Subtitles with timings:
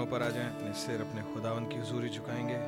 [0.00, 2.58] घुटनों पर आ जाएँ, अपने सिर अपने खुदावन की हजूरी झुकाएँगे।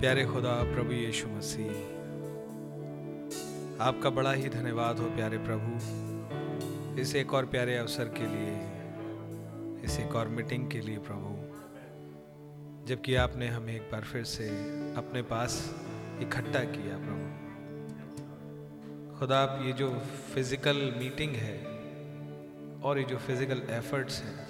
[0.00, 1.70] प्यारे खुदा, प्रभु यीशु मसीह,
[3.80, 8.54] आपका बड़ा ही धन्यवाद हो प्यारे प्रभु, इस एक और प्यारे अवसर के लिए,
[9.84, 11.34] इस एक और मीटिंग के लिए प्रभु,
[12.86, 14.48] जबकि आपने हमें एक बार फिर से
[14.96, 15.58] अपने पास
[16.22, 17.26] इकट्ठा किया प्रभु।
[19.18, 19.88] खुदा, आप ये जो
[20.34, 21.56] फ़िज़िकल मीटिंग है
[22.82, 24.46] और ये जो फ़िज़िकल एफर्ट्स हैं,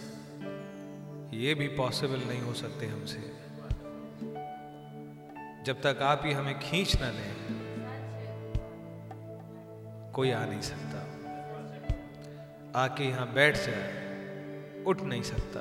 [1.34, 3.20] ये भी पॉसिबल नहीं हो सकते हमसे।
[5.66, 7.34] जब तक आप ही हमें खींच ना लें,
[10.14, 10.98] कोई आ नहीं सकता।
[12.80, 15.60] आके यहाँ बैठ जाए, उठ नहीं सकता।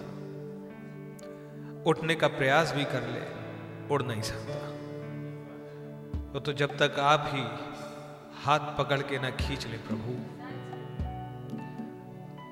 [1.89, 3.21] उठने का प्रयास भी कर ले,
[3.93, 4.55] उड़ नहीं सकता।
[6.35, 7.41] तो, तो जब तक आप ही
[8.43, 10.13] हाथ पकड़ के ना खींच ले प्रभु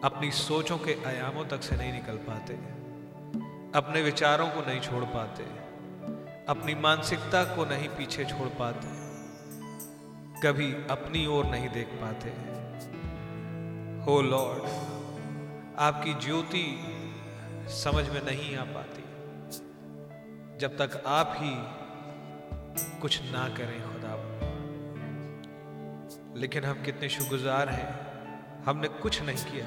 [0.04, 2.54] अपनी सोचों के आयामों तक से नहीं निकल पाते
[3.80, 5.44] अपने विचारों को नहीं छोड़ पाते
[6.50, 8.88] अपनी मानसिकता को नहीं पीछे छोड़ पाते
[10.48, 12.30] कभी अपनी ओर नहीं देख पाते।
[14.04, 14.64] हो लॉर्ड
[15.80, 16.84] आपकी ज्योति
[17.70, 19.04] समझ में नहीं आ पाती।
[20.58, 21.83] जब तक आप ही
[22.80, 24.04] कुछ ना करें खुदा।
[26.36, 28.14] लेकिन हम कितने शुक्रगुजार हैं।
[28.64, 29.66] हमने कुछ नहीं किया।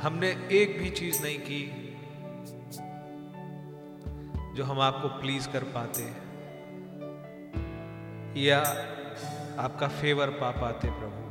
[0.00, 1.86] हमने एक भी चीज़ नहीं की
[4.56, 6.30] जो हम आपको प्लीज़ कर पाते।
[8.40, 8.58] या
[9.62, 11.30] आपका फेवर पा पाते प्रभु।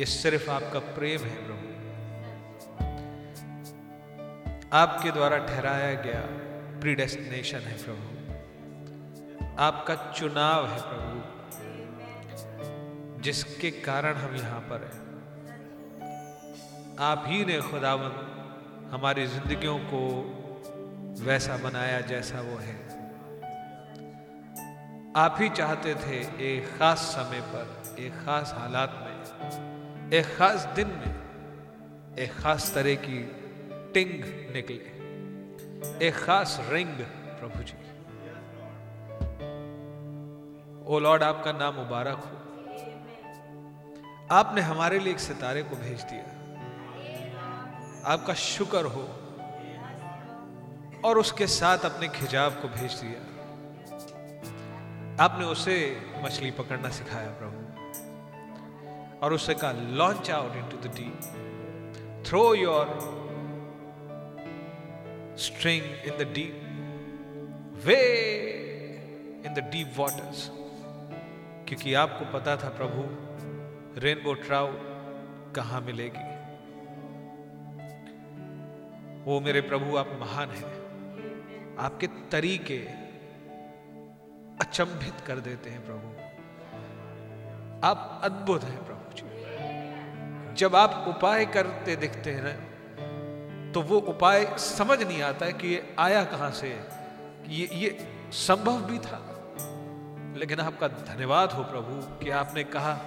[0.00, 1.72] ये सिर्फ़ आपका प्रेम है प्रभु।
[4.72, 6.20] आपके द्वारा ठहराया गया
[6.80, 8.11] प्रीडेस्टिनेशन है प्रभु।
[9.58, 11.16] आपका चुनाव है प्रभु,
[13.22, 15.02] जिसके कारण हम यहाँ पर हैं।
[16.98, 18.12] आप ही ने खुदावन
[18.92, 20.00] हमारी जिंदगियों को
[21.24, 22.76] वैसा बनाया जैसा वो है।
[25.16, 26.18] आप ही चाहते थे
[26.54, 29.16] एक खास समय पर, एक खास हालात में,
[30.12, 31.14] एक खास दिन में,
[32.18, 33.22] एक खास तरह की
[33.94, 34.24] टिंग
[34.54, 34.84] निकले,
[36.06, 36.96] एक खास रिंग
[37.40, 37.91] प्रभु जी।
[40.86, 42.38] ओ लॉर्ड, आपका नाम मुबारक हो।
[44.30, 46.24] आपने हमारे लिए एक सितारे को भेज दिया।
[48.06, 49.08] आपका शुक्र हो।
[51.04, 53.20] और उसके साथ अपने खिजाब को भेज दिया।
[55.24, 57.72] आपने उसे मछली पकड़ना सिखाया, प्रभु।
[59.22, 61.20] और उसे कहा launch out into the deep
[62.26, 62.86] throw your
[65.38, 66.68] string in the deep
[67.86, 68.18] way
[69.46, 70.50] in the deep waters
[71.72, 73.02] क्योंकि आपको पता था प्रभु
[74.00, 74.72] रेनबो ट्राउट
[75.54, 76.24] कहाँ मिलेगी?
[79.24, 82.78] वो मेरे प्रभु, आप महान हैं। आपके तरीके
[84.60, 86.12] अचंभित कर देते हैं प्रभु।
[87.86, 94.58] आप अद्भुत हैं प्रभु जी। जब आप उपाय करते दिखते हैं ना तो वो उपाय
[94.58, 96.80] समझ नहीं आता है कि ये आया कहाँ से।
[97.48, 99.31] ये ये संभव भी था।
[100.36, 102.98] लेकिन आपका धन्यवाद हो प्रभु कि आपने कहा,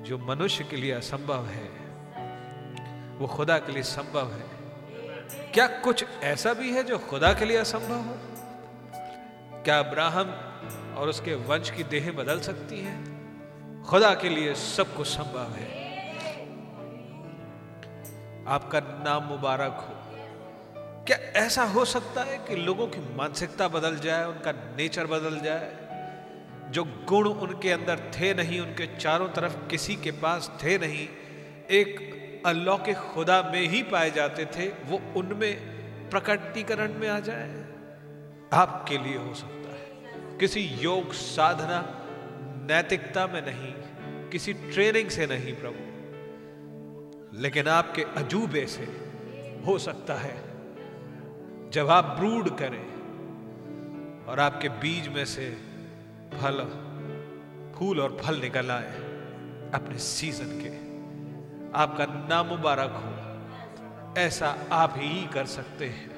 [0.00, 1.90] जो मनुष्य के लिए असंभव है,
[3.18, 4.60] वो खुदा के लिए संभव है।
[5.52, 8.16] क्या कुछ ऐसा भी है जो खुदा के लिए असंभव हो?
[9.64, 10.30] क्या अब्राहम
[10.94, 13.20] और उसके वंश की देह बदल सकती है?
[13.82, 15.80] खुदा के लिए सब कुछ संभव है।
[18.48, 19.96] आपका नाम मुबारक हो।
[21.04, 25.79] क्या ऐसा हो सकता है कि लोगों की मानसिकता बदल जाए, उनका नेचर बदल जाए?
[26.70, 31.06] जो गुण उनके अंदर थे नहीं, उनके चारों तरफ़ किसी के पास थे नहीं,
[31.70, 35.54] एक अल्लाह के खुदा में ही पाए जाते थे, वो उनमें
[36.10, 37.48] प्रकटीकरण में आ जाए,
[38.52, 41.80] आपके लिए हो सकता है। किसी योग साधना
[42.68, 43.72] नैतिकता में नहीं,
[44.30, 45.82] किसी ट्रेनिंग से नहीं प्रभु,
[47.42, 48.86] लेकिन आपके अजूबे से
[49.66, 50.36] हो सकता है।
[51.70, 52.84] जब आप ब्रूड करें
[54.26, 55.46] और आपके बीज में से
[56.34, 56.64] फल,
[57.78, 58.92] फूल और फल निकल आए
[59.74, 60.90] अपने सीज़न के।
[61.78, 63.20] आपका नाम मुबारक हो।
[64.20, 66.10] ऐसा आप ही कर सकते हैं।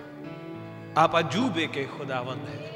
[0.98, 2.72] आप अजूबे के खुदावंद हैं।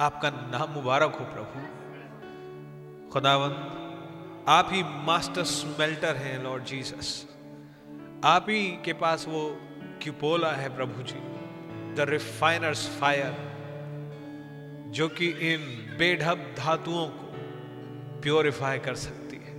[0.00, 1.78] आपका नाम मुबारक हो प्रभु।
[3.12, 3.88] खुदावंद,
[4.48, 7.26] आप ही मास्टर स्मेल्टर हैं लॉर्ड जीसस
[8.24, 9.58] आप ही के पास वो
[10.02, 11.18] क्यूपोला है, प्रभु जी।
[11.94, 13.57] द रिफाइनर्स फायर
[14.88, 15.60] जो कि इन
[15.98, 17.28] बेढब धातुओं को
[18.20, 19.52] प्योरिफाई कर सकती है।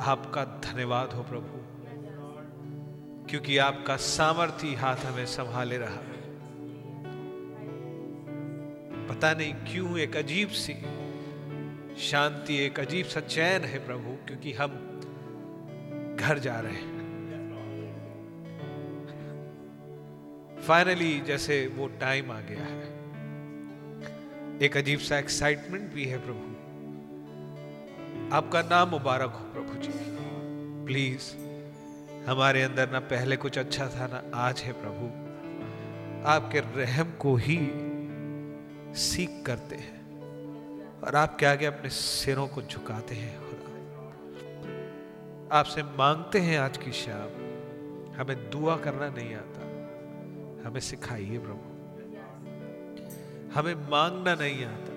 [0.00, 1.66] आपका धन्यवाद हो प्रभु।
[3.26, 6.16] क्योंकि आपका सामर्थ्य हाथ हमें संभाले रहा। है
[9.06, 10.74] पता नहीं क्यों एक अजीब सी
[11.98, 14.68] शांति, एक अजीब सा चैन है प्रभु, क्योंकि हम
[16.20, 16.96] घर जा रहे हैं।
[20.66, 22.95] फाइनली जैसे वो टाइम आ गया है
[24.62, 26.56] एक अजीब सा एक्साइटमेंट भी है प्रभु।
[28.34, 29.90] आपका नाम मुबारक हो प्रभु जी।
[30.86, 31.36] प्लीज़
[32.30, 35.06] हमारे अंदर ना पहले कुछ अच्छा था, ना आज है प्रभु।
[36.28, 37.58] आपके रहम को ही
[38.94, 40.00] सीख करते हैं
[41.00, 43.66] और आपके आगे अपने सिरों को झुकाते हैं, खुदा।
[45.58, 47.46] आपसे मांगते हैं आज की शाम।
[48.20, 49.60] हमें दुआ करना नहीं आता।
[50.68, 51.75] हमें सिखाइए प्रभु।
[53.56, 54.92] हमें मांगना नहीं आता।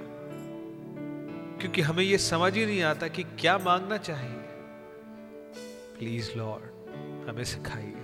[1.58, 4.36] क्योंकि हमें यह समझ ही नहीं आता कि क्या मांगना चाहिए
[6.00, 6.64] प्लीज़ लॉर्ड
[7.30, 7.96] हमें सिखाइए।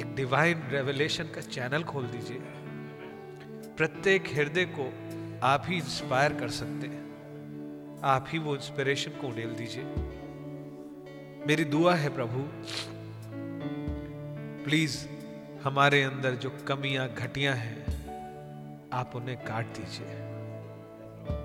[0.00, 2.42] एक डिवाइन रेवलेशन का चैनल खोल दीजिए।
[3.76, 4.92] प्रत्येक हृदय को
[5.42, 7.02] आप ही इंस्पायर कर सकते हैं।
[8.04, 9.84] आप ही वो इंस्पिरेशन को उड़ेल दीजिए।
[11.46, 12.48] मेरी दुआ है प्रभु
[14.64, 15.08] प्लीज़
[15.64, 17.81] हमारे अंदर जो कमियाँ, घटियाँ हैं
[18.92, 20.16] आप उन्हें काट दीजिए।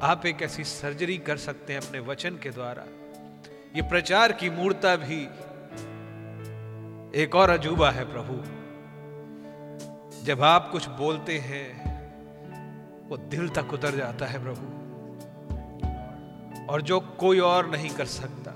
[0.01, 2.85] आप एक ऐसी सर्जरी कर सकते हैं अपने वचन के द्वारा।
[3.75, 5.23] ये प्रचार की मूर्ता भी
[7.21, 8.37] एक और अजूबा है प्रभु।
[10.25, 11.87] जब आप कुछ बोलते हैं,
[13.09, 14.77] वो दिल तक उतर जाता है प्रभु।
[16.71, 18.53] और जो कोई और नहीं कर सकता,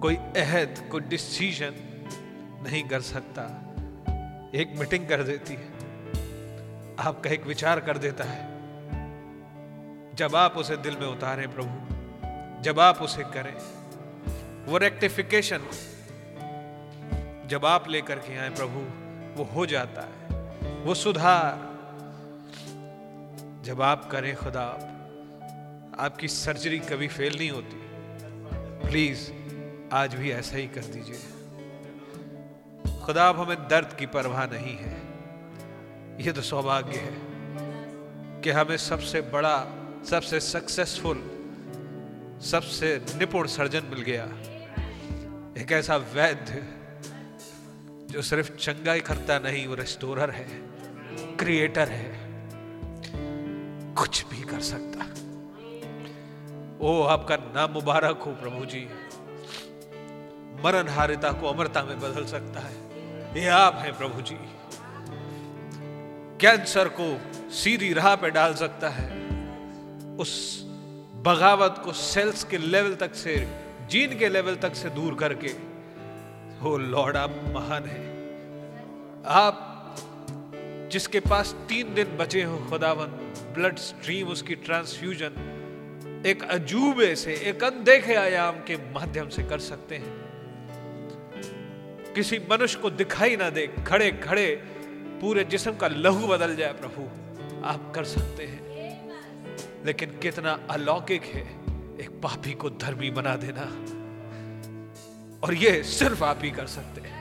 [0.00, 1.74] कोई अहद, कोई डिसीज़न
[2.68, 3.42] नहीं कर सकता,
[4.54, 5.77] एक मीटिंग कर देती है।
[6.98, 8.58] आपका एक विचार कर देता है।
[10.14, 11.98] जब आप उसे दिल में उतारे प्रभु
[12.62, 13.54] जब आप उसे करें
[14.66, 15.60] वो रेक्टिफिकेशन
[17.46, 18.80] जब आप लेकर के आए प्रभु
[19.38, 20.18] वो हो जाता है
[20.80, 21.68] वो सुधार।
[23.64, 24.94] जब आप करें खुदा आप,
[26.00, 27.88] आपकी सर्जरी कभी फेल नहीं होती।
[28.88, 29.32] प्लीज़
[29.92, 31.20] आज भी ऐसा ही कर दीजिए।
[33.00, 35.07] खुदा हमें दर्द की परवाह नहीं है।
[36.20, 37.16] यह तो सौभाग्य है
[38.40, 39.66] कि हमें सबसे बड़ा,
[40.10, 41.38] सबसे सक्सेसफुल
[42.42, 44.24] सबसे निपुण सर्जन मिल गया।
[45.62, 46.62] एक ऐसा वैद्य
[48.12, 50.48] जो सिर्फ़ चंगा ही करता नहीं, वो रेस्टोरर है
[51.36, 52.20] क्रिएटर है,
[53.94, 55.04] कुछ भी कर सकता।
[56.80, 58.88] ओ, आपका नाम मुबारक हो प्रभु जी।
[60.64, 62.76] मरण हारिता को अमरता में बदल सकता है।
[63.42, 64.38] ये आप हैं प्रभु जी।
[66.40, 67.06] कैंसर को
[67.50, 69.06] सीधी राह पे डाल सकता है।
[70.16, 70.62] उस
[71.24, 73.36] बगावत को सेल्स के लेवल तक से
[73.90, 75.48] जीन के लेवल तक से दूर करके
[76.60, 78.06] हो लॉर्ड, आप महान है।
[79.26, 79.64] आप
[80.92, 83.06] जिसके पास तीन दिन बचे हो, खुदावन
[83.54, 89.94] ब्लड स्ट्रीम उसकी ट्रांसफ्यूजन एक अजूबे से, एक अनदेखे आयाम के माध्यम से कर सकते
[89.94, 90.12] हैं।
[92.14, 94.46] किसी मनुष्य को दिखाई ना दे खड़े खड़े
[95.20, 97.02] पूरे जिस्म का लहू बदल जाए प्रभु।
[97.66, 98.68] आप कर सकते हैं।
[99.86, 101.42] लेकिन कितना अलौकिक है
[102.00, 103.62] एक पापी को धर्मी बना देना।
[105.46, 107.18] और ये सिर्फ़ आप ही कर सकते हैं।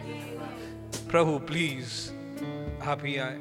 [1.11, 2.11] प्रभु, प्लीज़,
[2.83, 3.37] आप ही आए।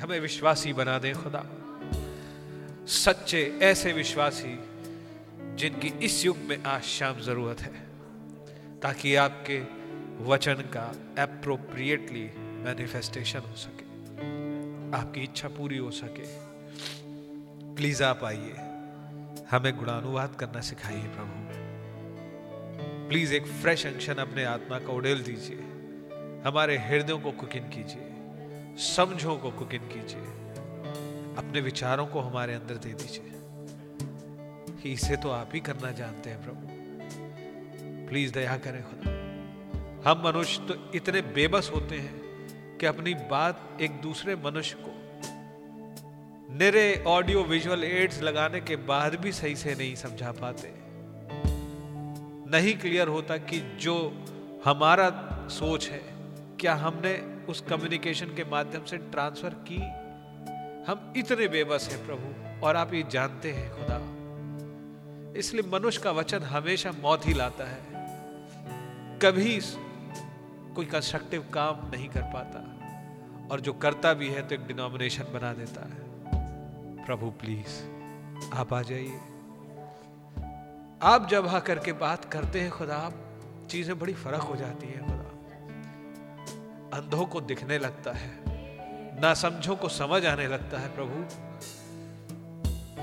[0.00, 1.44] हमें विश्वासी बना दें खुदा।
[2.86, 4.60] सच्चे ऐसे विश्वासी
[5.54, 7.86] जिनकी इस युग में आज शाम ज़रूरत है,
[8.80, 9.62] ताकि आपके
[10.24, 13.82] वचन का अप्रोप्रिएटली मैनिफेस्टेशन हो सके।
[14.96, 16.50] आपकी इच्छा पूरी हो सके।
[17.74, 18.52] प्लीज़ आप आइए।
[19.50, 21.50] हमें गुणानुवाद करना सिखाइए प्रभु।
[23.08, 25.56] प्लीज़ एक फ्रेश अंशन अपने आत्मा का उड़ेल दीजिए।
[26.46, 28.10] हमारे हृदयों को कुकिन कीजिए।
[28.76, 30.22] समझों को कुकिन कीजिए।
[31.38, 33.26] अपने विचारों को हमारे अंदर दे दीजिए।
[34.92, 36.66] इसे तो आप ही करना जानते हैं प्रभु।
[38.08, 39.10] प्लीज़ दया करें खुदा।
[40.10, 42.19] हम मनुष्य तो इतने बेबस होते हैं।
[42.80, 44.90] कि अपनी बात एक दूसरे मनुष्य को।
[46.54, 50.74] निरे ऑडियो विजुअल एड्स लगाने के बाद भी सही से नहीं समझा पाते।
[52.50, 54.24] नहीं क्लियर होता कि जो
[54.64, 55.10] हमारा
[55.50, 56.02] सोच है,
[56.60, 59.78] क्या हमने उस कम्युनिकेशन के माध्यम से ट्रांसफ़र की?
[60.90, 64.00] हम इतने बेबस हैं प्रभु, और आप ये जानते हैं खुदा।
[65.38, 67.80] इसलिए मनुष्य का वचन हमेशा मौत ही लाता है।
[69.18, 69.60] कभी
[70.74, 72.69] कोई कंस्ट्रक्टिव काम नहीं कर पाता।
[73.50, 76.00] और जो करता भी है तो एक डिनोमिनेशन बना देता है।
[77.06, 77.80] प्रभु प्लीज़
[78.54, 79.18] आप आ जाइए।
[81.02, 83.14] आप जब आकर के बात करते हैं खुदा आप
[83.70, 85.28] चीज़ें बड़ी फ़र्क हो जाती है खुदा।
[86.98, 88.30] अंधों को दिखने लगता है,
[89.20, 91.16] ना समझो को समझ आने लगता है, प्रभु।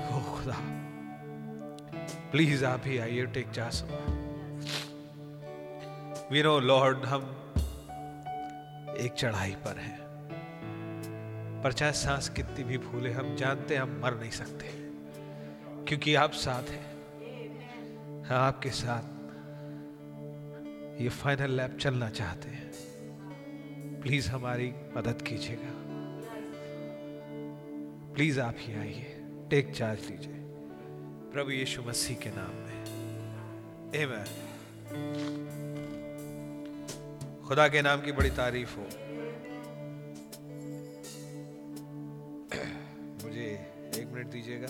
[0.08, 0.56] ओ खुदा
[2.30, 3.82] प्लीज़ आप ही आइए टेक चास
[6.32, 7.22] वी नो लॉर्ड हम
[9.00, 9.97] एक चढ़ाई पर हैं।
[11.64, 14.66] पर चाहे सांस कितनी भी फूले, हम जानते हैं, हम मर नहीं सकते।
[15.84, 16.88] क्योंकि आप साथ हैं।
[18.24, 19.18] हाँ आपके साथ
[21.00, 22.72] ये फाइनल लैब चलना चाहते हैं।
[24.02, 25.88] प्लीज़ हमारी मदद कीजिएगा।
[28.14, 29.14] प्लीज़ आप ही आइए।
[29.50, 30.34] टेक चार्ज लीजिए
[31.32, 32.84] प्रभु यीशु मसीह के नाम में।
[33.90, 34.28] Amen.
[37.48, 39.07] खुदा के नाम की बड़ी तारीफ़ हो।
[43.38, 44.68] मुझे एक मिनट दीजिएगा।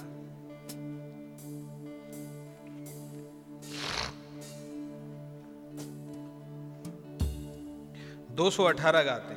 [8.34, 9.34] दो सौ अठारह गाते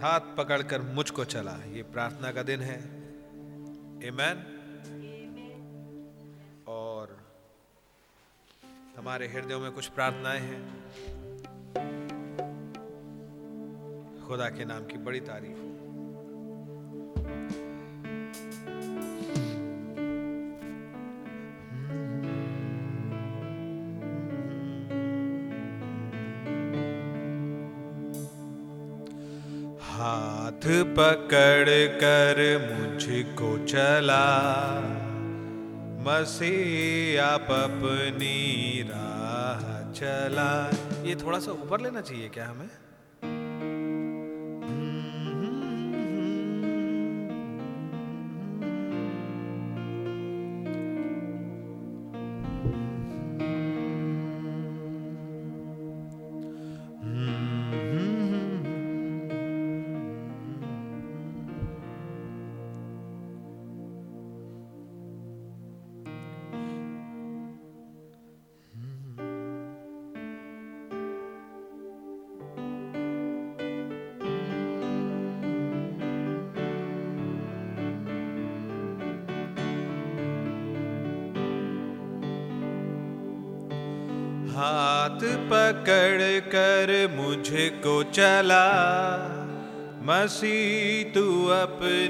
[0.00, 2.78] हाथ पकड़कर मुझको चला। ये प्रार्थना का दिन है।
[4.08, 4.42] एमैन
[6.68, 7.16] और
[8.98, 10.62] हमारे हृदयों में कुछ प्रार्थनाएँ हैं।
[14.26, 15.79] खुदा के नाम की बड़ी तारीफ़ हो।
[30.98, 31.68] पकड़
[32.00, 32.38] कर
[32.70, 34.24] मुझको चला।
[36.00, 40.70] मसीह, आप अपनी राह चला।
[41.02, 42.70] ये थोड़ा सा ऊपर लेना चाहिए क्या हमें?
[90.30, 91.22] मसीह तू
[91.54, 92.09] अपनी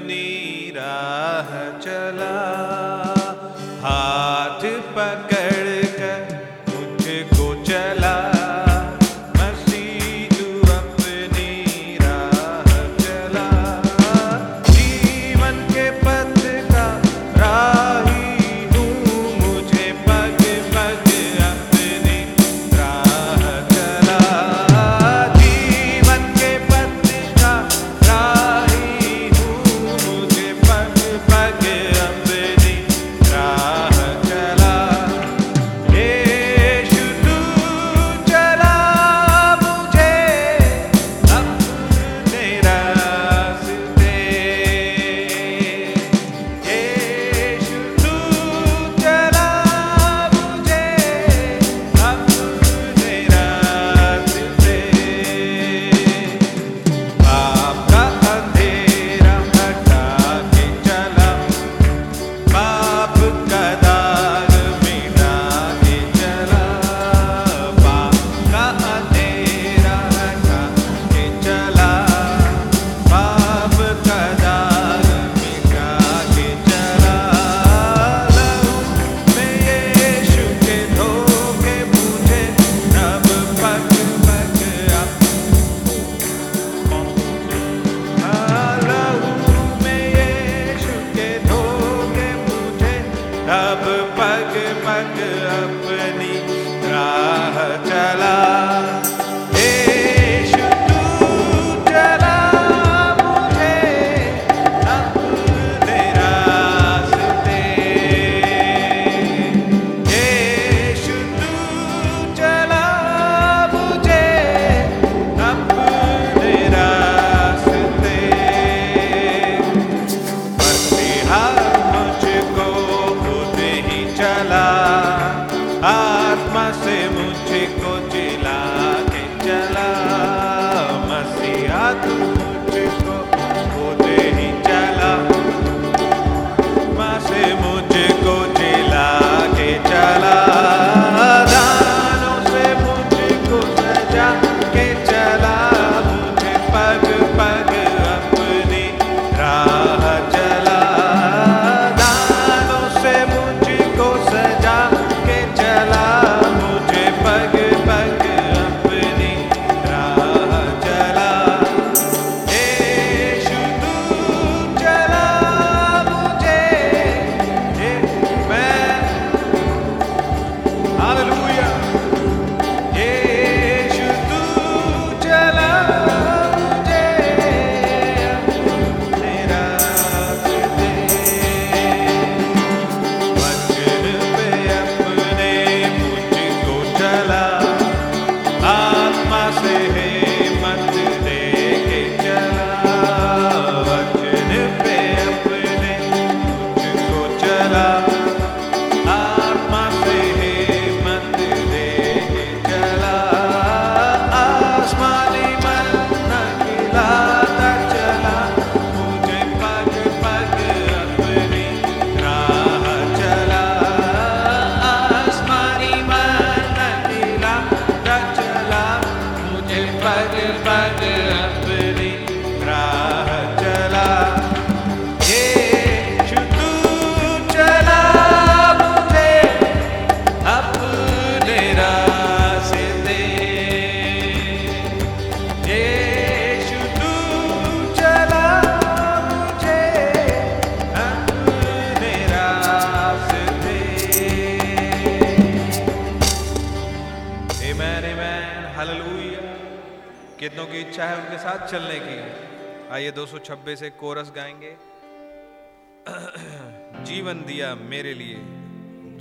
[257.61, 258.37] दिया मेरे लिए,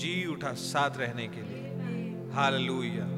[0.01, 1.65] जी उठा साथ रहने के लिए।
[2.33, 3.09] हाल लुया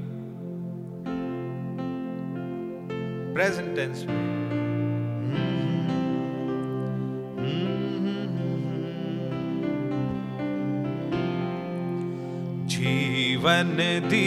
[3.35, 4.23] प्रेजेंट टेंस में।
[12.67, 13.75] जीवन
[14.09, 14.22] दी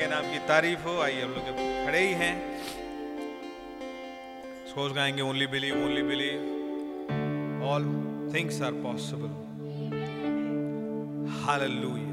[0.00, 1.48] के नाम की तारीफ़ हो। आइए हम लोग
[1.86, 2.34] खड़े ही हैं।
[4.66, 7.84] सोच गाएँगे only believe only believe all
[8.34, 9.32] things are possible
[11.40, 12.09] hall hallelujah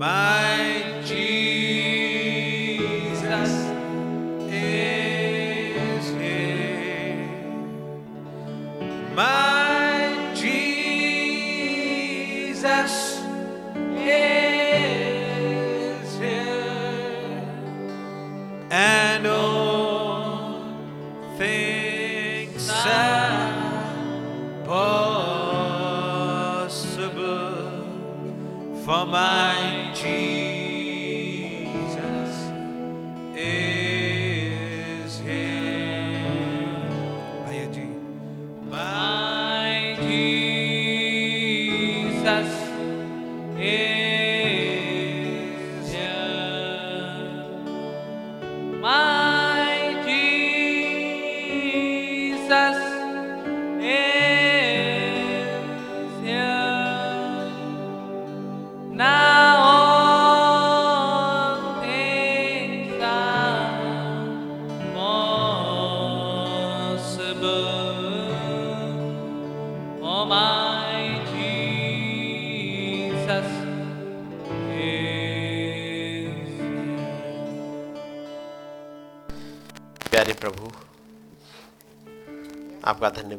[0.00, 1.29] my Jesus.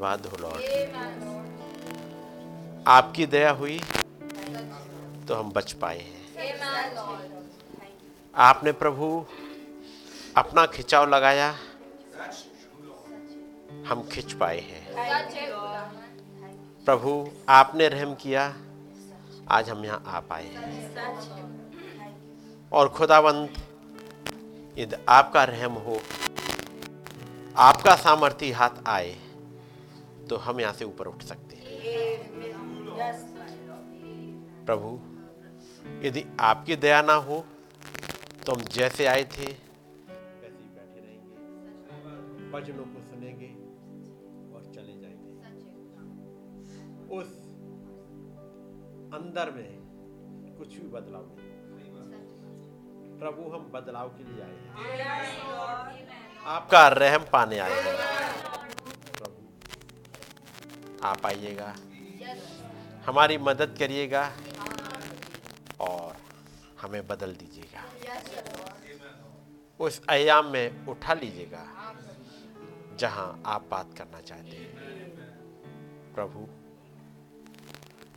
[0.02, 0.62] धन्यवाद हो लॉर्ड
[2.88, 3.78] आपकी दया हुई
[5.28, 6.20] तो हम बच पाए हैं।
[8.34, 9.10] आपने प्रभु
[10.38, 11.50] अपना खिंचाव लगाया
[13.90, 14.84] हम खिंच पाए हैं।
[16.88, 17.12] प्रभु
[17.50, 18.54] आपने रहम किया
[19.52, 20.70] आज हम यहाँ आ पाए हैं।
[22.72, 23.54] और खुदावंत
[24.78, 26.02] यदि आपका रहम हो
[27.62, 29.16] आपका सामर्थ्य हाथ आए
[30.32, 31.70] तो हम यहाँ से ऊपर उठ सकते हैं।
[34.66, 34.90] प्रभु,
[36.08, 37.38] यदि आपकी दया ना हो
[38.46, 39.48] तो हम जैसे आए थे, वैसे
[40.54, 43.50] ही बैठे रहेंगे। भजनों को सुनेंगे
[44.56, 45.32] और चले जाएँगे।
[47.18, 47.30] उस
[49.14, 49.70] अंदर में
[50.58, 51.50] कुछ भी बदलाव नहीं।
[53.20, 54.70] प्रभु, हम बदलाव के लिए आए हैं।
[56.48, 57.96] आपका रहम पाने आए हैं।
[61.04, 61.76] आप आइएगा।
[63.06, 64.32] हमारी मदद करिएगा
[65.80, 66.18] और
[66.82, 67.84] हमें बदल दीजिएगा।
[69.80, 71.94] उस आयाम में उठा लीजिएगा
[73.00, 74.70] जहाँ आप बात करना चाहते हैं।
[76.16, 76.48] प्रभु,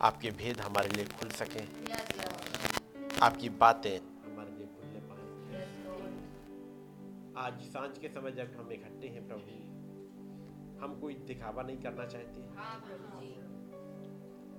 [0.01, 1.63] आपके भेद हमारे लिए खुल सके।
[3.21, 5.23] आपकी बातें हमारे लिए खुलने पाए।
[7.37, 9.74] आज साँझ के समय जब हम इकट्ठे हैं प्रभु
[10.79, 12.41] हम कोई दिखावा नहीं करना चाहते।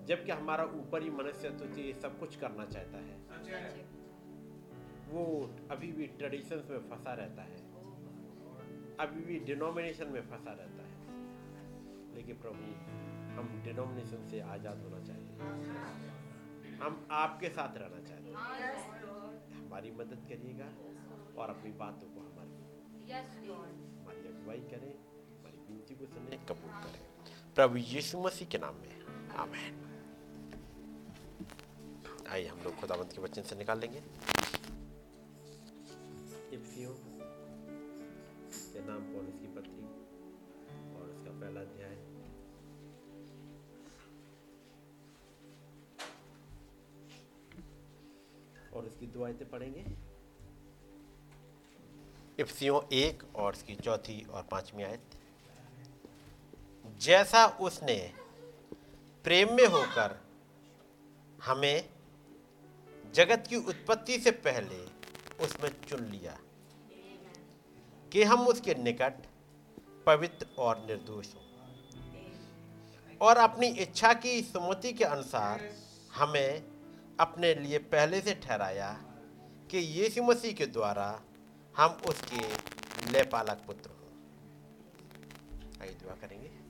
[0.07, 3.17] जबकि हमारा ऊपरी मनुष्य तो ये सब कुछ करना चाहता है।
[5.09, 5.25] वो
[5.71, 7.59] अभी भी ट्रेडिशंस में फंसा रहता है।
[9.01, 10.95] अभी भी डिनोमिनेशन में फंसा रहता है।
[12.15, 12.65] लेकिन प्रभु
[13.37, 15.33] हम डिनोमिनेशन से आज़ाद होना चाहिए
[16.83, 18.37] हम आपके साथ रहना चाहते हैं।
[19.57, 20.69] हमारी मदद करिएगा
[21.43, 22.55] और अपनी बातों को हमारी
[23.99, 24.93] हमारी अगुवाई करें।
[25.97, 29.83] हमारी विनती को सुने कबूल करें। प्रभु यीशु मसीह के नाम में। आमेन।
[32.29, 34.03] आइए हम लोग खुदावंत के वचन से निकाल लेंगे।
[38.73, 39.85] के नाम पौलुस की पत्री
[40.95, 41.97] और उसका पहला अध्याय।
[48.73, 49.85] और उसकी दो आयतें पढ़ेंगे।
[52.43, 55.01] इफ्सियों एक और इसकी चौथी और पांचवी आयत।
[56.99, 58.13] जैसा उसने
[59.25, 60.21] प्रेम में होकर
[61.43, 61.89] हमें
[63.15, 64.79] जगत की उत्पत्ति से पहले
[65.45, 66.39] उसमें चुन लिया
[68.13, 69.13] कि हम उसके निकट
[70.07, 71.43] पवित्र और निर्दोष हों।
[73.21, 75.75] और अपनी इच्छा की सुमति के अनुसार
[76.15, 76.65] हमें
[77.21, 79.03] अपने लिए पहले से ठहराया
[79.71, 81.23] कि यीशु मसीह के द्वारा
[81.77, 82.55] हम उसके
[83.13, 83.97] लेपालक पुत्र हों।
[85.83, 86.67] आइए दुआ करेंगे।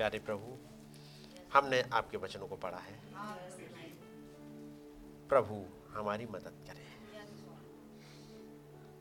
[0.00, 0.58] प्यारे प्रभु,
[1.52, 3.00] हमने आपके वचनों को पढ़ा है।
[5.28, 6.86] प्रभु, हमारी मदद करें।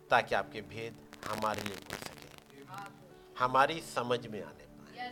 [0.10, 2.58] ताकि आपके भेद हमारे लिए खुल सके।
[3.40, 5.10] हमारी समझ में आने पाए।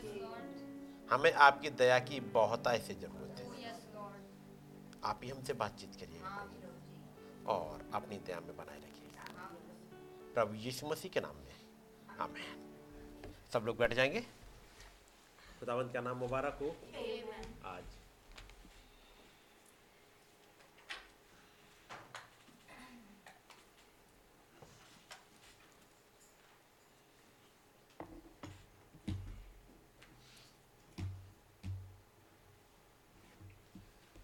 [1.11, 3.45] हमें आपकी दया की बहुत ऐसी ज़रूरत है।
[5.03, 6.51] आप ही हमसे बातचीत करिएगा
[7.47, 9.23] और अपनी दया में बनाए रखिएगा।
[10.33, 11.55] प्रभु यीशु मसीह के नाम में।
[12.19, 12.75] आमेन।
[13.53, 14.36] सब लोग बैठ जाएँगे।
[15.59, 16.75] खुदावंत का नाम मुबारक हो?
[17.65, 17.83] आज।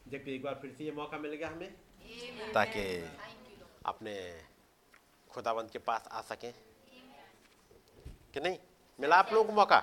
[0.07, 1.71] जबकि एक बार फिर से ये मौका मिल गया हमें।
[2.53, 2.83] ताकि
[3.85, 4.45] अपने
[5.29, 6.53] खुदावंत के पास आ सकें।
[8.33, 8.57] कि नहीं?
[8.99, 9.79] मिला आप लोगों को मौका?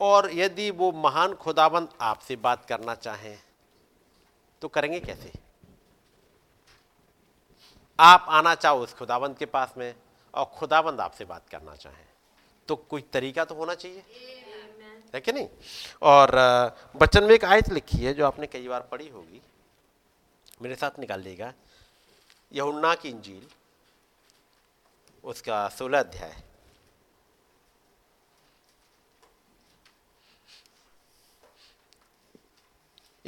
[0.00, 3.38] और यदि वो महान खुदाबंद आपसे बात करना चाहें
[4.62, 5.32] तो करेंगे कैसे?
[7.98, 9.94] आप आना चाहो उस खुदाबंद के पास में
[10.34, 12.06] और खुदाबंद आपसे बात करना चाहें
[12.68, 14.04] तो कोई तरीका तो होना चाहिए?
[15.14, 15.48] है कि नहीं?
[16.02, 16.30] और
[16.96, 19.40] बचन में एक आयत लिखी है जो आपने कई बार पढ़ी होगी।
[20.62, 21.52] मेरे साथ निकाल लीजिएगा
[22.52, 23.46] यहुन्ना की इंजील,
[25.24, 26.42] उसका सोलह अध्याय।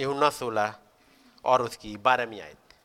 [0.01, 0.75] यहुन्ना सोलह
[1.45, 2.79] और उसकी बारहवीं आयत है।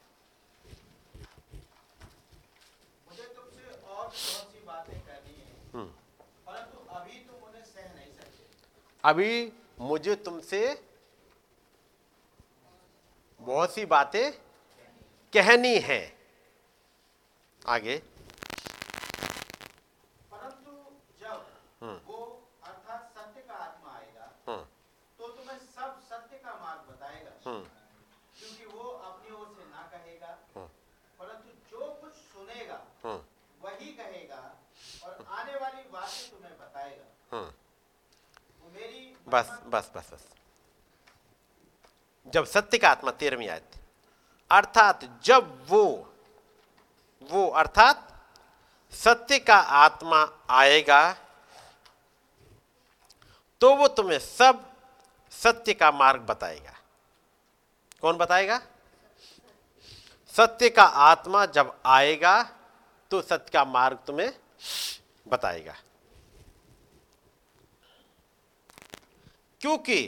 [6.75, 8.43] नहीं सकते।
[9.03, 9.51] अभी
[9.81, 10.59] मुझे तुमसे
[13.41, 14.31] बहुत सी बातें
[15.33, 16.01] कहनी है।
[17.61, 17.95] आगे
[20.31, 20.71] परंतु
[21.21, 21.45] जब
[22.07, 22.17] वो
[22.63, 24.63] अर्थात सत्य का आत्मा आएगा हम्म,
[25.19, 27.63] तो तुम्हें सब सत्य का मार्ग बताएगा हम्म,
[28.39, 30.67] क्योंकि वो अपनी ओर से ना कहेगा हम्म।
[31.19, 33.19] परंतु जो कुछ सुनेगा हम्म,
[33.61, 34.41] वही कहेगा
[35.05, 37.51] और आने वाली बातें तुम्हें बताएगा। हम्म।
[38.61, 40.27] वो मेरी बस बस बस बस।
[42.33, 43.71] जब सत्य का आत्मा तेरहवीं आयत।
[44.51, 45.83] अर्थात जब वो
[47.21, 48.11] वो अर्थात
[48.93, 51.01] सत्य का आत्मा आएगा
[53.61, 54.63] तो वो तुम्हें सब
[55.31, 56.73] सत्य का मार्ग बताएगा।
[58.01, 58.59] कौन बताएगा?
[60.33, 62.41] सत्य का आत्मा जब आएगा
[63.11, 64.31] तो सत्य का मार्ग तुम्हें
[65.27, 65.75] बताएगा।
[69.61, 69.99] क्योंकि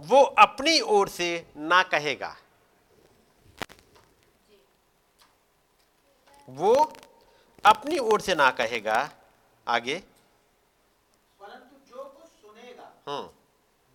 [0.00, 2.36] वो अपनी ओर से ना कहेगा
[6.48, 6.74] वो
[7.64, 8.96] अपनी ओर से ना कहेगा
[9.66, 9.98] आगे।
[11.40, 13.28] परंतु जो कुछ सुनेगा हम्म।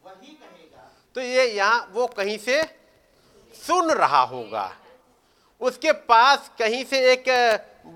[0.03, 2.63] वही कहेगा। तो ये यहाँ वो कहीं से
[3.55, 4.65] सुन रहा होगा।
[5.61, 7.29] उसके पास कहीं से एक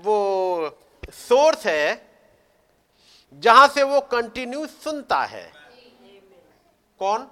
[0.04, 0.18] वो
[1.12, 2.12] सोर्स है
[3.32, 5.52] जहाँ से वो कंटिन्यू सुनता है।
[6.98, 7.30] कौन?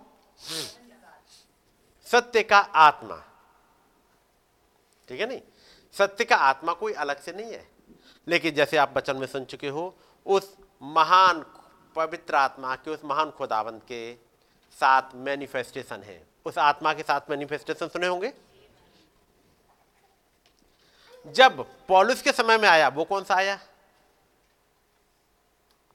[2.06, 3.24] सत्य का आत्मा।
[5.08, 5.40] ठीक है नहीं?
[5.92, 7.68] सत्य का आत्मा कोई अलग से नहीं है।
[8.28, 11.46] लेकिन जैसे आप बचन में सुन चुके हो, उस महान
[11.96, 14.14] पवित्र आत्मा के, उस महान खुदावंत के
[14.72, 18.32] साथ मैनिफेस्टेशन है। उस आत्मा के साथ मैनिफेस्टेशन सुने होंगे?
[21.26, 23.60] जब पॉलिस के समय में आया, वो कौन सा आया?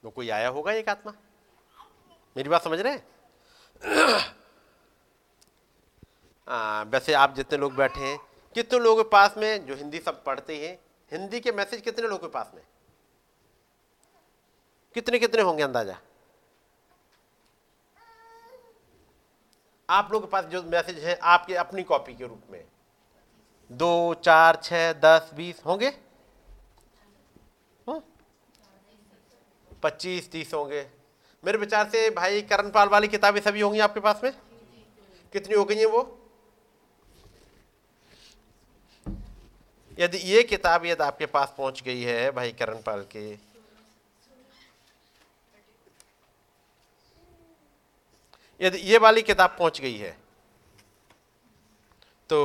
[0.05, 1.13] वो कोई आया होगा एक आत्मा?
[2.37, 3.05] मेरी बात समझ रहे हैं?
[6.47, 8.17] आ, वैसे आप जितने लोग बैठे हैं
[8.55, 10.79] कितने लोगों के पास में जो हिंदी सब पढ़ते हैं
[11.11, 12.63] हिंदी के मैसेज कितने लोगों के पास में?
[14.93, 15.97] कितने कितने होंगे अंदाज़ा?
[19.89, 22.63] आप लोगों के पास जो मैसेज है आपके अपनी कॉपी के रूप में।
[23.71, 26.04] दो चार छ दस बीस होंगे?
[29.85, 30.85] पच्चीस तीस होंगे।
[31.43, 34.31] मेरे विचार से भाई करणपाल वाली किताबें सभी होंगी आपके पास में?
[35.33, 36.03] कितनी हो गई हैं वो?
[39.97, 43.25] यदि ये किताब यदि आपके पास पहुँच गई है भाई करणपाल के।
[48.61, 50.11] यदि ये वाली किताब पहुँच गई है
[52.29, 52.37] तो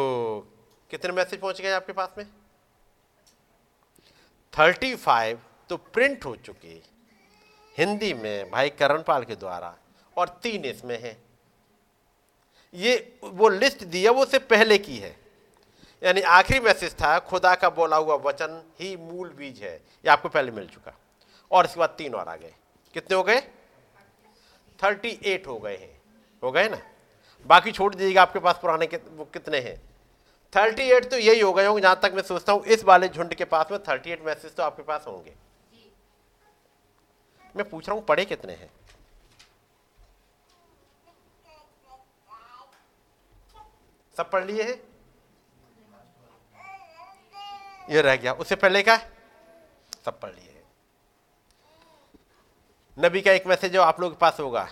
[0.91, 2.27] कितने मैसेज पहुँच गए आपके पास में?
[4.53, 6.90] थर्टी फाइव तो प्रिंट हो चुके।
[7.79, 9.75] हिंदी में भाई करणपाल के द्वारा
[10.17, 11.17] और तीन इसमें है।
[12.75, 15.17] ये वो लिस्ट दी है वो से पहले की है।
[16.03, 20.29] यानी आखिरी मैसेज था खुदा का बोला हुआ वचन ही मूल बीज है। ये आपको
[20.29, 20.97] पहले मिल चुका।
[21.51, 22.53] और इसके बाद तीन और आ गए।
[22.95, 23.41] कितने हो गए?
[24.79, 26.01] थर्टी एट हो गए हैं।
[26.43, 26.81] हो गए ना?
[27.47, 29.77] बाकी छोड़ दीजिएगा आपके पास पुराने कित, वो कितने हैं?
[30.53, 33.35] थर्टी एट तो यही हो गए होंगे। जहाँ तक मैं सोचता हूँ इस वाले झुंड
[33.35, 35.35] के पास में थर्टी एट मैसेज तो आपके पास होंगे।
[37.57, 38.71] मैं पूछ रहा हूँ, पढ़े कितने हैं?
[44.17, 44.79] सब पढ़ लिए हैं?
[47.91, 48.97] ये रह गया। उससे पहले का?
[50.05, 50.63] सब पढ़ लिए
[52.97, 54.69] नबी का एक मैसेज आप लोग के पास होगा,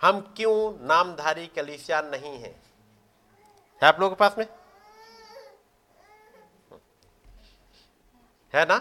[0.00, 2.50] हम क्यों नामधारी कलीसिया नहीं है?
[3.82, 4.46] है आप लोगों के पास में?
[8.54, 8.78] है ना?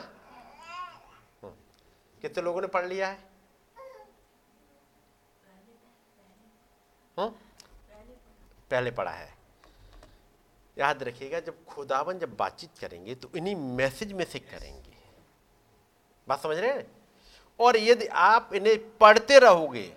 [2.22, 3.30] कितने लोगों ने पढ़ लिया है?
[7.20, 7.30] हम्म?
[8.72, 9.34] पहले पढ़ा है।
[10.78, 14.98] याद रखिएगा, जब खुदावन जब बातचीत करेंगे तो इन्हीं मैसेज में से करेंगे।
[16.28, 16.92] बात समझ रहे हैं?
[17.60, 19.96] और यदि आप इन्हें पढ़ते रहोगे,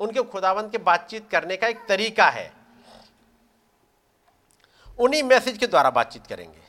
[0.00, 2.54] उनके खुदावन के बातचीत करने का एक तरीका है।
[4.98, 6.62] उन्हीं मैसेज के द्वारा बातचीत करेंगे।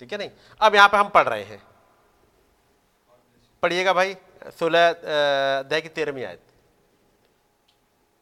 [0.00, 0.30] ठीक है नहीं?
[0.60, 1.71] अब यहाँ पे हम पढ़ रहे हैं।
[3.62, 4.16] पढ़िएगा भाई
[4.58, 6.40] सोलह अध्याय की तेरहवीं आयत।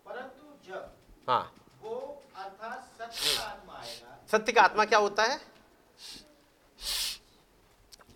[0.06, 0.96] परंतु जब
[1.28, 3.82] हाँ। वो अर्थात सत्य का आत्मा
[4.32, 5.40] सत्य का आत्मा क्या होता है?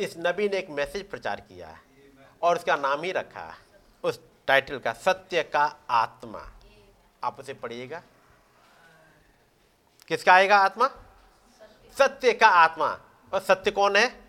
[0.01, 1.81] इस नबी ने एक मैसेज प्रचार किया है
[2.43, 3.57] और उसका नाम ही रखा है
[4.05, 6.51] उस टाइटल का सत्य का आत्मा।
[7.25, 8.03] आप उसे पढ़िएगा।
[10.09, 10.89] किसका आएगा आत्मा?
[11.97, 12.89] सत्य का आत्मा।
[13.33, 14.24] और सत्य कौन है?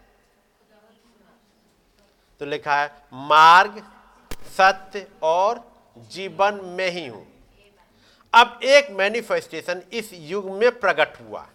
[2.40, 3.84] तो लिखा है, मार्ग,
[4.58, 5.64] सत्य और
[5.98, 7.26] जीवन में ही हूँ।
[8.34, 11.48] अब एक मैनिफेस्टेशन इस युग में प्रकट हुआ,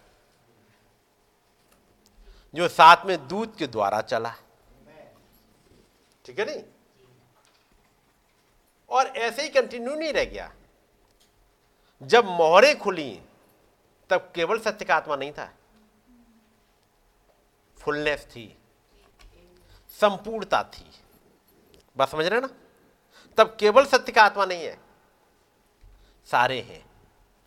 [2.53, 4.33] जो साथ में दूध के द्वारा चला।
[6.25, 6.63] ठीक है नहीं?
[8.89, 10.51] और ऐसे ही कंटिन्यू नहीं रह गया।
[12.01, 13.21] जब मोहरें खुली,
[14.09, 15.51] तब केवल सत्य का आत्मा नहीं था।
[17.77, 18.57] फुलनेस थी।
[20.01, 20.91] संपूर्णता थी।
[21.97, 22.49] बात समझ रहे ना?
[23.37, 24.79] तब केवल सत्य का आत्मा नहीं है।
[26.25, 26.85] सारे हैं।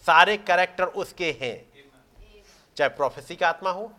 [0.06, 1.74] सारे कैरेक्टर उसके हैं।
[2.76, 3.92] चाहे प्रोफेसी का आत्मा हो,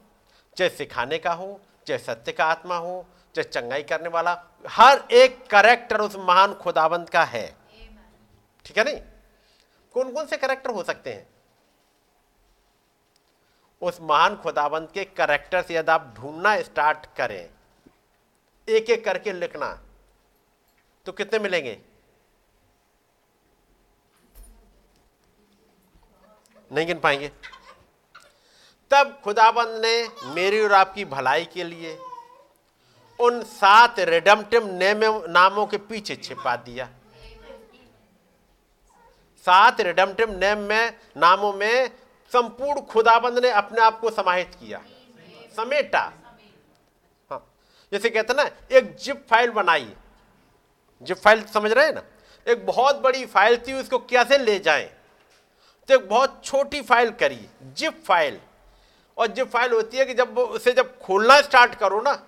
[0.57, 5.47] चाहे सिखाने का हो, चाहे सत्य का आत्मा हो, चाहे चंगाई करने वाला, हर एक
[5.47, 7.57] कैरेक्टर उस महान खुदाबंद का है।
[8.65, 9.01] ठीक है नहीं?
[9.93, 11.29] कौन कौन से कैरेक्टर हो सकते हैं?
[13.81, 17.54] उस महान खुदाबंद के कैरेक्टर से यदि आप ढूंढना स्टार्ट करें
[18.67, 19.83] एक एक करके लिखना।
[21.05, 21.79] तो कितने मिलेंगे?
[26.71, 27.31] नहीं गिन पाएँगे।
[28.91, 31.97] तब खुदाबंद ने मेरी और आपकी भलाई के लिए
[33.19, 34.67] उन सात रिडम्टिव
[35.29, 36.89] नामों के पीछे छिपा दिया।
[39.37, 41.89] सात रिडम्टिव नेम में, नामों में
[42.33, 44.83] संपूर्ण खुदाबंद ने अपने आप को समाहित किया।
[45.55, 46.24] समेटा।
[47.93, 49.95] जैसे कहते हैं ना, एक जिप फ़ाइल बनाई।
[51.01, 52.03] जिप फ़ाइल समझ रहे हैं ना?
[52.47, 54.85] एक बहुत बड़ी फ़ाइल थी, उसको कैसे ले जाएँ?
[55.87, 58.41] तो एक बहुत छोटी फ़ाइल करी जिप फ़ाइल
[59.17, 62.27] और जिप फ़ाइल होती है कि जब उसे जब खोलना स्टार्ट करो ना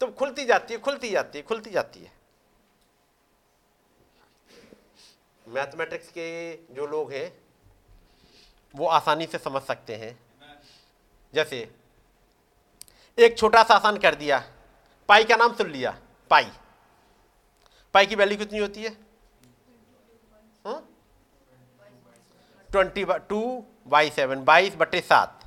[0.00, 2.12] तो खुलती जाती है, खुलती जाती है, खुलती जाती है।
[5.48, 7.38] मैथमेटिक्स के जो लोग हैं,
[8.74, 10.18] वो आसानी से समझ सकते हैं।
[11.34, 11.70] जैसे,
[13.18, 14.52] एक छोटा सा आसान कर दिया।
[15.08, 15.90] पाई का नाम सुन लिया,
[16.30, 16.50] पाई।
[17.94, 18.90] पाई की वैल्यू कितनी होती है?
[22.70, 25.44] ट्वेंटी टू बाई सेवन, बाईस बटे सात।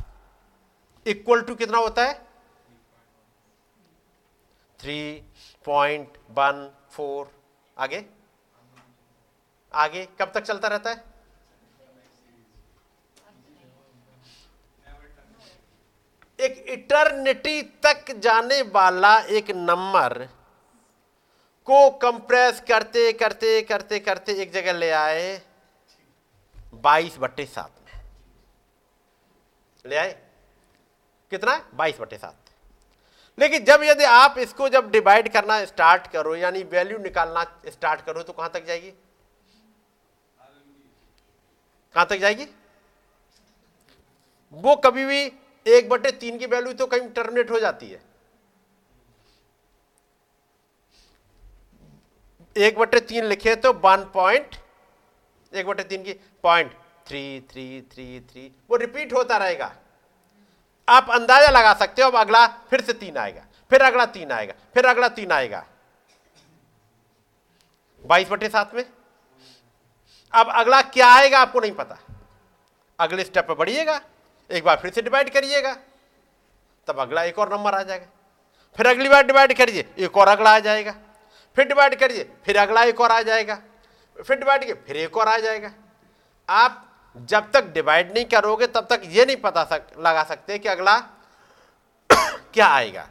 [1.06, 2.14] इक्वल टू कितना होता है?
[4.80, 5.00] Three
[5.66, 7.32] point one four.
[7.78, 8.06] आगे?
[9.74, 11.09] आगे कब तक चलता रहता है?
[16.40, 20.26] एक इटर्निटी तक जाने वाला एक नंबर
[21.68, 25.42] को कंप्रेस करते करते करते करते एक जगह ले आए
[26.74, 28.02] बाईस बट्टे सात में।
[29.86, 30.12] ले आए?
[31.32, 31.64] कितना है?
[31.74, 32.36] बाईस बटे सात।
[33.40, 38.24] लेकिन जब यदि आप इसको जब डिवाइड करना स्टार्ट करो, यानी वैल्यू निकालना स्टार्ट करो
[38.24, 38.92] तो कहाँ तक जाएगी?
[41.96, 42.48] कहाँ तक जाएगी?
[44.54, 45.32] वो कभी भी
[45.70, 48.02] एक बटे तीन की वैल्यू तो कहीं टर्मिनेट हो जाती है।
[52.56, 54.56] एक बटे तीन लिखे तो वन पॉइंट
[55.54, 56.14] एक बटे तीन की
[56.44, 56.72] point
[57.08, 59.72] three three three three वो रिपीट होता रहेगा।
[60.88, 64.54] आप अंदाज़ा लगा सकते हो अब अगला फिर से तीन आएगा, फिर अगला तीन आएगा,
[64.74, 65.66] फिर अगला तीन आएगा।
[68.04, 68.84] बाईस बटे सात में।
[70.34, 71.98] अब अगला क्या आएगा आपको नहीं पता।
[73.00, 74.00] अगले स्टेप पर बढ़िएगा।
[74.50, 75.74] एक बार फिर से डिवाइड करिएगा
[76.88, 78.06] तब अगला एक और नंबर आ जाएगा।
[78.78, 80.92] फिर अगली बार डिवाइड करिए एक और अगला आ जाएगा।
[81.58, 83.56] फिर डिवाइड करिए फिर अगला एक और आ जाएगा।
[84.18, 85.72] फिर डिवाइड किए फिर एक और आ जाएगा।
[86.50, 86.86] आप
[87.16, 90.98] जब तक डिवाइड नहीं करोगे तब तक ये नहीं पता सक, लगा सकते कि अगला
[92.54, 93.08] क्या आएगा।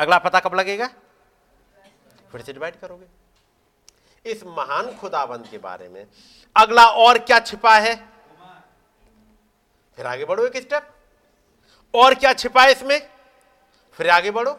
[0.00, 0.86] अगला पता कब लगेगा?
[2.32, 6.06] फिर से डिवाइड करोगे। इस महान खुदाबंद के बारे में
[6.56, 7.94] अगला और क्या छिपा है?
[9.98, 10.88] फिर आगे बढ़ो एक स्टेप
[11.94, 13.00] और क्या छिपा है इसमें?
[13.98, 14.58] फिर आगे बढ़ो।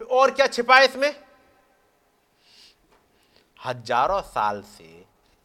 [0.00, 1.14] और क्या छिपा है इसमें?
[3.58, 5.04] हज़ारों साल से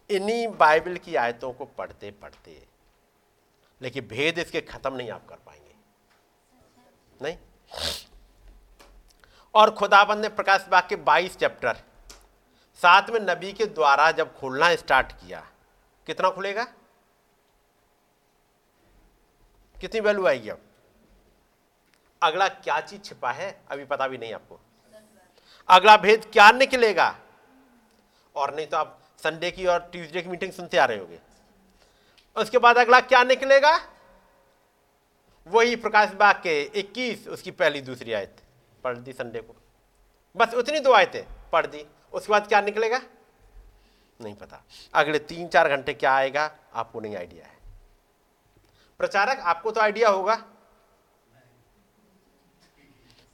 [0.10, 2.62] इन्हीं बाइबल की आयतों को पढ़ते पढ़ते,
[3.82, 5.76] लेकिन भेद इसके खत्म नहीं आप कर पाएँगे।
[7.22, 7.38] नहीं?
[9.54, 11.78] और खुदाबंद ने प्रकाश बाग के 22 चैप्टर
[12.80, 15.40] साथ में नबी के द्वारा जब खोलना स्टार्ट किया,
[16.08, 16.68] कितना खुलेगा?
[19.82, 20.62] कितनी वैल्यू आएगी अब?
[22.22, 23.62] अगला क्या चीज़ छिपा है?
[23.72, 24.60] अभी पता भी नहीं आपको।
[25.70, 27.16] अगला भेद क्या निकलेगा
[28.36, 31.20] और नहीं तो आप संडे की और ट्यूसडे की मीटिंग सुनते आ रहे होगे।
[32.36, 33.78] उसके बाद अगला क्या निकलेगा
[35.48, 38.42] वही प्रकाश बाग के 21 उसकी पहली दूसरी आयत।
[38.84, 39.56] पढ़ दी संडे को।
[40.36, 43.02] बस उतनी दो आयतें पढ़ दी। उसके बाद क्या निकलेगा
[44.22, 44.64] नहीं पता।
[44.94, 46.52] अगले तीन चार घंटे क्या आएगा?
[46.74, 47.55] आपको नहीं आइडिया है।
[49.00, 50.34] प्रचारक, आपको तो आइडिया होगा।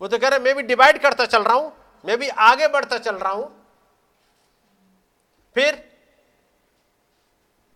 [0.01, 1.71] वो तो कह रहे, मैं भी डिवाइड करता चल रहा हूँ,
[2.05, 3.49] मैं भी आगे बढ़ता चल रहा हूँ।
[5.55, 5.83] फिर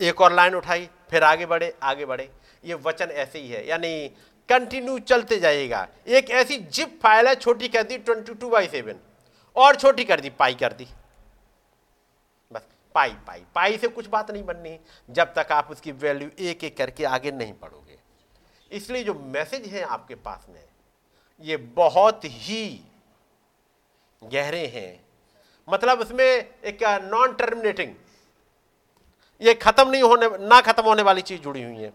[0.00, 2.30] एक और लाइन उठाई, फिर आगे बढ़े आगे बढ़े।
[2.64, 4.08] ये वचन ऐसे ही है, यानी
[4.48, 9.00] कंटिन्यू चलते जाएगा एक ऐसी जिप फ़ाइल है, छोटी कर दी ट्वेंटी टू बाई सेवन
[9.56, 10.88] और छोटी कर दी, पाई कर दी।
[12.96, 14.78] पाई पाई पाई से कुछ बात नहीं बननी।
[15.08, 17.98] जब तक आप उसकी वैल्यू एक एक करके आगे नहीं पढ़ोगे
[18.70, 20.64] इसलिए जो मैसेज है आपके पास में,
[21.40, 22.64] ये बहुत ही
[24.22, 25.04] गहरे हैं।
[25.68, 27.94] मतलब उसमें एक नॉन टर्मिनेटिंग
[29.40, 31.92] ये खत्म नहीं होने, ना खत्म होने वाली चीज़ जुड़ी हुई है।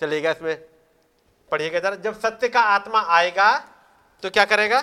[0.00, 0.56] चलिएगा इसमें,
[1.52, 3.56] पढ़िएगा जरा। जब सत्य का आत्मा आएगा
[4.22, 4.80] तो क्या करेगा?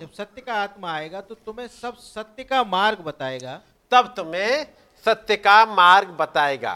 [0.00, 3.60] जब सत्य का आत्मा आएगा तो तुम्हें सब सत्य का मार्ग बताएगा।
[3.92, 4.66] तब तुम्हें
[5.04, 6.72] सत्य का मार्ग बताएगा।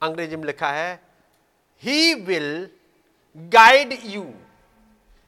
[0.00, 1.00] अंग्रेज़ी में लिखा है
[1.82, 2.68] ही विल
[3.36, 4.22] गाइड यू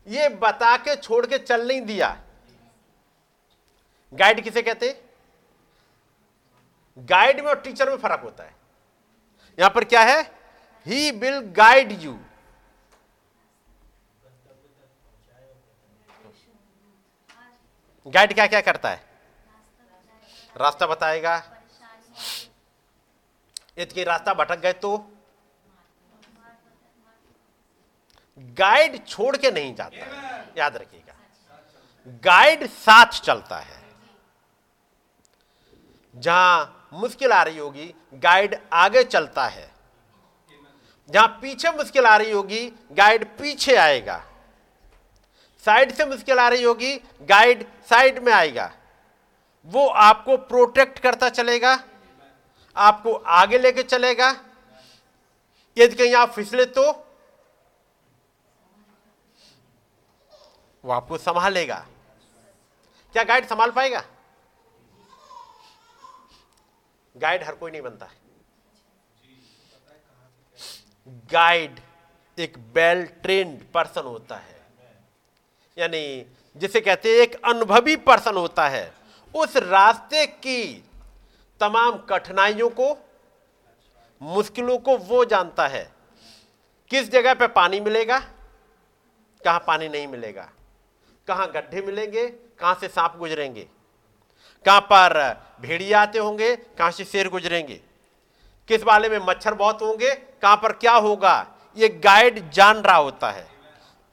[0.06, 2.16] ये बता के, छोड़ के चल नहीं दिया।
[4.12, 4.92] गाइड किसे कहते
[6.98, 8.54] गाइड में और टीचर में फ़र्क होता है।
[9.58, 10.20] यहाँ पर क्या है?
[10.86, 12.18] He will guide you
[18.06, 19.04] guide क्या क्या करता है?
[20.56, 21.42] रास्ता बताएगा।
[23.78, 25.10] यदि रास्ता भटक गए तो?
[28.38, 30.06] गाइड छोड़ के नहीं जाता।
[30.58, 31.14] याद रखिएगा।
[32.06, 33.82] गाइड साथ चलता है।
[36.14, 39.70] जहाँ मुश्किल आ रही होगी, गाइड आगे चलता है।
[41.10, 44.31] जहाँ पीछे मुश्किल आ रही होगी, गाइड पीछे आएगा।
[45.66, 48.72] साइड से मुश्किल आ रही होगी गाइड साइड में आएगा।
[49.68, 51.72] वो आपको प्रोटेक्ट करता चलेगा,
[52.76, 54.30] आपको आगे लेके चलेगा।
[55.76, 56.82] यदि कहीं आप फिसले तो
[60.84, 61.76] वो आपको संभालेगा।
[63.14, 64.02] क्या गाइड संभाल पाएगा?
[67.16, 68.10] गाइड हर कोई नहीं बनता।
[71.32, 71.80] गाइड
[72.38, 74.51] एक वेल ट्रेन्ड पर्सन होता है।
[75.78, 78.92] यानी जिसे कहते हैं एक अनुभवी पर्सन होता है,
[79.34, 80.84] उस रास्ते की
[81.60, 82.96] तमाम कठिनाइयों को,
[84.20, 85.90] मुश्किलों को वो जानता है,
[86.90, 88.18] किस जगह पे पानी मिलेगा,
[89.44, 90.48] कहाँ पानी नहीं मिलेगा,
[91.28, 93.66] कहाँ गड्ढे मिलेंगे, कहाँ से सांप गुजरेंगे,
[94.64, 95.18] कहाँ पर
[95.60, 97.80] भेड़िया आते होंगे, कहाँ से शेर गुजरेंगे,
[98.68, 101.46] किस वाले में मच्छर बहुत होंगे, कहाँ पर क्या होगा,
[101.76, 103.46] ये गाइड जान रहा होता है।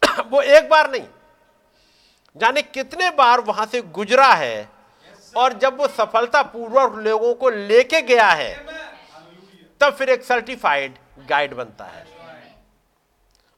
[0.25, 1.07] वो एक बार नहीं
[2.35, 4.69] जाने कितने बार वहाँ से गुजरा है
[5.35, 8.53] और जब वो सफलता पूर्वक लोगों को लेके गया है,
[9.81, 10.97] तब फिर एक सर्टिफाइड
[11.29, 12.05] गाइड बनता है।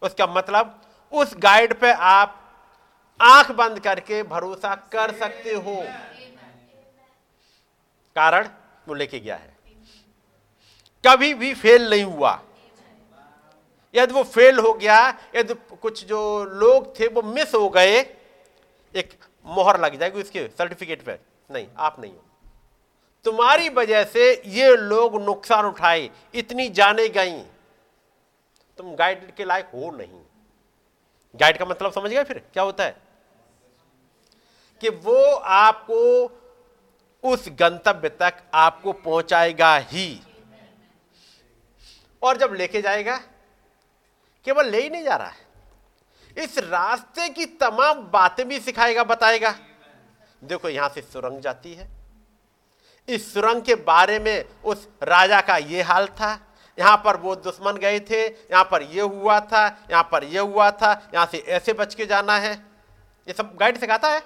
[0.01, 2.37] उसका मतलब उस गाइड पे आप
[3.21, 5.75] आँख बंद करके भरोसा कर सकते हो।
[8.15, 8.47] कारण
[8.87, 9.57] वो लेके गया है।
[11.03, 12.39] कभी भी फेल नहीं हुआ।
[13.95, 18.01] यदि वो फेल हो गया, यदि कुछ जो लोग थे वो मिस हो गए
[18.95, 21.19] एक मोहर लग जाएगी उसके सर्टिफिकेट पे।
[21.51, 22.25] नहीं, आप नहीं हो।
[23.23, 27.41] तुम्हारी वजह से ये लोग नुकसान उठाए, इतनी जाने गई।
[28.77, 30.21] तुम गाइड के लायक हो नहीं।
[31.35, 32.39] गाइड का मतलब समझ गए फिर?
[32.53, 33.01] क्या होता है?
[34.81, 36.27] कि वो आपको
[37.23, 40.21] उस गंतव्य तक आपको पहुंचाएगा ही।
[42.23, 43.17] और जब लेके जाएगा,
[44.45, 45.40] केवल ले ही नहीं जा रहा है।
[46.37, 49.53] इस रास्ते की तमाम बातें भी सिखाएगा, बताएगा।
[50.41, 51.89] देखो, यहाँ से सुरंग जाती है।
[53.07, 56.39] इस सुरंग के बारे में उस राजा का यह हाल था।
[56.77, 60.69] यहाँ पर वो दुश्मन गए थे, यहाँ पर यह हुआ था, यहाँ पर यह हुआ
[60.71, 62.53] था, यहाँ से ऐसे बच के जाना है।
[63.27, 64.21] ये सब गाइड सिखाता है?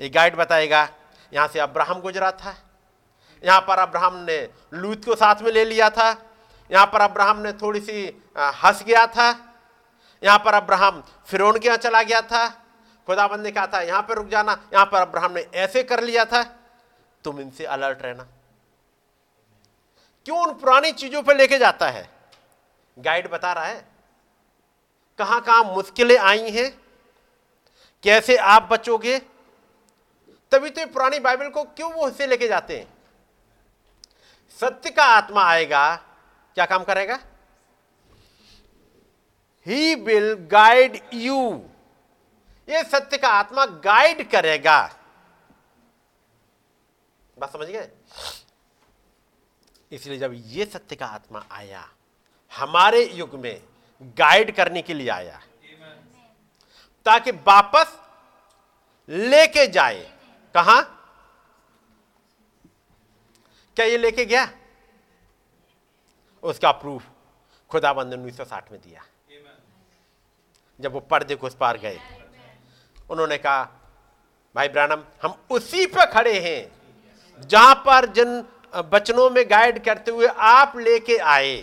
[0.00, 0.88] ये गाइड बताएगा,
[1.32, 2.54] यहाँ से अब्राहम गुजरा था।
[3.42, 4.38] यहाँ पर अब्राहम ने
[4.74, 6.10] लूत को साथ में ले लिया था।
[6.70, 8.04] यहाँ पर अब्राहम ने थोड़ी सी
[8.36, 9.32] हंस गया था।
[10.22, 12.48] यहाँ पर अब्राहम फिरौन के यहाँ चला गया था।
[13.08, 16.24] खुदाबंद ने कहा था, यहाँ पर रुक जाना, यहाँ पर अब्राहम ने ऐसे कर लिया
[16.24, 16.42] था।
[17.24, 18.26] तुम इनसे अलर्ट रहना।
[20.26, 22.08] क्यों उन पुरानी चीज़ों पर लेके जाता है?
[22.96, 23.84] गाइड बता रहा है,
[25.18, 26.70] कहाँ कहाँ मुश्किलें आई हैं?
[28.04, 29.18] कैसे आप बचोगे?
[30.52, 32.86] तभी तो ये पुरानी बाइबल को क्यों वो हिस्से लेके जाते हैं?
[34.60, 35.94] सत्य का आत्मा आएगा,
[36.56, 37.18] क्या काम करेगा?
[39.66, 41.38] ही विल गाइड यू
[42.68, 44.80] ये सत्य का आत्मा गाइड करेगा।
[47.36, 47.90] बात समझ गए?
[49.92, 51.88] इसलिए जब ये सत्य का आत्मा आया,
[52.52, 53.62] हमारे युग में
[54.18, 55.40] गाइड करने के लिए आया,
[57.06, 57.98] ताकि वापस
[59.08, 60.02] लेके जाए।
[60.54, 60.80] कहा?
[63.76, 64.48] क्या ये लेके गया?
[66.42, 67.10] उसका प्रूफ
[67.70, 69.04] खुदाबंद उन्नीस सौ साठ में दिया।
[70.82, 71.98] जब वो पर्दे को उस पार गए।
[73.10, 73.62] उन्होंने कहा,
[74.54, 78.44] भाई ब्रानम, हम उसी पर खड़े हैं, जहाँ पर जिन
[78.90, 81.56] बचनों में गाइड करते हुए आप लेके आए,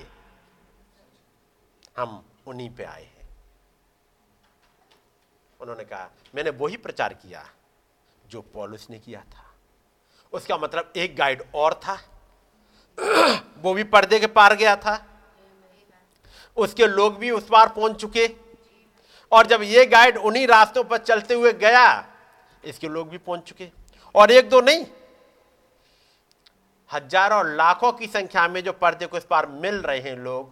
[1.98, 3.28] हम उन्हीं पे आए हैं।
[5.60, 7.44] उन्होंने कहा, मैंने वही प्रचार किया,
[8.26, 9.46] जो पॉलिस ने किया था।
[10.34, 11.98] उसका मतलब एक गाइड और था,
[13.62, 14.98] वो भी पर्दे के पार गया था।
[16.58, 18.28] उसके लोग भी उस पार पहुँच चुके
[19.32, 22.06] और जब ये गाइड उन्हीं रास्तों पर चलते हुए गया,
[22.64, 23.70] इसके लोग भी पहुँच चुके।
[24.16, 24.86] और एक दो नहीं,
[26.92, 30.52] हज़ारों लाखों की संख्या में जो पर्दे को इस पार मिल रहे हैं लोग,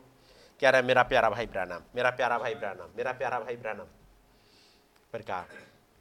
[0.61, 3.85] कह रहे हैं, मेरा प्यारा भाई ब्रानम, मेरा प्यारा भाई ब्रानम, मेरा प्यारा भाई ब्रानम।
[5.13, 5.45] पर कहा,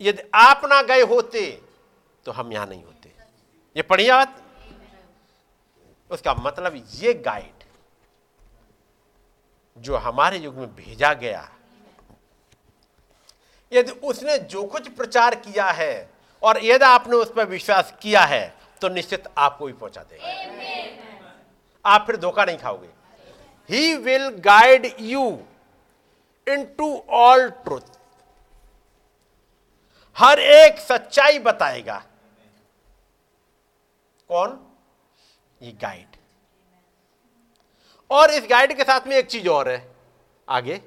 [0.01, 1.51] यदि आप ना गए होते
[2.27, 3.13] तो हम यहाँ नहीं होते।
[3.77, 4.43] ये पढ़िए बात?
[6.11, 7.65] उसका मतलब ये गाइड,
[9.77, 11.49] जो हमारे युग में भेजा गया
[13.73, 16.11] यदि उसने जो कुछ प्रचार किया है
[16.43, 21.33] और यदि आपने उस पर विश्वास किया है तो निश्चित आपको भी पहुँचा देगा।
[21.85, 22.89] आप फिर धोखा नहीं खाओगे।
[23.71, 25.27] He will guide you
[26.79, 27.95] into all truth
[30.17, 32.03] हर एक सच्चाई बताएगा।
[34.31, 34.59] कौन?
[35.61, 36.17] ये गाइड
[38.11, 39.87] और इस गाइड के साथ में एक चीज़ और है।
[40.49, 40.81] आगे।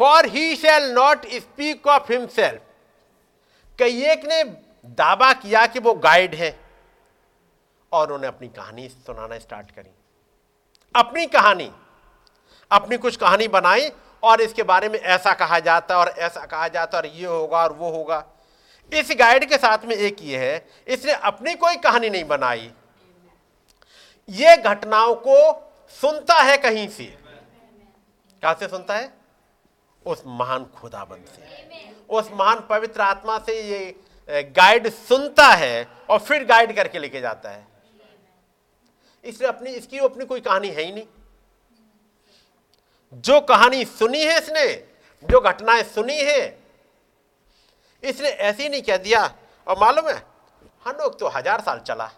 [0.00, 2.62] For he shall not speak of himself
[3.78, 4.42] कई एक ने
[4.90, 6.58] दावा किया कि वो गाइड है।
[7.92, 9.90] और उन्हें अपनी कहानी सुनाना स्टार्ट करी।
[10.94, 11.70] अपनी कहानी।
[12.70, 13.90] अपनी कुछ कहानी बनाई
[14.22, 17.72] और इसके बारे में ऐसा कहा जाता और ऐसा कहा जाता और ये होगा और
[17.72, 18.24] वो होगा।
[18.92, 22.72] इस गाइड के साथ में एक ये है, इसने अपनी कोई कहानी नहीं बनाई।
[24.28, 25.36] ये घटनाओं को
[26.00, 27.04] सुनता है कहीं से?
[28.42, 29.25] कहाँ से सुनता है?
[30.06, 31.42] उस महान खुदाबंद से।
[32.10, 37.50] उस महान पवित्र आत्मा से ये गाइड सुनता है और फिर गाइड करके लेके जाता
[37.50, 37.66] है।
[39.24, 41.06] इसलिए अपनी, इसकी अपनी कोई कहानी है ही नहीं।
[43.24, 44.66] जो कहानी सुनी है इसने,
[45.24, 46.58] जो घटनाएँ सुनी है,
[48.02, 49.24] इसने ऐसे ही नहीं कह दिया।
[49.66, 50.16] और मालूम है
[50.86, 52.10] हनोक तो हज़ार साल चला।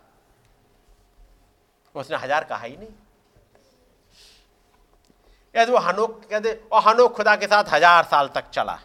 [1.95, 2.89] उसने हज़ार कहा ही नहीं।
[5.55, 8.79] यदि वो हनोक कहते, और हनोक खुदा के साथ हज़ार साल तक चला।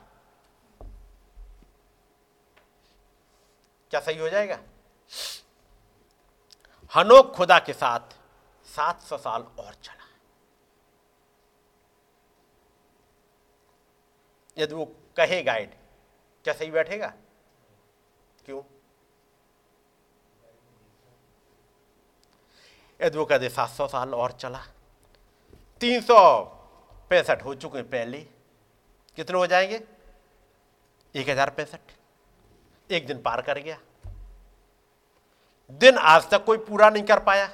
[3.92, 4.60] क्या सही हो जाएगा?
[6.94, 8.16] हनोक खुदा के साथ
[8.68, 10.06] सात सौ साल और चला।
[14.58, 14.86] यदि वो
[15.18, 15.76] कहे गाइड
[16.46, 17.14] क्या सही बैठेगा?
[18.46, 18.62] क्यों?
[23.00, 24.64] यदि वो कहते सात सौ साल और चला।
[25.82, 26.20] तीन सौ
[27.10, 28.18] पैंसठ हो चुके पहले।
[29.18, 29.82] कितने हो जाएँगे?
[31.16, 31.92] एक हज़ार पैंसठ।
[32.92, 33.78] एक दिन पार कर गया।
[35.72, 37.50] दिन आज तक कोई पूरा नहीं कर पाया।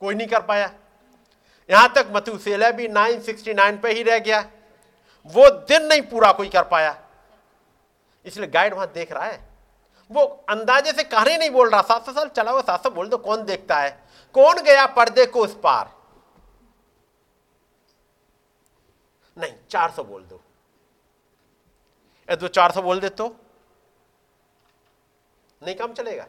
[0.00, 0.70] कोई नहीं कर पाया।
[1.70, 4.40] यहाँ तक मथुसेला भी 969 पे ही रह गया।
[5.26, 7.02] वो दिन नहीं पूरा कोई कर पाया।
[8.26, 9.40] इसलिए गाइड वहाँ देख रहा है।
[10.10, 13.08] वो अंदाजे से कहानी नहीं बोल रहा। सात सौ साल चला हुआ सात सौ बोल
[13.08, 13.90] दो, कौन देखता है?
[14.34, 15.95] कौन गया पर्दे को उस पार?
[19.36, 20.40] नहीं, चार सौ बोल दो।
[22.28, 23.28] यदि वो चार सौ बोल दे तो
[25.62, 26.26] नहीं, काम चलेगा।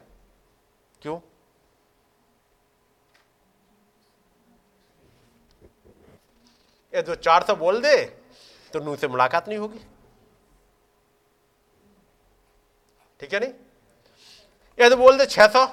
[1.02, 1.20] क्यों?
[6.92, 7.96] यदि चार सौ बोल दे
[8.72, 9.78] तो नू से मुलाकात नहीं होगी।
[13.20, 13.52] ठीक है नहीं?
[14.78, 15.66] यदि बोल दे छह सौ।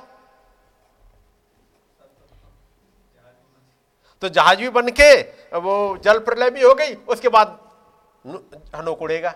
[4.25, 5.09] तो जहाज़ भी बन के
[5.55, 5.73] वो
[6.03, 7.57] जल प्रलय भी हो गई उसके बाद
[8.75, 9.33] हनोक उड़ेगा।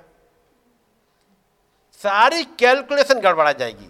[2.02, 3.90] सारी कैलकुलेशन गड़बड़ा जाएगी।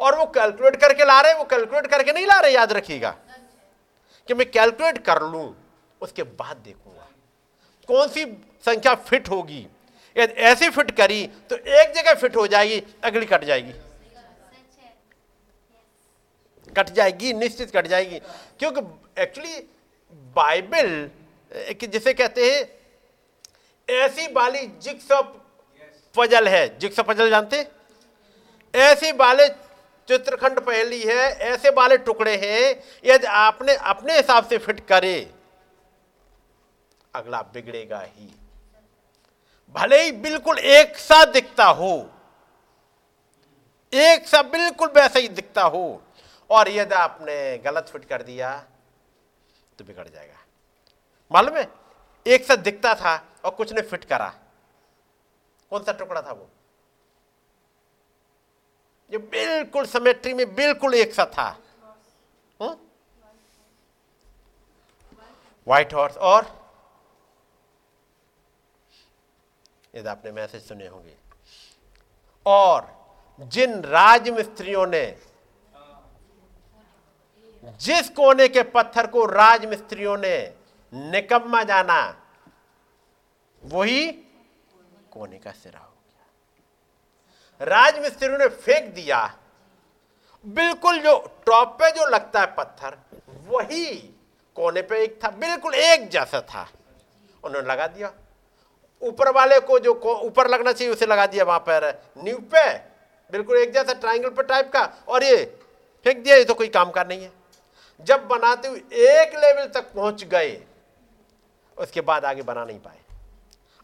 [0.00, 3.10] और वो कैलकुलेट करके ला रहे वो कैलकुलेट करके नहीं ला रहे याद रखिएगा।
[4.28, 5.46] कि मैं कैलकुलेट कर लूँ
[6.00, 7.08] उसके बाद देखूँगा।
[7.88, 8.24] कौन सी
[8.64, 9.66] संख्या फिट होगी?
[10.16, 13.72] यदि ऐसी फिट करी तो एक जगह फिट हो जाएगी अगली कट जाएगी।
[16.68, 18.18] कट जाएगी निश्चित कट जाएगी।
[18.58, 18.80] क्योंकि
[19.16, 19.60] एक्चुअली
[20.36, 21.10] बाइबल
[21.82, 22.62] जिसे कहते हैं,
[23.88, 25.08] ऐसी वाली जिक्स
[26.14, 27.66] पजल है। जिक्स पजल जानते?
[28.74, 29.48] ऐसी वाले
[30.08, 35.18] चित्रखंड पहली है, ऐसे वाले टुकड़े हैं, यदि आपने अपने हिसाब से फिट करे,
[37.14, 38.28] अगला बिगड़ेगा ही।
[39.74, 41.94] भले ही बिल्कुल एक सा दिखता हो,
[43.92, 46.02] एक सा बिल्कुल वैसा ही दिखता हो,
[46.50, 48.64] और यदि आपने गलत फिट कर दिया
[49.78, 50.38] तो बिगड़ जाएगा।
[51.32, 51.68] मालूम है?
[52.26, 54.28] एक सा दिखता था और कुछ ने फिट करा।
[55.70, 56.48] कौन सा टुकड़ा था वो?
[59.10, 61.48] जो बिल्कुल समेट्री में बिल्कुल एक सा था।
[65.66, 66.44] व्हाइट हॉर्स और
[69.94, 71.16] यदि आपने मैसेज सुने होंगे।
[72.46, 72.94] और
[73.40, 75.04] जिन राजमिस्त्रियों ने
[77.66, 80.54] जिस कोने के पत्थर को राजमिस्त्रियों ने
[80.92, 82.22] निकम्मा जाना,
[83.62, 84.06] वही
[85.10, 89.36] कोने का सिरा हो गया। राजमिस्त्रियों ने फेंक दिया।
[90.46, 92.98] बिल्कुल जो टॉप पे जो लगता है पत्थर,
[93.46, 93.94] वही
[94.56, 96.68] कोने पे एक था, बिल्कुल एक जैसा था।
[97.44, 98.12] उन्होंने लगा दिया।
[99.02, 99.94] ऊपर वाले को जो
[100.24, 102.74] ऊपर लगना चाहिए, उसे लगा दिया वहाँ पर। न्यू पे,
[103.32, 105.44] बिल्कुल एक जैसा ट्राइंगल पर टाइप का। और ये
[106.04, 107.32] फेंक दिया, ये तो कोई काम का नहीं है।
[108.00, 110.62] जब बनाते हुए एक लेवल तक पहुँच गए,
[111.78, 112.98] उसके बाद आगे बना नहीं पाए।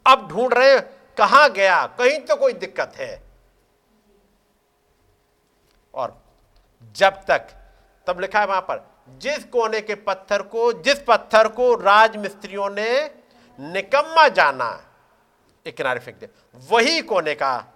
[0.07, 0.81] अब ढूंढ रहे
[1.19, 1.87] कहाँ गया?
[1.87, 3.23] कहीं तो कोई दिक्कत है।
[5.95, 6.23] और
[6.93, 7.49] जब तक,
[8.07, 13.11] तब लिखा है वहाँ पर, जिस कोने के पत्थर को, जिस पत्थर को राजमिस्त्रियों ने
[13.61, 14.95] निकम्मा जाना,
[15.67, 17.67] एक किनारे फेंक दिया, वही कोने का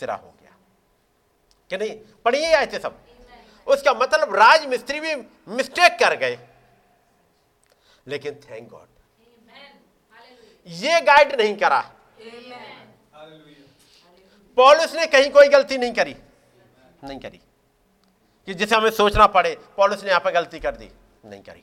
[0.00, 0.52] सिरा हो गया।
[1.70, 1.98] कि नहीं?
[2.24, 3.00] पढ़िए थे सब।
[3.70, 5.14] उसका मतलब राज मिस्त्री भी
[5.48, 6.38] मिस्टेक कर गए।
[8.06, 8.86] लेकिन थैंक गॉड
[10.66, 11.80] ये गाइड नहीं करा।
[14.56, 16.16] पॉलिस ने कहीं कोई गलती नहीं करी।
[17.04, 17.40] नहीं करी।
[18.46, 20.90] कि जिसे हमें सोचना पड़े पॉलिस ने यहाँ पर गलती कर दी।
[21.24, 21.62] नहीं करी।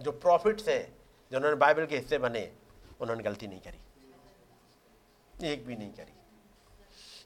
[0.00, 0.96] जो प्रॉफिट्स हैं
[1.30, 2.52] जिन्होंने बाइबल के हिस्से बने
[3.00, 6.12] उन्होंने गलती नहीं करी। एक भी नहीं करी।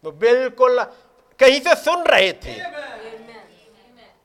[0.04, 0.80] वो बिल्कुल
[1.40, 2.62] कहीं से सुन रहे थे।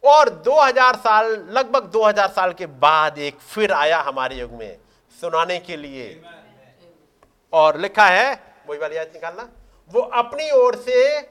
[0.03, 4.77] और 2000 साल, लगभग 2000 साल के बाद एक फिर आया हमारे युग में,
[5.21, 6.21] सुनाने के लिए।
[7.53, 9.49] और लिखा है, वही वाली याद निकालना,
[9.89, 11.21] वो अपनी ओर से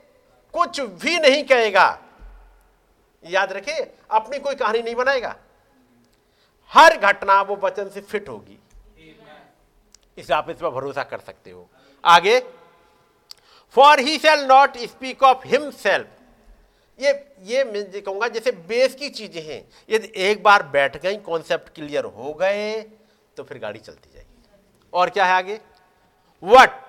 [0.55, 1.99] कुछ भी नहीं कहेगा।
[3.25, 5.37] याद रखिए, अपनी कोई कहानी नहीं बनाएगा।
[6.73, 8.59] हर घटना वो वचन से फिट होगी।
[10.19, 11.69] इसे आप इस पर भरोसा कर सकते हो।
[12.05, 12.41] आगे
[13.75, 16.09] for he shall not speak of himself
[16.99, 17.13] ये
[17.43, 22.05] ये मैं कहूँगा, जैसे बेस की चीज़ें हैं। यदि एक बार बैठ गई कॉन्सेप्ट क्लियर
[22.07, 22.81] हो गए
[23.37, 24.29] तो फिर गाड़ी चलती जाएगी।
[24.93, 25.61] और क्या है आगे?
[26.43, 26.81] What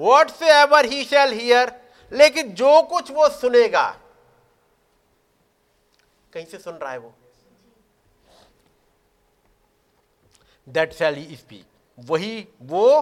[0.52, 1.72] whatsoever he shall hear
[2.12, 3.88] लेकिन जो कुछ वो सुनेगा।
[6.32, 7.14] कहीं से सुन रहा है वो?
[10.66, 11.66] दैट सेल ही स्पीक
[11.98, 13.00] वही वो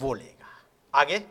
[0.00, 0.54] बोलेगा।
[0.94, 1.24] आगे?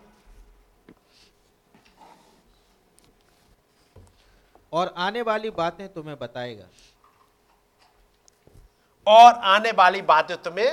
[4.77, 6.65] और आने वाली बातें तुम्हें बताएगा।
[9.07, 10.71] और आने वाली बातें तुम्हें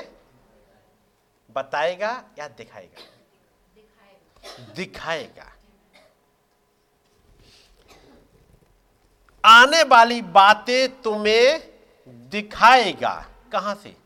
[1.50, 3.02] बताएगा या दिखाएगा?
[4.74, 5.50] दिखाएगा।
[9.44, 11.60] आने वाली बातें तुम्हें
[12.30, 13.14] दिखाएगा।
[13.52, 13.96] कहाँ से?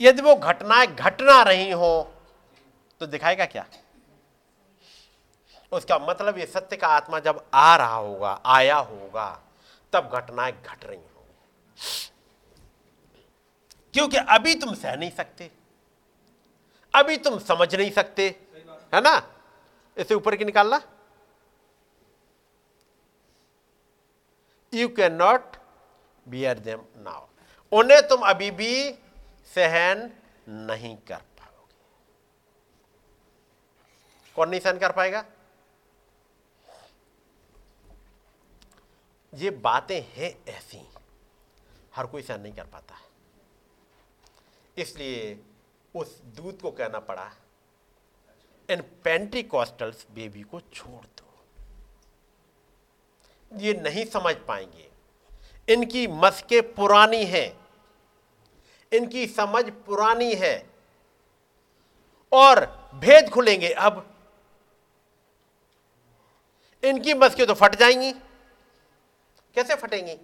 [0.00, 1.92] यदि वो घटनाएँ घटना रही हो
[3.00, 3.66] तो दिखाएगा क्या?
[5.72, 9.42] उसका मतलब ये सत्य का आत्मा जब आ रहा होगा, आया होगा,
[9.92, 12.10] तब घटनाएँ घट रही होंगी।
[13.94, 15.50] क्योंकि अभी तुम सह नहीं सकते।
[16.94, 18.28] अभी तुम समझ नहीं सकते।
[18.94, 19.34] है ना?
[19.96, 20.80] इसे ऊपर की निकालना।
[24.74, 25.56] You can not
[26.28, 27.26] bear them now
[27.72, 28.92] उन्हें तुम अभी भी
[29.54, 30.10] सहन
[30.48, 31.74] नहीं कर पाओगे।
[34.36, 35.24] कौन नहीं सहन कर पाएगा?
[39.34, 40.88] ये बातें हैं ऐसी।
[41.96, 43.06] हर कोई सहन नहीं कर पाता। है
[44.78, 45.40] इसलिए
[45.94, 47.32] उस दूत को कहना पड़ा,
[48.70, 51.44] इन पेंटी कॉस्टल्स बेबी को छोड़ दो।
[53.56, 54.90] ये नहीं समझ पाएँगे।
[55.68, 57.66] इनकी मस्के पुरानी हैं।
[58.92, 60.70] इनकी समझ पुरानी है।
[62.32, 64.16] और भेद खुलेंगे अब।
[66.84, 68.14] इनकी मस्के तो फट जाएँगी।
[69.54, 70.18] कैसे फटेंगी?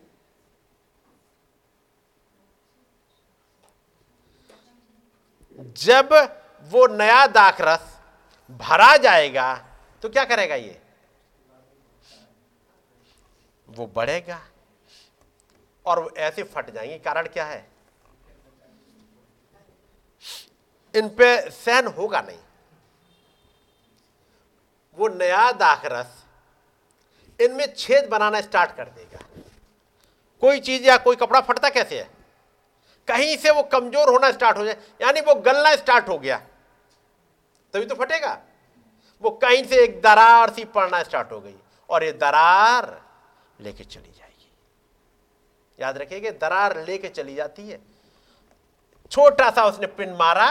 [5.76, 6.12] जब
[6.70, 7.96] वो नया दाखरस
[8.50, 9.54] भरा जाएगा
[10.02, 10.80] तो क्या करेगा ये?
[13.68, 14.40] वो बढ़ेगा।
[15.86, 17.66] और ऐसे फट जाएँगे, कारण क्या है?
[20.94, 22.38] इन पे सहन होगा नहीं।
[24.98, 26.24] वो नया दाखरस
[27.40, 29.18] इनमें छेद बनाना स्टार्ट कर देगा।
[30.42, 32.08] कोई चीज़ या कोई कपड़ा फटता कैसे है?
[33.08, 36.36] कहीं से वो कमज़ोर होना स्टार्ट हो जाए, यानी वो गलना स्टार्ट हो गया।
[37.74, 38.38] तभी तो फटेगा।
[39.24, 41.54] वो कहीं से एक दरार सी पड़ना स्टार्ट हो गई,
[41.88, 42.86] और ये दरार
[43.60, 44.50] लेके चली जाएगी।
[45.78, 47.80] याद रखिए दरार लेके चली जाती है।
[49.12, 50.48] छोटा सा उसने पिन मारा,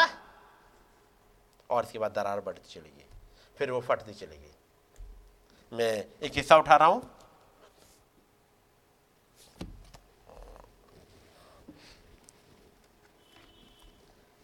[1.70, 3.06] और इसके बाद दरार बढ़ती चली गई,
[3.58, 4.54] फिर वो फटती चली गई।
[5.72, 5.92] मैं
[6.24, 7.02] एक हिस्सा उठा रहा हूँ।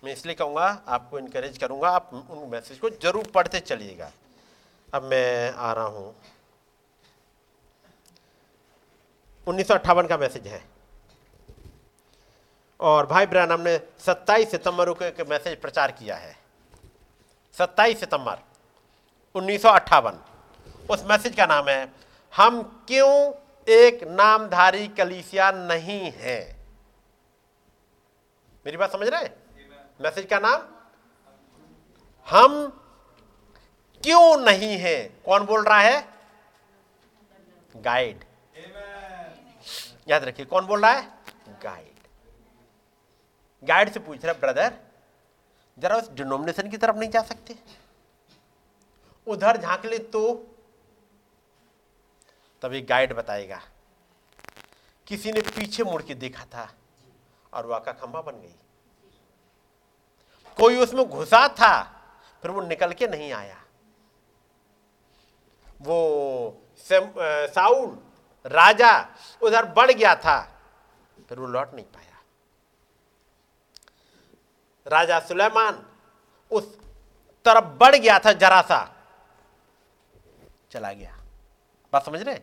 [0.04, 4.12] मैं इसलिए कहूँगा, आपको इनकरेज करूँगा, आप उन मैसेज को ज़रूर पढ़ते चलिएगा।
[4.94, 6.16] अब मैं आ रहा हूँ।
[9.48, 10.62] उन्नीस सौ अट्ठावन का मैसेज है।
[12.80, 16.36] और भाई ब्रैनम ने 27 सितंबर को एक मैसेज प्रचार किया है।
[17.56, 18.38] 27 सितंबर,
[19.36, 20.20] उन्नीस सौ अट्ठावन।
[20.90, 21.92] उस मैसेज का नाम है,
[22.34, 23.34] हम क्यों
[23.68, 26.40] एक नामधारी कलीसिया नहीं है?
[28.66, 29.30] मेरी बात समझ रहे
[30.00, 30.62] मैसेज का नाम,
[32.28, 32.68] हम
[34.04, 35.04] क्यों नहीं है?
[35.26, 36.08] कौन बोल रहा है?
[37.76, 38.24] गाइड
[40.10, 41.08] याद रखिए, कौन बोल रहा है?
[41.64, 41.92] गाइड
[43.64, 44.74] गाइड से पूछ रहा ब्रदर
[45.78, 47.56] जरा उस डिनोमिनेशन की तरफ़ नहीं जा सकते?
[49.28, 50.22] उधर झाँक ले तो
[52.64, 53.60] तभी गाइड बताएगा।
[55.08, 56.70] किसी ने पीछे मुड़ के देखा था
[57.54, 58.56] और वह का खंभा बन गई।
[60.58, 61.84] कोई उसमें घुसा था,
[62.44, 63.60] फिर वो निकल के नहीं आया।
[65.82, 67.98] वो साउल,
[68.46, 68.94] राजा,
[69.42, 70.40] उधर बढ़ गया था,
[71.30, 72.22] फिर वो लौट नहीं पाया।
[74.86, 75.86] राजा सुलेमान
[76.52, 76.74] उस
[77.46, 78.82] तरफ़ बढ़ गया था, जरा सा,
[80.72, 81.18] चला गया।
[81.94, 82.40] बात समझ रहे?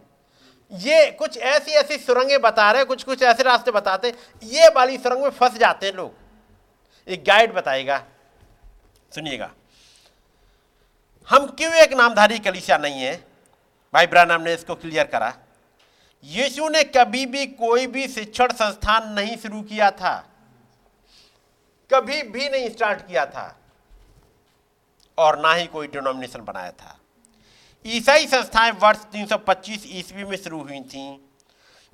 [0.72, 5.22] ये कुछ ऐसी ऐसी सुरंगें बता रहे कुछ कुछ ऐसे रास्ते बताते ये वाली सुरंग
[5.22, 6.14] में फंस जाते हैं लोग।
[7.08, 8.04] एक गाइड बताएगा।
[9.14, 9.50] सुनिएगा।
[11.30, 13.16] हम क्यों एक नामधारी कलिसिया नहीं है?
[13.94, 15.34] भाई ब्रानाम ने इसको क्लियर करा।
[16.24, 20.28] यीशु ने कभी भी कोई भी शिक्षण संस्थान नहीं शुरू किया था।
[21.94, 23.56] कभी भी नहीं स्टार्ट किया था।
[25.18, 26.99] और ना ही कोई डिनोमिनेशन बनाया था।
[27.86, 31.18] ईसाई संस्थाएँ वर्ष 325 ईस्वी में शुरू हुई थीं,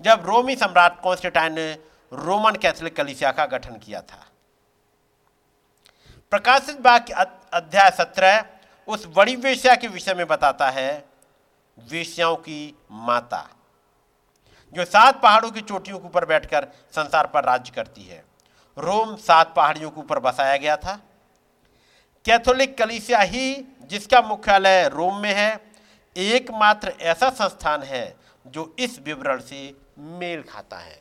[0.01, 1.73] जब रोमी सम्राट कॉन्स्टेटाइन ने
[2.13, 4.27] रोमन कैथोलिक कलिसिया का गठन किया था।
[6.31, 7.15] प्रकाशित वाक्य
[7.53, 8.45] अध्याय सत्रह
[8.89, 11.05] उस बड़ी वेश्या के विषय में बताता है,
[11.79, 13.49] वेश्याओं की माता,
[14.75, 18.25] जो सात पहाड़ों की चोटियों के ऊपर बैठकर संसार पर राज्य करती है।
[18.79, 21.01] रोम सात पहाड़ियों के ऊपर बसाया गया था।
[22.25, 25.66] कैथोलिक कलिसिया ही, जिसका मुख्यालय रोम में है
[26.17, 28.17] एकमात्र ऐसा संस्थान है
[28.47, 31.01] जो इस विवरण से मेल खाता है।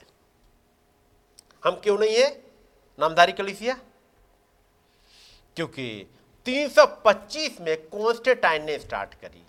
[1.64, 2.30] हम क्यों नहीं है?
[3.00, 3.78] नामधारी कलिसिया
[5.56, 6.06] क्योंकि
[6.46, 9.44] 325 में कॉन्स्टेटाइन ने स्टार्ट करी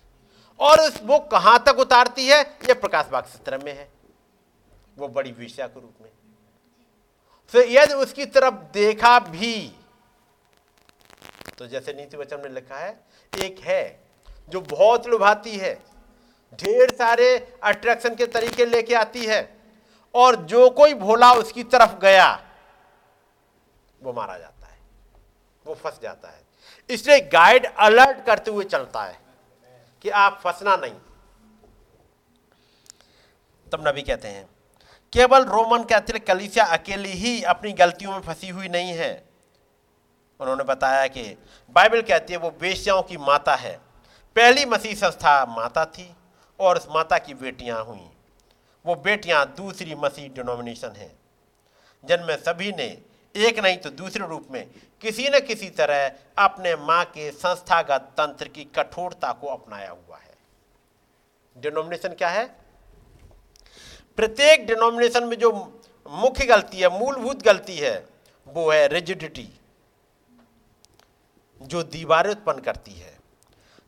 [0.60, 2.40] और उस बुक कहाँ तक उतारती है?
[2.68, 3.88] यह प्रकाश बाग सत्र में है।
[4.96, 6.10] वो बड़ी विषया के रूप में।
[7.52, 9.72] तो यदि उसकी तरफ़ देखा भी
[11.58, 13.00] तो जैसे नीति वचन में लिखा है,
[13.34, 14.05] एक है
[14.48, 15.74] जो बहुत लुभाती है,
[16.52, 19.56] ढेर सारे अट्रैक्शन के तरीके लेके आती है,
[20.14, 22.32] और जो कोई भोला उसकी तरफ़ गया,
[24.00, 24.78] वो मारा जाता है,
[25.66, 26.44] वो फंस जाता है।
[26.90, 29.18] इसलिए गाइड अलर्ट करते हुए चलता है
[30.04, 30.94] कि आप फंसना नहीं।
[33.72, 34.48] तब नबी कहते हैं,
[35.12, 39.12] केवल रोमन कैथोलिक कलीसिया अकेली ही अपनी गलतियों में फंसी हुई नहीं है।
[40.40, 41.22] उन्होंने बताया कि
[41.76, 43.85] बाइबल कहती है, वो बेश्याओं की माता है।
[44.36, 46.14] पहली मसीह संस्था माता थी
[46.60, 48.08] और उस माता की बेटियाँ हुई।
[48.84, 51.14] वो बेटियाँ दूसरी मसीह डिनोमिनेशन है।
[52.04, 52.86] जिनमें सभी ने
[53.34, 54.66] एक नहीं तो दूसरे रूप में
[55.00, 60.34] किसी न किसी तरह अपने माँ के संस्थागत तंत्र की कठोरता को अपनाया हुआ है।
[61.56, 62.44] डिनोमिनेशन क्या है?
[64.16, 65.52] प्रत्येक डिनोमिनेशन में जो
[66.10, 68.08] मुख्य गलती है, मूलभूत गलती है,
[68.46, 69.48] वो है रिजिडिटी
[71.62, 73.15] जो दीवारें उत्पन्न करती है।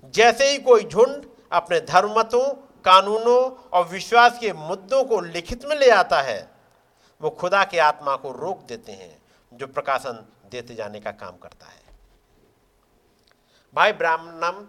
[0.05, 2.47] जैसे ही कोई झुंड अपने धर्मतों,
[2.85, 6.51] कानूनों और विश्वास के मुद्दों को लिखित में ले आता है,
[7.21, 9.17] वो खुदा के आत्मा को रोक देते हैं,
[9.53, 11.83] जो प्रकाशन देते जाने का काम करता है।
[13.75, 14.67] भाई ब्राह्मणम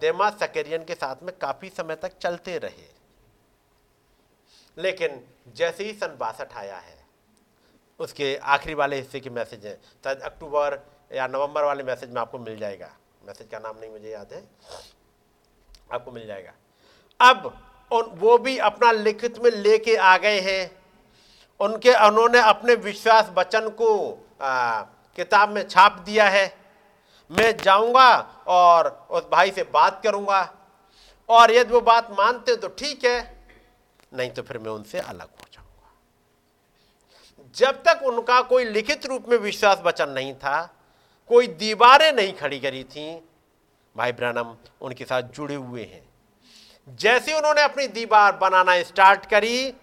[0.00, 2.92] देमा सकेरियन के साथ में काफ़ी समय तक चलते रहे।
[4.76, 5.20] लेकिन
[5.56, 6.96] जैसे ही सन बासठ आया है,
[8.00, 10.78] उसके आखिरी वाले हिस्से के मैसेज हैं शायद अक्टूबर
[11.12, 12.90] या नवंबर वाले मैसेज में आपको मिल जाएगा।
[13.26, 14.42] मैसेज का नाम नहीं मुझे याद है।
[15.92, 16.52] आपको मिल जाएगा।
[17.20, 17.46] अब
[17.90, 20.70] उन वो भी अपना लिखित में लेके आ गए हैं।
[21.60, 23.88] उनके उन्होंने अपने विश्वास वचन को
[24.42, 24.80] आ,
[25.18, 26.46] किताब में छाप दिया है।
[27.30, 28.10] मैं जाऊँगा
[28.48, 30.42] और उस भाई से बात करूँगा।
[31.28, 33.18] और यदि वो बात मानते तो ठीक है
[34.12, 35.92] नहीं तो फिर मैं उनसे अलग हो जाऊँगा।
[37.56, 40.56] जब तक उनका कोई लिखित रूप में विश्वास वचन नहीं था
[41.28, 43.28] कोई दीवारें नहीं खड़ी करी थी।
[43.96, 46.02] भाई ब्रनम उनके साथ जुड़े हुए हैं।
[46.88, 49.74] जैसे उन्होंने अपनी दीवार बनाना स्टार्ट करी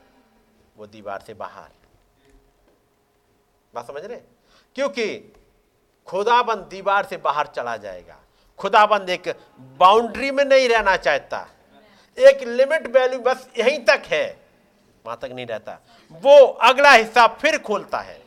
[0.78, 1.70] वो दीवार से बाहर।
[3.74, 4.18] बात समझ रहे?
[4.76, 5.34] क्योंकि
[6.08, 8.18] खुदाबंद दीवार से बाहर चला जाएगा।
[8.60, 11.48] खुदाबंद एक बाउंड्री में नहीं रहना चाहता।
[12.18, 14.26] एक लिमिट वैल्यू बस यहीं तक है
[15.06, 15.80] वहाँ तक नहीं रहता।
[16.12, 18.22] वो अगला हिस्सा फिर खोलता है।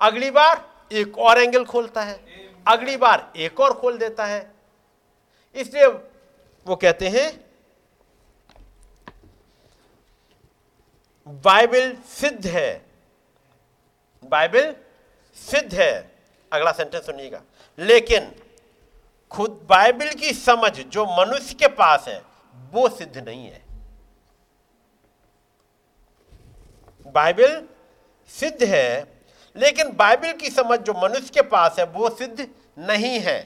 [0.00, 2.20] अगली बार एक और एंगल खोलता है।
[2.68, 4.52] अगली बार एक और खोल देता है।
[5.54, 5.86] इसलिए
[6.66, 7.48] वो कहते हैं,
[11.28, 12.86] बाइबल सिद्ध है।
[14.24, 14.76] बाइबल
[15.34, 16.18] सिद्ध है।
[16.52, 17.42] अगला सेंटेंस सुनिएगा।
[17.78, 18.42] लेकिन
[19.30, 22.22] खुद बाइबल की समझ जो मनुष्य के पास है,
[22.54, 23.64] वो सिद्ध नहीं है।
[27.06, 27.68] बाइबल
[28.28, 29.17] सिद्ध है
[29.58, 32.48] लेकिन बाइबल की समझ जो मनुष्य के पास है, वो सिद्ध
[32.80, 33.38] नहीं है।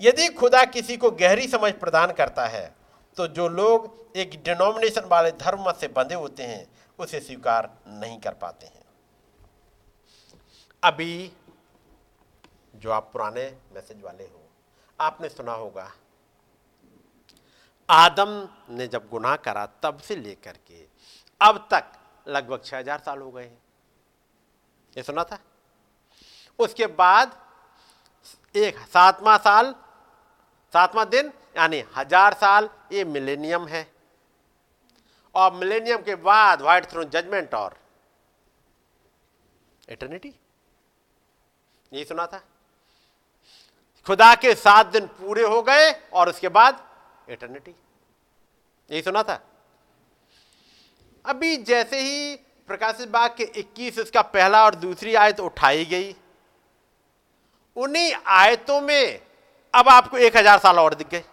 [0.00, 2.72] यदि खुदा किसी को गहरी समझ प्रदान करता है
[3.16, 6.66] तो जो लोग एक डिनोमिनेशन वाले धर्म से बंधे होते हैं,
[6.98, 8.84] उसे स्वीकार नहीं कर पाते हैं।
[10.82, 11.32] अभी
[12.74, 14.40] जो आप पुराने मैसेज वाले हो,
[14.98, 15.90] आपने सुना होगा,
[17.88, 20.86] आदम ने जब गुनाह करा, तब से लेकर के
[21.40, 21.92] अब तक
[22.26, 23.58] लगभग छह हज़ार साल हो गए हैं।
[24.96, 25.38] ये सुना था?
[26.58, 27.40] उसके बाद
[28.54, 29.74] एक सातवां साल,
[30.74, 33.86] सातवां दिन, यानी हज़ार साल, ये मिलेनियम है।
[35.34, 37.76] और मिलेनियम के बाद व्हाइट थ्रोन जजमेंट और
[39.88, 40.34] एटर्निटी।
[41.92, 42.38] यही सुना था?
[44.06, 46.86] खुदा के सात दिन पूरे हो गए और उसके बाद
[47.28, 47.74] एटर्निटी।
[48.90, 49.40] यही सुना था?
[51.24, 52.36] अभी जैसे ही
[52.68, 56.14] प्रकाशित बाग के 21 उसका पहला और दूसरी आयत उठाई गई,
[57.76, 59.20] उन्हीं आयतों में
[59.74, 61.24] अब आपको एक हज़ार साल और दिख गए।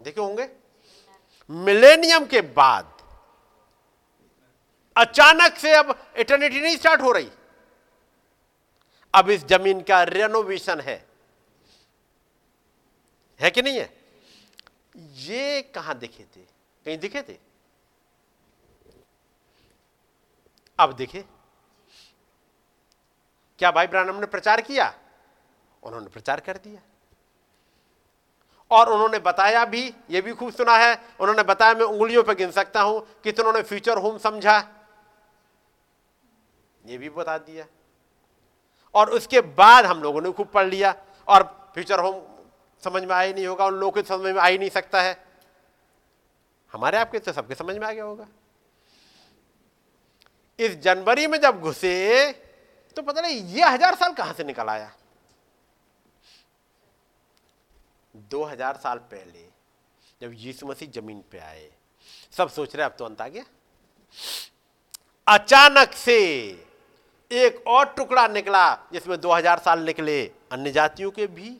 [0.00, 0.48] देखे होंगे?
[1.50, 2.92] मिलेनियम के बाद
[4.96, 7.30] अचानक से अब इटर्निटी नहीं स्टार्ट हो रही।
[9.14, 11.04] अब इस ज़मीन का रेनोवेशन है।
[13.40, 13.90] है कि नहीं है?
[14.96, 16.40] ये कहाँ दिखे थे?
[16.86, 17.47] कहीं दिखे थे?
[20.78, 21.24] अब देखे
[23.58, 24.94] क्या भाई ब्रानम ने प्रचार किया?
[25.82, 26.80] उन्होंने प्रचार कर दिया।
[28.70, 32.50] और उन्होंने बताया भी, ये भी खूब सुना है, उन्होंने बताया, मैं उंगलियों पर गिन
[32.50, 34.68] सकता हूँ, कितनों ने फ्यूचर होम समझा?
[36.86, 37.66] ये भी बता दिया।
[38.94, 40.94] और उसके बाद हम लोगों ने खूब पढ़ लिया,
[41.28, 42.22] और फ्यूचर होम
[42.82, 45.02] समझ में आ ही नहीं होगा उन लोगों के समझ में आ ही नहीं सकता
[45.02, 45.26] है।
[46.72, 48.26] हमारे आपके तो सबके समझ में आ गया होगा।
[50.58, 52.32] इस जनवरी में जब घुसे
[52.96, 54.90] तो पता नहीं, ये हज़ार साल कहाँ से निकल आया?
[58.14, 59.44] दो हज़ार साल पहले,
[60.20, 61.70] जब यीशु मसीह ज़मीन पे आए,
[62.32, 63.44] सब सोच रहे अब तो अंत आ गया।
[65.26, 66.18] अचानक से
[67.30, 70.20] एक और टुकड़ा निकला, जिसमें 2000 साल निकले,
[70.52, 71.50] अन्य जातियों के भी।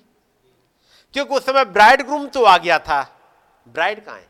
[1.14, 3.02] क्योंकि उस समय ब्राइड ग्रूम तो आ गया था।
[3.66, 4.26] ब्राइड कहाँ है?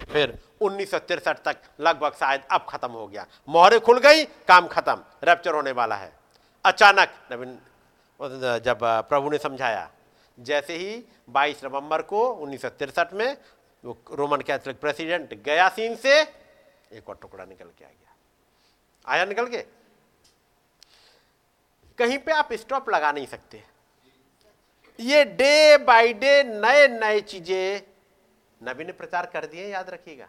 [0.00, 5.54] फिर उन्नीस तक लगभग शायद अब खत्म हो गया। मोहरे खुल गई, काम खत्म रैप्चर
[5.54, 6.12] होने वाला है।
[6.64, 7.58] अचानक, नवीन
[8.60, 8.78] जब
[9.08, 9.90] प्रभु ने समझाया,
[10.38, 12.64] जैसे ही 22 नवंबर को उन्नीस
[13.12, 13.36] में
[13.84, 18.14] वो रोमन कैथोलिक प्रेसिडेंट गया सीन से, एक और टुकड़ा निकल के आ गया।
[19.04, 19.58] आया निकल के?
[21.98, 23.62] कहीं पे आप स्टॉप लगा नहीं सकते।
[24.98, 27.80] ये डे बाय डे नए नए चीज़ें
[28.60, 30.28] नबी ने प्रचार कर दिए, याद रखिएगा।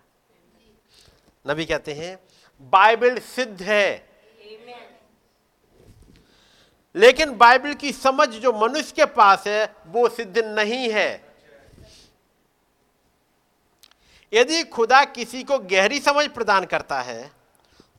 [1.45, 2.17] नबी कहते हैं,
[2.61, 4.15] बाइबल सिद्ध है।
[6.95, 11.23] लेकिन बाइबल की समझ जो मनुष्य के पास है, वो सिद्ध नहीं है।
[14.33, 17.31] यदि खुदा किसी को गहरी समझ प्रदान करता है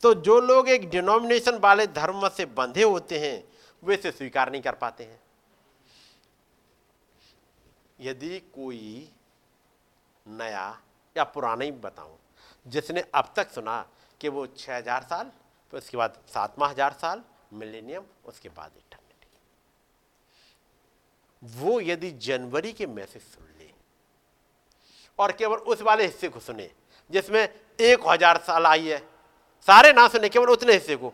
[0.02, 3.44] तो जो लोग एक डिनोमिनेशन वाले धर्म से बंधे होते हैं,
[3.82, 5.20] वे इसे स्वीकार नहीं कर पाते हैं।
[8.00, 9.08] यदि कोई
[10.26, 10.66] नया
[11.16, 12.16] या पुराना ही बताऊँ
[12.66, 13.84] जिसने अब तक सुना
[14.20, 15.30] कि वो छह हज़ार साल,
[15.72, 17.22] फिर उसके बाद सातवा हज़ार साल,
[17.54, 19.04] मिलेनियम, उसके बाद इटर्निटी
[21.42, 23.70] वो यदि जनवरी के मैसेज सुन ले,
[25.18, 26.70] और केवल उस वाले हिस्से को सुने,
[27.10, 27.42] जिसमें
[27.80, 28.98] एक हज़ार साल आई है,
[29.66, 31.12] सारे ना सुने, केवल उतने हिस्से को,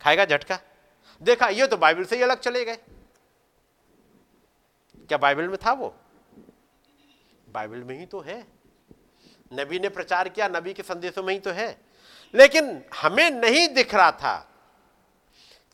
[0.00, 0.58] खाएगा झटका?
[1.20, 2.76] देखा, ये तो बाइबल से ही अलग चले गए।
[5.08, 5.94] क्या बाइबल में था वो?
[7.48, 8.46] बाइबल में ही तो है।
[9.54, 11.76] नबी ने प्रचार किया, नबी के संदेशों में ही तो है।
[12.34, 14.50] लेकिन हमें नहीं दिख रहा था,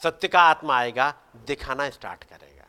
[0.03, 1.13] सत्य का आत्मा आएगा,
[1.47, 2.67] दिखाना स्टार्ट करेगा।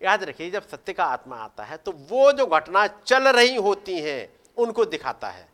[0.00, 3.98] याद रखिए, जब सत्य का आत्मा आता है तो वो जो घटना चल रही होती
[4.00, 5.48] हैं, उनको दिखाता है।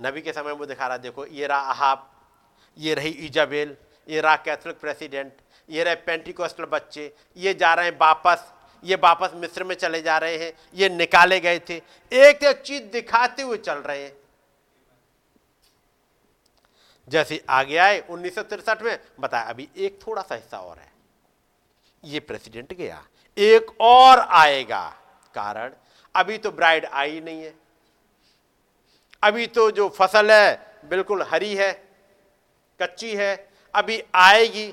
[0.00, 2.10] नबी के समय वो दिखा रहा, देखो, ये रहा अहाब,
[2.76, 3.76] ये रही इजाबेल,
[4.08, 5.32] ये रहा कैथोलिक प्रेसिडेंट,
[5.68, 8.51] ये रहे पेंटिकोस्टल बच्चे, ये जा रहे हैं वापस
[8.84, 11.76] ये वापस मिस्र में चले जा रहे हैं, ये निकाले गए थे।
[12.12, 14.12] एक एक चीज़ दिखाते हुए चल रहे हैं।
[17.08, 20.90] जैसे आगे आए, उन्नीस में, बताया, अभी एक थोड़ा सा हिस्सा और है।
[22.02, 23.02] ये प्रेसिडेंट गया,
[23.36, 24.88] एक और आएगा,
[25.34, 25.72] कारण
[26.14, 27.54] अभी तो ब्राइड आई नहीं है।
[29.22, 31.72] अभी तो जो फ़सल है, बिल्कुल हरी है,
[32.80, 33.34] कच्ची है,
[33.74, 34.72] अभी आएगी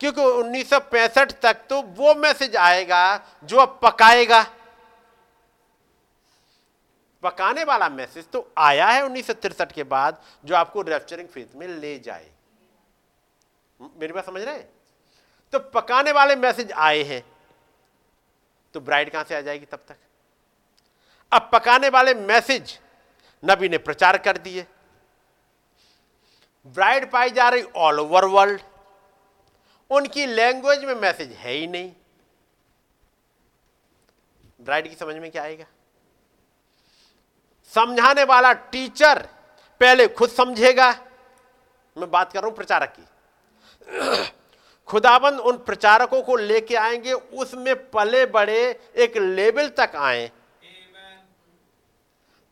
[0.00, 3.02] क्योंकि 1965 तक तो वो मैसेज आएगा
[3.44, 4.42] जो अब पकाएगा।
[7.22, 9.30] पकाने वाला मैसेज तो आया है उन्नीस
[9.74, 12.30] के बाद जो आपको रेफ्चरिंग फेथ में ले जाए।
[13.80, 14.68] मेरी बात समझ रहे हैं?
[15.52, 17.22] तो पकाने वाले मैसेज आए हैं।
[18.74, 19.96] तो ब्राइड कहाँ से आ जाएगी तब तक?
[21.32, 22.78] अब पकाने वाले मैसेज
[23.42, 24.66] नबी ने प्रचार कर दिए।
[26.66, 28.60] ब्राइड पाई जा रही ऑल ओवर वर्ल्ड।
[29.90, 31.92] उनकी लैंग्वेज में मैसेज है ही नहीं।
[34.60, 35.64] ब्राइड की समझ में क्या आएगा?
[37.74, 39.28] समझाने वाला टीचर
[39.80, 40.90] पहले खुद समझेगा।
[41.98, 43.02] मैं बात कर रहा हूँ प्रचारक की।
[44.86, 50.32] खुदाबंद उन प्रचारकों को लेके आएँगे, उसमें पले बड़े एक लेवल तक आए।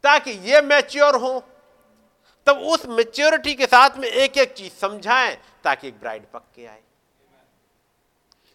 [0.05, 1.40] ताकि ये मैच्योर हो।
[2.47, 6.82] तब उस मेच्योरिटी के साथ में एक एक चीज़ समझाएँ, ताकि एक ब्राइड पक्के आए।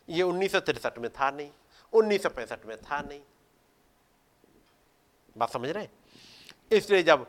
[0.07, 1.49] ये उन्नीस में था नहीं,
[1.93, 3.21] उन्नीस सौ पैंसठ में था नहीं।
[5.35, 5.88] बात समझ रहे
[6.71, 7.25] इसलिए जब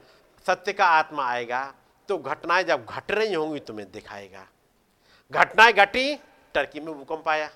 [0.47, 1.65] सत्य का आत्मा आएगा
[2.09, 4.47] तो घटनाएँ जब घट रही होंगी, तुम्हें दिखाएगा।
[5.31, 6.15] घटनाएँ घटी,
[6.55, 7.51] टर्की में भूकंप आया।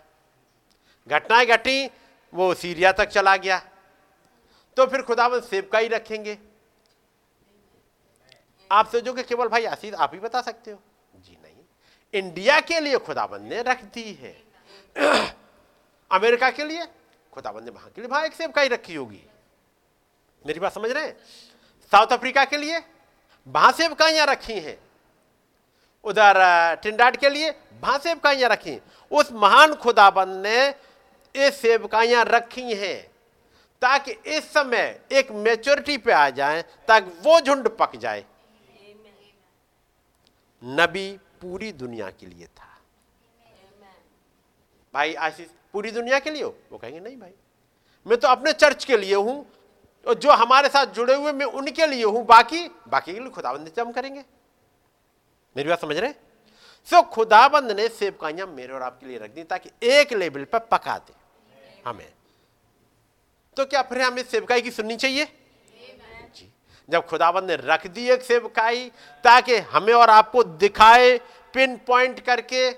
[1.07, 1.90] घटनाएँ घटी,
[2.32, 3.59] वो सीरिया तक चला गया।
[4.77, 6.39] तो फिर खुदावन सेवका ही रखेंगे।
[8.70, 10.82] आप सोचोगे, केवल भाई आशीष आप ही बता सकते हो?
[11.16, 11.65] जी नहीं।
[12.15, 14.48] इंडिया के लिए खुदाबंद ने रख दी है।
[16.11, 16.87] अमेरिका के लिए?
[17.33, 19.23] खुदाबंद ने वहाँ के लिए वहाँ एक सेवकाई रखी होगी।
[20.47, 21.16] मेरी बात समझ रहे हैं?
[21.93, 22.79] साउथ अफ्रीका के लिए
[23.47, 24.79] वहाँ सेवकाइयाँ रखी हैं।
[26.05, 26.35] उधर
[26.83, 27.51] टिंडाट के लिए
[27.81, 28.81] वहाँ सेवकाइयाँ रखी हैं।
[29.11, 30.69] उस महान खुदाबंद ने
[31.35, 33.03] ये सेवकाइयाँ रखी हैं
[33.83, 38.25] ताकि इस समय एक मेच्योरिटी पे आ जाए, ताकि वो झुंड पक जाए।
[40.62, 41.11] नबी
[41.43, 42.68] पूरी दुनिया के लिए था।
[44.94, 46.43] भाई, आशीष, पूरी दुनिया के लिए?
[46.43, 47.32] हो वो कहेंगे, नहीं भाई,
[48.06, 49.44] मैं तो अपने चर्च के लिए हूँ
[50.06, 53.81] और जो हमारे साथ जुड़े हुए मैं उनके लिए हूँ। बाकी बाकी के लिए खुदाबंद
[53.81, 54.24] हम करेंगे।
[55.56, 56.12] मेरी बात समझ रहे
[56.89, 60.97] सो खुदाबंद ने सेवकाइयाँ मेरे और आपके लिए रख दी ताकि एक लेवल पर पका
[60.98, 61.15] दे।
[61.86, 62.09] हमें
[63.56, 65.24] तो क्या फिर हमें सेवकाई की सुननी चाहिए?
[66.35, 66.51] जी।
[66.89, 68.89] जब खुदाबंद ने रख दी एक सेवकाई
[69.24, 71.16] ताकि हमें और आपको दिखाए,
[71.55, 72.70] पिन पॉइंट करके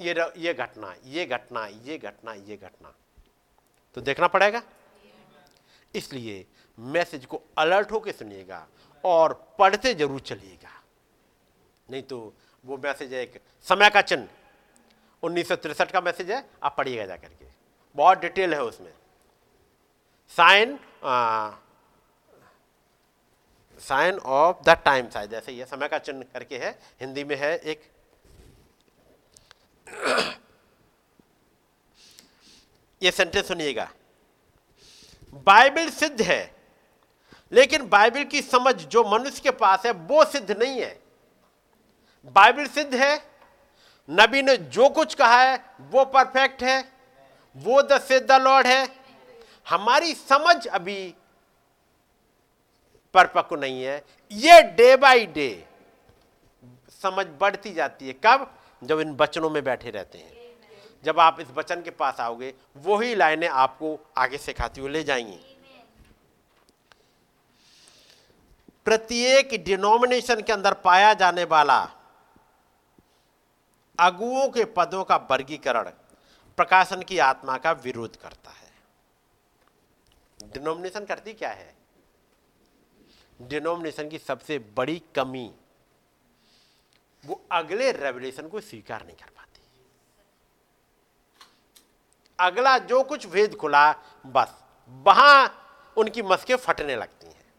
[0.00, 2.94] ये ये घटना ये घटना ये घटना ये घटना।
[3.96, 4.62] तो देखना पड़ेगा?
[5.94, 6.44] इसलिए
[6.78, 8.66] मैसेज को अलर्ट होकर सुनिएगा
[9.04, 10.70] और पढ़ते ज़रूर चलिएगा।
[11.88, 12.32] नहीं तो
[12.64, 14.28] वो मैसेज है एक समय का चिन्ह।
[15.22, 15.52] उन्नीस
[15.92, 17.46] का मैसेज है, आप पढ़िएगा जाकर के
[17.96, 18.92] बहुत डिटेल है उसमें।
[20.32, 20.78] Sign
[23.82, 26.70] sign of the time शायद जैसे ये समय का चिन्ह करके है।
[27.00, 27.89] हिंदी में है एक
[33.02, 33.90] ये सेंटेंस सुनिएगा।
[35.34, 36.54] बाइबल सिद्ध है,
[37.52, 41.00] लेकिन बाइबल की समझ जो मनुष्य के पास है, वो सिद्ध नहीं है।
[42.26, 43.16] बाइबल सिद्ध है,
[44.08, 46.92] नबी ने जो कुछ कहा है, वो परफेक्ट है,
[47.56, 48.88] वो द सिद्ध द लॉर्ड है।
[49.68, 51.14] हमारी समझ अभी
[53.14, 55.66] परिपक्व नहीं है। ये डे बाय डे
[57.02, 58.59] समझ बढ़ती जाती है। कब?
[58.84, 60.32] जब इन वचनों में बैठे रहते हैं।
[61.04, 65.40] जब आप इस वचन के पास आओगे, वही लाइनें आपको आगे सिखाती हुई ले जाएँगी।
[68.84, 71.90] प्रत्येक डिनोमिनेशन के अंदर पाया जाने वाला
[73.98, 75.90] अगुओं के पदों का वर्गीकरण
[76.56, 78.72] प्रकाशन की आत्मा का विरोध करता है।
[80.52, 81.74] डिनोमिनेशन करती क्या है?
[83.42, 85.54] डिनोमिनेशन की सबसे बड़ी कमी
[87.26, 89.60] वो अगले रेवल्यूशन को स्वीकार नहीं कर पाती।
[92.40, 93.92] अगला जो कुछ भेद खुला,
[94.26, 95.56] बस, वहाँ
[95.96, 97.54] उनकी मस्कें फटने लगती हैं।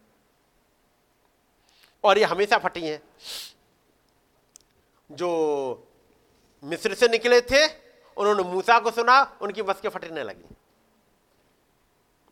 [2.04, 3.04] और ये हमेशा फटी हैं।
[5.12, 5.88] जो
[6.64, 7.68] मिस्र से निकले थे,
[8.18, 10.56] उन्होंने मूसा को सुना, उनकी मस्कें फटने लगी।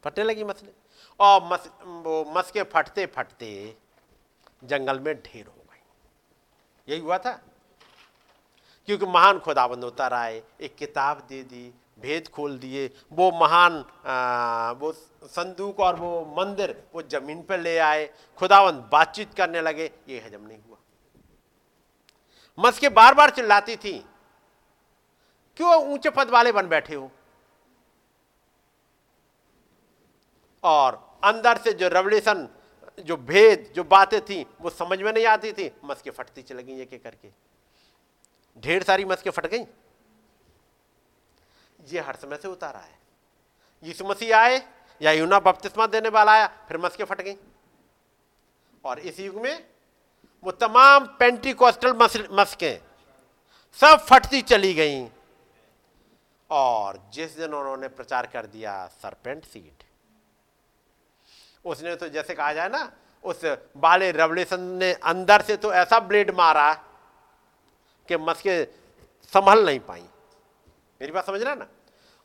[0.03, 0.71] फटने लगी मसले
[1.19, 3.77] और मस, वो मस्के फटते फटते
[4.63, 5.58] जंगल में ढेर हो
[6.89, 7.31] यही हुआ था।
[8.87, 13.73] क्योंकि महान खुदाबंद उतर आए एक किताब दे दी भेद खोल दिए वो महान
[14.05, 14.91] आ, वो
[15.25, 20.47] संदूक और वो मंदिर वो ज़मीन पर ले आए खुदावंद बातचीत करने लगे ये हजम
[20.47, 20.77] नहीं हुआ।
[22.57, 23.97] मस्के बार बार चिल्लाती थी
[25.57, 27.09] क्यों ऊँचे पद वाले बन बैठे हो?
[30.63, 32.47] और अंदर से जो रेवल्यूशन
[32.99, 36.81] जो भेद, जो बातें थी, वो समझ में नहीं आती थी, मस्के फटती चल गई
[36.81, 37.29] एक एक करके।
[38.59, 39.63] ढेर सारी मस्के फट गई।
[41.85, 42.99] ये हर समय से उतारा है।
[43.83, 44.67] यीशु मसीह आए,
[45.01, 47.35] या यूना बपतिस्मा देने वाला आया, फिर मस्के फट गई।
[48.85, 49.69] और इस युग में,
[50.43, 51.93] वो तमाम पेंटिकोस्टल
[52.31, 52.79] मस्के,
[53.73, 55.07] सब फटती चली गई।
[56.49, 59.83] और जिस दिन उन्होंने प्रचार कर दिया सरपेंट सीट
[61.65, 62.91] उसने तो जैसे कहा जाए ना,
[63.23, 63.41] उस
[63.77, 66.73] बाले रेवल्यूशन ने अंदर से तो ऐसा ब्लेड मारा
[68.09, 68.63] कि मस्के
[69.33, 70.01] संभल नहीं पाई।
[71.01, 71.67] मेरी बात समझ रहा ना?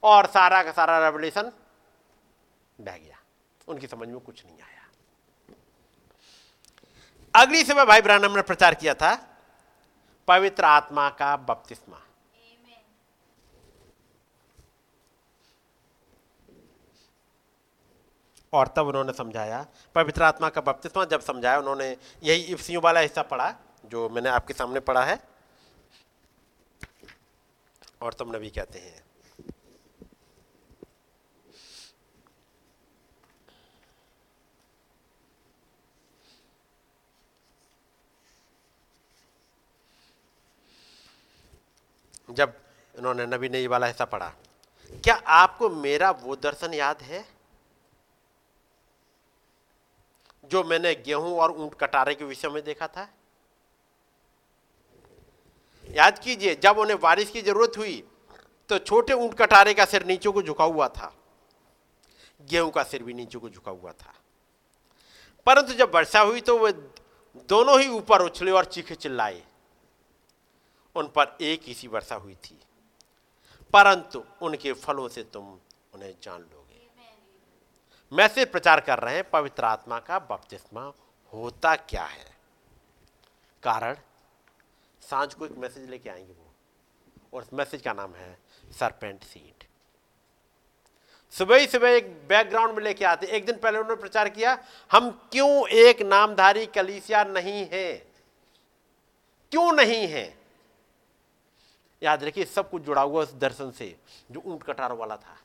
[0.03, 1.53] और सारा का सारा रेवल्यूशन
[2.79, 3.19] बह गया।
[3.69, 4.73] उनकी समझ में कुछ नहीं आया।
[7.35, 9.15] अगली समय भाई ब्रानम ने प्रचार किया था,
[10.29, 12.01] पवित्र आत्मा का बपतिस्मा।
[18.55, 19.65] और तब उन्होंने समझाया।
[19.95, 23.55] पवित्र आत्मा का बपतिस्मा जब समझाया, उन्होंने यही इफ्सियों वाला हिस्सा पढ़ा,
[23.85, 25.19] जो मैंने आपके सामने पढ़ा है।
[28.03, 29.03] और तब नबी कहते हैं।
[42.31, 42.53] जब
[42.95, 44.33] उन्होंने नबी ने ये वाला हिस्सा पढ़ा,
[45.05, 47.34] क्या आपको मेरा वो दर्शन याद है?
[50.51, 53.09] जो मैंने गेहूँ और ऊँट कटारे के विषय में देखा था।
[55.89, 58.03] याद कीजिए, जब उन्हें बारिश की ज़रूरत हुई
[58.71, 61.13] तो छोटे ऊँट कटारे का सिर नीचे को झुका हुआ था।
[62.41, 64.15] गेहूँ का सिर भी नीचे को झुका हुआ था।
[65.47, 66.73] परंतु जब वर्षा हुई तो वे
[67.49, 69.43] दोनों ही ऊपर उछले और चीखे चिल्लाए।
[70.97, 72.59] उन पर एक ही सी वर्षा हुई थी।
[73.75, 75.49] परंतु उनके फलों से तुम
[75.95, 76.64] उन्हें जान लोगे
[78.15, 80.93] मैसेज प्रचार कर रहे हैं, पवित्र आत्मा का बपतिस्मा
[81.33, 82.37] होता क्या है?
[83.63, 83.97] कारण?
[85.01, 86.53] साँझ को एक मैसेज लेके आएँगे वो।
[87.35, 88.39] और उस मैसेज का नाम है
[88.79, 89.65] सरपेंट सीड
[91.33, 95.29] सुबह ही सुबह एक बैकग्राउंड में लेके आते। एक दिन पहले उन्होंने प्रचार किया, हम
[95.33, 97.95] क्यों एक नामधारी कलीसिया नहीं है?
[99.51, 100.39] क्यों नहीं है?
[102.03, 103.97] याद रखिए, सब कुछ जुड़ा हुआ उस दर्शन से,
[104.31, 105.37] जो ऊँट कटार वाला था।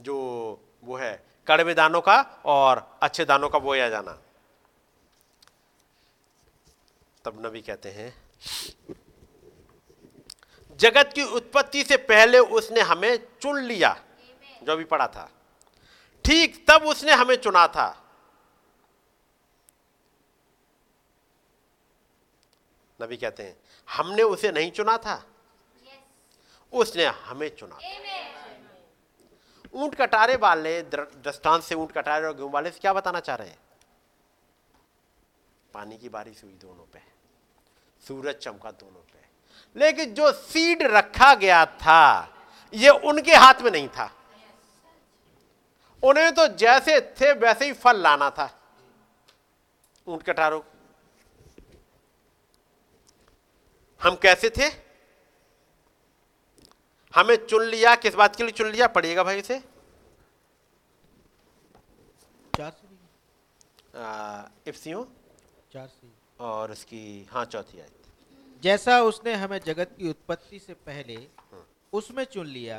[0.00, 0.16] जो
[0.84, 1.12] वो है
[1.46, 4.12] कड़वे दानों का और अच्छे दानों का बोया जाना।
[7.24, 8.12] तब नबी कहते हैं
[10.80, 13.94] जगत की उत्पत्ति से पहले उसने हमें चुन लिया
[14.62, 15.30] जो भी पढ़ा था।
[16.24, 17.88] ठीक तब उसने हमें चुना था।
[23.00, 23.56] नबी कहते हैं
[23.88, 25.22] हमने उसे नहीं चुना था।
[26.72, 27.78] उसने हमें चुना
[29.74, 33.48] ऊँट कटारे वाले दृष्टांत से ऊँट कटारे और गेहूँ वाले से क्या बताना चाह रहे
[33.48, 33.58] हैं?
[35.74, 37.02] पानी की बारिश हुई दोनों पे,
[38.02, 39.18] सूरज चमका दोनों पे।
[39.76, 42.34] लेकिन जो सीड रखा गया था,
[42.72, 44.10] ये उनके हाथ में नहीं था।
[46.02, 48.50] उन्हें तो जैसे थे वैसे ही फल लाना था।
[50.06, 50.60] ऊँट कटारों
[54.00, 54.68] हम कैसे थे?
[57.14, 58.86] हमें चुन लिया किस बात के लिए चुन लिया?
[58.86, 59.58] पढ़िएगा भाई इसे।
[62.54, 62.72] चार
[64.68, 65.04] इफ्सियों।
[65.72, 66.08] चार से।
[66.40, 67.96] और उसकी हाँ चौथी आयत।
[68.62, 71.18] जैसा उसने हमें जगत की उत्पत्ति से पहले
[71.92, 72.78] उसमें चुन लिया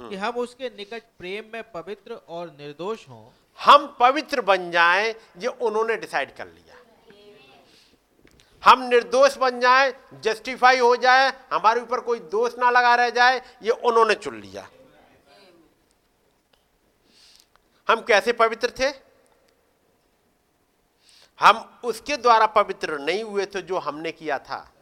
[0.00, 3.28] कि हम उसके निकट प्रेम में पवित्र और निर्दोष हों।
[3.58, 6.75] हम पवित्र बन जाएँ ये उन्होंने डिसाइड कर लिया।
[8.66, 13.42] हम निर्दोष बन जाएँ जस्टिफाई हो जाए, हमारे ऊपर कोई दोष ना लगा रह जाए,
[13.62, 14.68] ये उन्होंने चुन लिया।
[17.88, 18.88] हम कैसे पवित्र थे?
[21.40, 24.72] हम उसके द्वारा पवित्र नहीं हुए थे जो हमने किया था।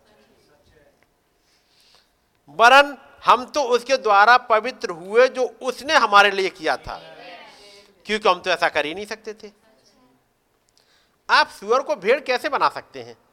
[2.49, 7.17] वरन हम तो उसके द्वारा पवित्र हुए जो उसने हमारे लिए किया था।
[8.07, 9.53] क्योंकि हम तो ऐसा कर ही नहीं सकते थे।
[11.31, 13.24] आप सुअर को भेड़ कैसे बना सकते हैं?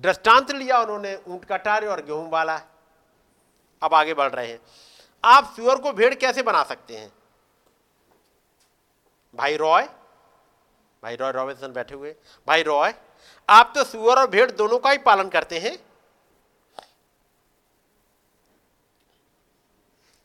[0.00, 2.60] दृष्टांत लिया उन्होंने, ऊँट कटारे और गेहूँ वाला
[3.82, 4.60] अब आगे बढ़ रहे हैं।
[5.24, 7.12] आप सुअर को भेड़ कैसे बना सकते हैं?
[9.34, 9.88] भाई रॉय
[11.02, 12.14] भाई रॉय रॉबिन्सन बैठे हुए।
[12.46, 12.94] भाई रॉय,
[13.48, 15.76] आप तो सुअर और भेड़ दोनों का ही पालन करते हैं।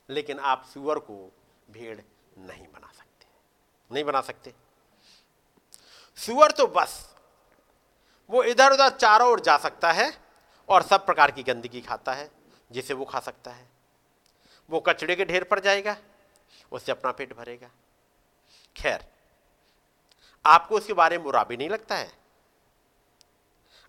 [0.10, 1.32] लेकिन आप सुअर को
[1.72, 2.02] भेड़
[2.38, 3.26] नहीं बना सकते।
[3.92, 4.54] नहीं बना सकते।
[6.16, 7.15] सुअर तो बस
[8.30, 10.12] वो इधर उधर चारों ओर जा सकता है
[10.70, 12.30] और सब प्रकार की गंदगी खाता है,
[12.72, 13.68] जिसे वो खा सकता है।
[14.70, 15.96] वो कचड़े के ढेर पर जाएगा,
[16.72, 17.70] उससे अपना पेट भरेगा।
[18.76, 19.06] खैर,
[20.46, 22.12] आपको उसके बारे में बुरा भी नहीं लगता है?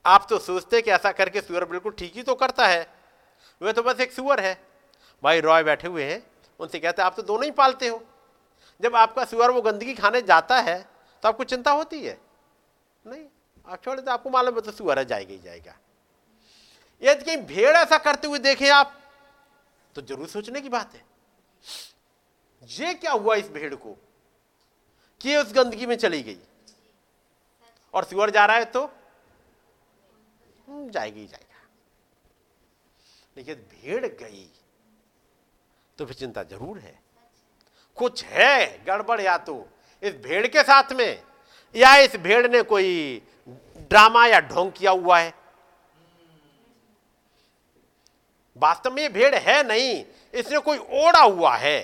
[0.05, 2.87] आप तो सोचते कि ऐसा करके सुअर बिल्कुल ठीक ही तो करता है।
[3.61, 4.55] वह तो बस एक सुअर है।
[5.23, 6.23] भाई रॉय बैठे हुए हैं,
[6.61, 8.03] उनसे कहते आप तो दोनों ही पालते हो।
[8.81, 10.79] जब आपका सुअर वो गंदगी खाने जाता है
[11.23, 12.19] तो आपको चिंता होती है?
[13.05, 13.25] नहीं।
[13.75, 15.75] छोड़ दो आपको मालूम है तो सुअर है जाएगा ही जाएगा।
[17.03, 18.93] यदि कहीं भेड़ ऐसा करते हुए देखें आप
[19.97, 21.05] तो ज़रूर सोचने की बात है।
[22.63, 23.97] ये क्या हुआ इस भेड़ को?
[25.21, 26.39] कि उस गंदगी में चली गई।
[27.95, 28.85] और सुअर जा रहा है तो?
[30.69, 31.61] हम्म, जाएगी ही जाएगा।
[33.37, 34.49] लेकिन भेड़ गई
[35.99, 36.99] तो फिर चिंता ज़रूर है।
[37.97, 39.69] कुछ है गड़बड़ या तो?
[40.03, 41.23] इस भेड़ के साथ में?
[41.75, 43.23] या इस भेड़ ने कोई
[43.91, 45.35] ड्रामा या ढोंग किया हुआ है।
[48.57, 50.05] वास्तव में ये भेड़ है नहीं,
[50.35, 51.81] इसने कोई ओढ़ा हुआ है।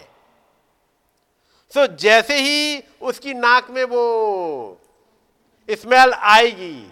[1.72, 4.78] सो जैसे ही उसकी नाक में वो
[5.68, 6.90] स्मेल आएगी,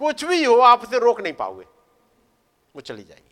[0.00, 1.64] कुछ भी हो, आप उसे रोक नहीं पाओगे।
[2.74, 3.28] वो चली जाएगी।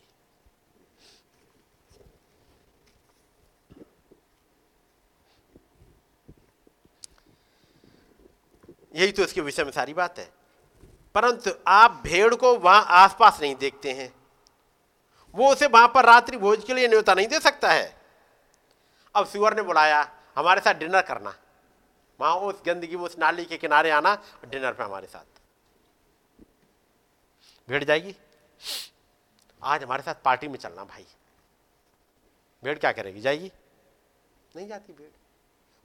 [8.95, 10.40] यही तो इसके विषय में सारी बात है।
[11.15, 14.15] परंतु आप भेड़ को वहाँ आसपास नहीं देखते हैं।
[15.35, 18.01] वो उसे वहाँ पर रात्रि भोज के लिए न्योता नहीं दे सकता है।
[19.15, 21.35] अब सुअर ने बुलाया, हमारे साथ डिनर करना।
[22.21, 25.41] वहाँ उस गंदगी, उस नाली के किनारे आना, डिनर पे हमारे साथ।
[27.69, 28.17] भेड़ जाएगी?
[29.63, 31.07] आज हमारे साथ पार्टी में चलना भाई।
[32.65, 33.21] भेड़ क्या करेगी?
[33.21, 33.53] जाएगी?
[34.57, 35.11] नहीं जाती भेड़।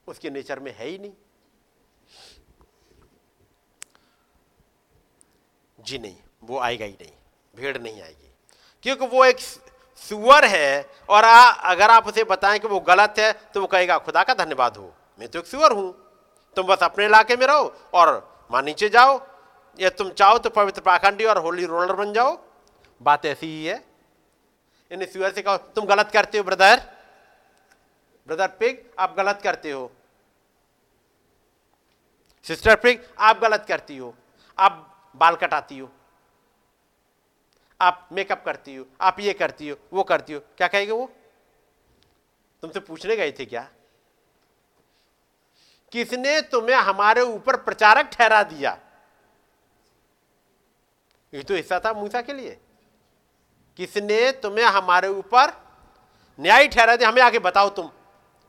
[0.08, 1.14] उसके नेचर में है ही नहीं।
[5.80, 7.12] जी नहीं वो आएगा ही नहीं
[7.54, 8.32] भेड़ नहीं आएगी।
[8.84, 13.32] क्योंकि वो एक सुअर है और आ, अगर आप उसे बताएँ कि वो गलत है
[13.54, 15.92] तो वो कहेगा खुदा का धन्यवाद हो मैं तो एक सुअर हूँ।
[16.58, 18.10] तुम बस अपने इलाके में रहो और
[18.52, 19.20] वहाँ नीचे जाओ।
[19.80, 22.38] या तुम चाहो तो पवित्र पाखंडी और होली रोलर बन जाओ।
[23.02, 23.84] बात ऐसी ही है।
[24.92, 26.82] इन सुअर से कहो तुम गलत करते हो ब्रदर।
[28.28, 29.92] ब्रदर पिग आप गलत करते हो।
[32.46, 34.14] सिस्टर पिग आप गलत करती हो।
[34.58, 35.92] आप बाल कटाती हो।
[37.80, 41.10] आप मेकअप करती हो, आप ये करती हो, वो करती हो, क्या कहेगा वो?
[42.64, 43.68] तुमसे पूछने गए थे क्या?
[45.92, 48.78] किसने तुम्हें हमारे ऊपर प्रचारक ठहरा दिया?
[51.34, 52.58] ये तो हिस्सा था मूसा के लिए।
[53.80, 55.52] किसने तुम्हें हमारे ऊपर
[56.40, 57.10] न्याय ठहरा दिया?
[57.10, 57.90] हमें आगे बताओ तुम।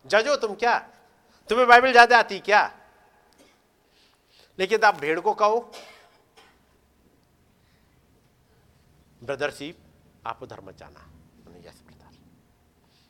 [0.05, 0.79] जज तुम क्या?
[1.51, 2.71] तुम्हें बाइबल ज़्यादा आती क्या?
[4.59, 5.59] लेकिन आप भेड़ को कहो।
[9.25, 9.79] ब्रदरशिप
[10.27, 11.07] आप उधर मत जाना
[11.47, 12.19] मैंने यस ब्रदर।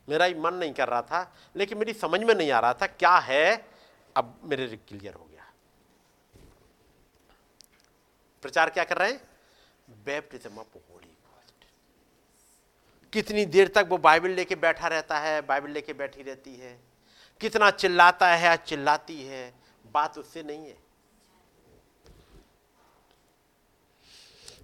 [0.08, 2.86] मेरा ही मन नहीं कर रहा था, लेकिन मेरी समझ में नहीं आ रहा था
[2.86, 3.68] क्या है,
[4.16, 5.52] अब मेरे क्लियर हो गया।
[8.42, 9.20] प्रचार क्या कर रहे हैं?
[10.04, 11.12] बैप्टिज्म ऑफ़ होली
[13.12, 16.80] कितनी देर तक वो बाइबल लेके बैठा रहता है बाइबल लेके बैठी रहती है।
[17.40, 19.54] कितना चिल्लाता है चिल्लाती है।
[19.92, 20.85] बात उससे नहीं है।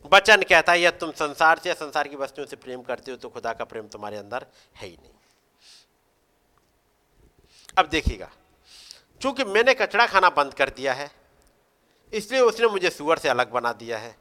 [0.05, 3.17] वचन कहता है यह तुम संसार से या संसार की वस्तुओं से प्रेम करते हो
[3.17, 4.47] तो खुदा का प्रेम तुम्हारे अंदर
[4.77, 5.13] है ही नहीं।
[7.79, 8.31] अब देखिएगा
[9.21, 11.11] चूँकि मैंने कचड़ा खाना बंद कर दिया है
[12.13, 14.17] इसलिए उसने मुझे सुअर से अलग बना दिया है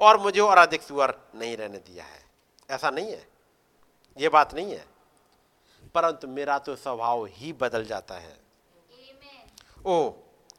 [0.00, 2.20] और मुझे और अधिक सुअर नहीं रहने दिया है।
[2.70, 3.26] ऐसा नहीं है
[4.16, 4.84] ये बात नहीं है
[5.94, 8.36] परंतु मेरा तो स्वभाव ही बदल जाता है।
[9.86, 10.10] ओ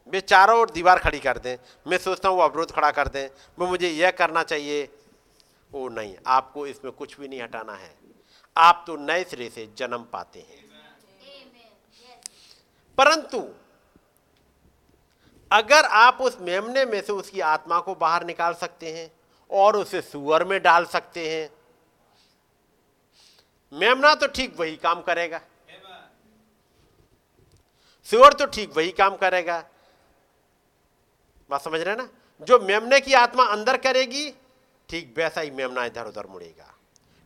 [0.07, 1.57] वे चारों ओर दीवार खड़ी कर दें।
[1.87, 4.89] मैं सोचता हूँ वो अवरोध खड़ा कर दें। वो मुझे यह करना चाहिए
[5.71, 7.95] वो नहीं, आपको इसमें कुछ भी नहीं हटाना है।
[8.57, 10.61] आप तो नए सिरे से जन्म पाते हैं।
[12.97, 13.39] परंतु,
[15.51, 19.11] अगर आप उस मेमने में से उसकी आत्मा को बाहर निकाल सकते हैं
[19.51, 21.49] और उसे सुअर में डाल सकते हैं,
[23.73, 25.41] मेमना तो ठीक वही काम करेगा।
[28.07, 29.63] सुअर तो ठीक वही काम करेगा।
[31.49, 32.09] बात समझ रहे ना?
[32.41, 34.31] जो मेमने की आत्मा अंदर करेगी,
[34.89, 36.73] ठीक वैसा ही मेमना इधर उधर मुड़ेगा।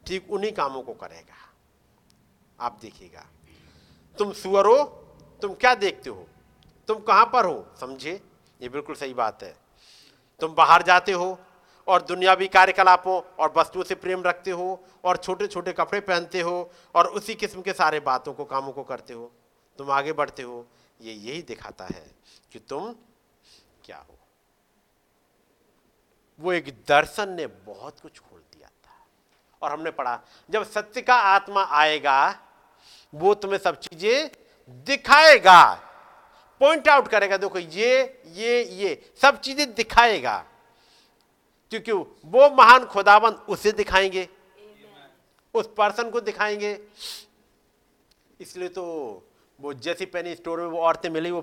[0.07, 1.35] ठीक उन्हीं कामों को करेगा।
[2.60, 3.26] आप देखिएगा।
[4.18, 4.84] तुम सुअर हो,
[5.41, 6.27] तुम क्या देखते हो?
[6.88, 7.68] तुम कहाँ पर हो?
[7.81, 8.22] समझे
[8.61, 9.57] ये बिल्कुल सही बात है।
[10.39, 11.39] तुम बाहर जाते हो
[11.88, 16.72] और दुनियावी कार्यकलापों और वस्तुओं से प्रेम रखते हो और छोटे छोटे कपड़े पहनते हो
[16.95, 19.31] और उसी किस्म के सारे बातों को, कामों को करते हो।
[19.77, 20.68] तुम आगे बढ़ते हो।
[21.02, 22.11] ये यही दिखाता है
[22.52, 22.95] कि तुम
[23.88, 24.18] क्या हो?
[26.39, 28.95] वो एक दर्शन ने बहुत कुछ खोल दिया था।
[29.61, 30.19] और हमने पढ़ा
[30.49, 32.18] जब सत्य का आत्मा आएगा
[33.14, 34.30] वो तुम्हें सब चीज़ें
[34.88, 35.64] दिखाएगा।
[36.61, 40.38] पॉइंट आउट करेगा देखो ये ये ये सब चीज़ें दिखाएगा।
[41.72, 44.27] क्योंकि वो महान खुदाबंद उसे दिखाएँगे।
[45.53, 46.80] उस पर्सन को दिखाएँगे।
[48.39, 48.84] इसलिए तो
[49.59, 51.41] वो जैसी पेनी स्टोर में वो औरतें मिली वो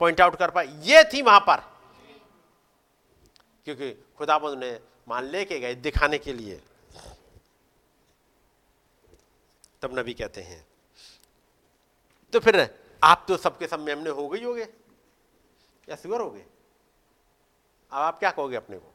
[0.00, 1.62] पॉइंट आउट कर पाए। ये थी वहाँ पर।
[3.70, 4.78] क्योंकि खुदाबंद ने
[5.08, 6.60] मान लेके गए दिखाने के लिए।
[9.82, 10.64] तब नबी कहते हैं
[12.32, 12.58] तो फिर
[13.02, 14.68] आप तो सबके सब हो गई होगे।
[15.88, 16.44] या सुगर हो गए
[17.92, 18.92] अब आप क्या कहोगे अपने को?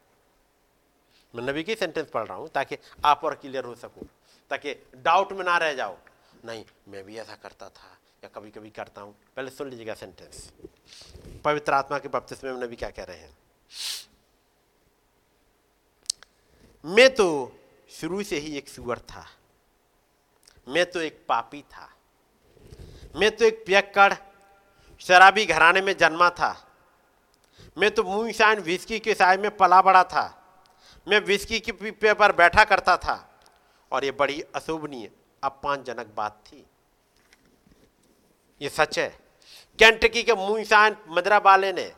[1.34, 4.06] मैं नबी की सेंटेंस पढ़ रहा हूँ ताकि आप और क्लियर हो सकूँ,
[4.50, 5.96] ताकि डाउट में ना रह जाओ।
[6.44, 10.50] नहीं, मैं भी ऐसा करता था या कभी कभी करता हूँ। पहले सुन लीजिएगा सेंटेंस
[11.44, 13.36] पवित्र आत्मा के बपतिस्मे में नबी क्या कह रहे हैं?
[16.86, 17.52] मैं तो
[17.90, 19.26] शुरू से ही एक सुअर था।
[20.68, 21.94] मैं तो एक पापी था।
[23.16, 24.14] मैं तो एक पियक्कड़,
[25.00, 26.68] शराबी घराने में जन्मा था।
[27.78, 30.42] मैं तो मुँह शान विस्की के साय में पला बड़ा था।
[31.08, 33.40] मैं विस्की के पीपे पर बैठा करता था।
[33.92, 35.10] और ये बड़ी अशोभनीय,
[35.42, 36.66] अपमानजनक बात थी।
[38.62, 39.18] ये सच है।
[39.78, 41.92] कैंटकी के मुँह शान मदरा वाले ने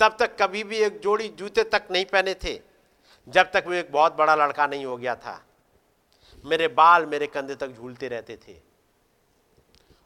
[0.00, 2.71] तब तक कभी भी एक जोड़ी जूते तक नहीं पहने थे।
[3.26, 5.40] जब तक वो एक बहुत बड़ा लड़का नहीं हो गया था,
[6.44, 8.56] मेरे बाल मेरे कंधे तक झूलते रहते थे।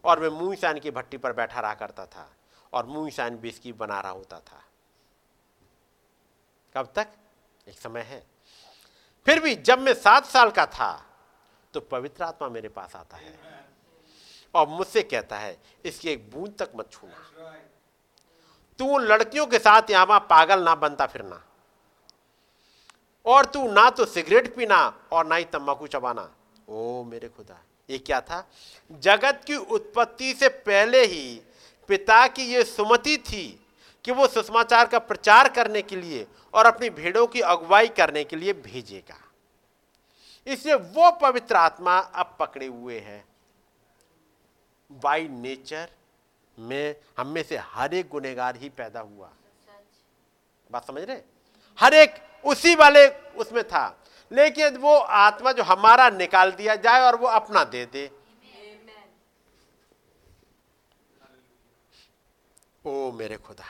[0.05, 2.28] और मैं मुँह शान की भट्टी पर बैठा रहा करता था
[2.72, 4.62] और मुँह शान बिस्की बना रहा होता था।
[6.74, 7.09] कब तक?
[7.66, 8.22] एक समय है।
[9.26, 10.90] फिर भी जब मैं सात साल का था
[11.74, 13.34] तो पवित्र आत्मा मेरे पास आता है
[14.55, 17.55] और मुझसे कहता है, इसकी एक बूंद तक मत छूना।
[18.80, 21.43] तू लड़कियों के साथ यहाँ पागल ना बनता फिरना।
[23.27, 24.78] और तू ना तो सिगरेट पीना
[25.12, 26.28] और ना ही तंबाकू चबाना।
[26.69, 28.47] ओ मेरे खुदा ये क्या था?
[28.90, 31.40] जगत की उत्पत्ति से पहले ही
[31.89, 33.44] पिता की ये सुमति थी
[34.05, 38.36] कि वो सुषमाचार का प्रचार करने के लिए और अपनी भेड़ों की अगुवाई करने के
[38.36, 39.19] लिए भेजेगा।
[40.47, 43.24] इसलिए वो पवित्र आत्मा अब पकड़े हुए है।
[44.90, 45.89] बाई नेचर
[46.59, 49.31] में हम में से हर एक गुनेगार ही पैदा हुआ।
[50.70, 51.20] बात समझ रहे?
[51.78, 52.15] हर एक
[52.47, 57.64] उसी वाले उसमें था। लेकिन वो आत्मा जो हमारा निकाल दिया जाए और वो अपना
[57.64, 58.10] दे दे।
[62.86, 63.64] ओ मेरे खुदा।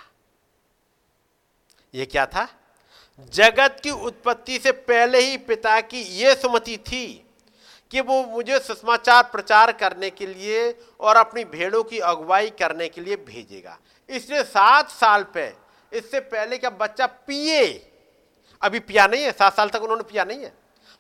[1.95, 2.49] ये क्या था?
[3.33, 7.07] जगत की उत्पत्ति से पहले ही पिता की यह सुमति थी
[7.91, 10.71] कि वो मुझे सुषमाचार प्रचार करने के लिए
[11.01, 13.79] और अपनी भेड़ों की अगुवाई करने के लिए भेजेगा।
[14.09, 15.55] इसलिए सात साल पे,
[15.93, 17.93] इससे पहले का बच्चा पिए
[18.63, 20.53] अभी पिया नहीं है, सात साल तक उन्होंने पिया नहीं है।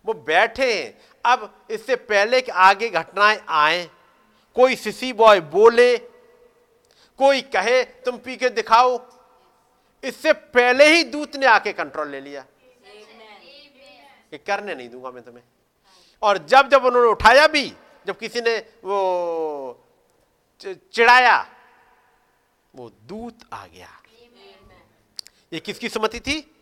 [0.06, 3.90] वो बैठे हैं, अब इससे पहले कि आगे घटनाएँ आए,
[4.54, 5.96] कोई सिसी बॉय बोले,
[7.18, 9.10] कोई कहे, तुम पी के दिखाओ,
[10.04, 12.42] इससे पहले ही दूत ने आके कंट्रोल ले लिया।
[14.30, 15.44] कि करने नहीं दूँगा मैं तुम्हें।
[16.22, 17.72] और जब जब उन्होंने उठाया भी,
[18.06, 19.84] जब किसी ने वो
[20.60, 21.46] चि- चिढ़ाया,
[22.76, 24.02] वो दूत आ गया।
[25.52, 26.55] ये किसकी सुमति थी?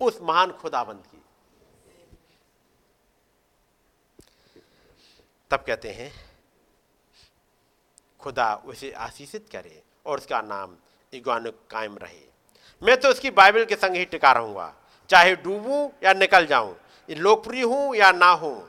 [0.00, 1.22] उस महान खुदाबंद की।
[5.50, 6.12] तब कहते हैं,
[8.20, 10.76] खुदा उसे आशीषित करे और उसका नाम
[11.12, 12.26] इग्वान कायम रहे।
[12.82, 14.74] मैं तो उसकी बाइबल के संग ही टिका रहूँगा।
[15.10, 16.76] चाहे डूबूं या निकल जाऊँ
[17.08, 18.68] लोकप्रिय हूँ या ना हूँ,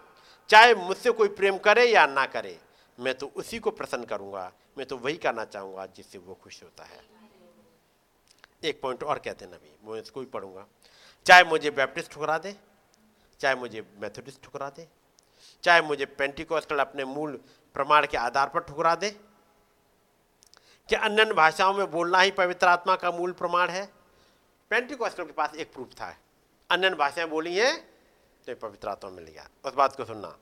[0.49, 2.57] चाहे मुझसे कोई प्रेम करे या ना करे,
[2.97, 6.83] मैं तो उसी को प्रसन्न करूँगा। मैं तो वही करना चाहूँगा जिससे वो खुश होता
[6.83, 7.01] है।
[8.63, 10.65] एक पॉइंट और कहते हैं नबी, मैं इसको ही पढ़ूँगा।
[11.29, 12.55] चाहे मुझे बैप्टिस्ट ठुकरा दे,
[13.39, 14.87] चाहे मुझे मेथोडिस्ट ठुकरा दे,
[15.63, 17.39] चाहे मुझे पेंटिकोस्टल अपने मूल
[17.73, 19.11] प्रमाण के आधार पर ठुकरा दे।
[20.89, 23.93] कि अन्य भाषाओं में बोलना ही पवित्र आत्मा का मूल प्रमाण है?
[24.69, 26.17] पेंटिकोस्टल के पास एक प्रूफ था।
[26.69, 27.81] अन्य भाषाएँ बोली हैं
[28.47, 30.37] तो पवित्र आत्मा मिल गया। उस बात को सुनना।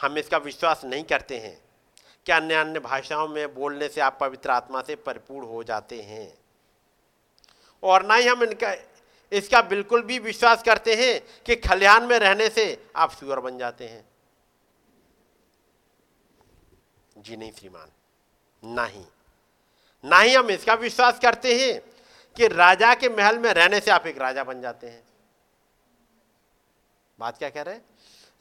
[0.00, 1.64] हम इसका विश्वास नहीं करते हैं।
[2.26, 6.38] कि अन्य अन्य भाषाओं में बोलने से आप पवित्र आत्मा से परिपूर्ण हो जाते हैं?
[7.82, 8.89] और ना ही हम इनका
[9.32, 13.88] इसका बिल्कुल भी विश्वास करते हैं कि खलिहान में रहने से आप सुअर बन जाते
[13.88, 14.08] हैं।
[17.18, 17.88] जी नहीं, श्रीमान,
[18.64, 19.06] नहीं।
[20.04, 21.80] ना ही हम इसका विश्वास करते हैं
[22.36, 25.04] कि राजा के महल में रहने से आप एक राजा बन जाते हैं।
[27.18, 27.84] बात क्या कह रहे हैं?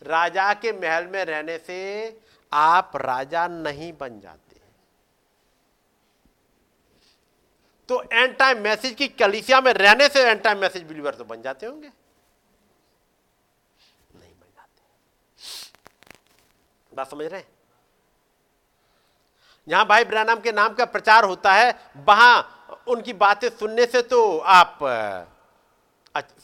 [0.03, 2.19] राजा के महल में रहने से
[2.53, 4.48] आप राजा नहीं बन जाते।
[7.89, 11.41] तो एंड टाइम मैसेज की कलिसिया में रहने से एंड टाइम मैसेज बिलीवर तो बन
[11.41, 11.87] जाते होंगे।
[14.15, 14.81] नहीं बन जाते।
[16.91, 17.47] बात समझ रहे हैं?
[19.67, 24.37] जहाँ भाई ब्रैनम के नाम का प्रचार होता है, वहाँ उनकी बातें सुनने से तो
[24.39, 24.79] आप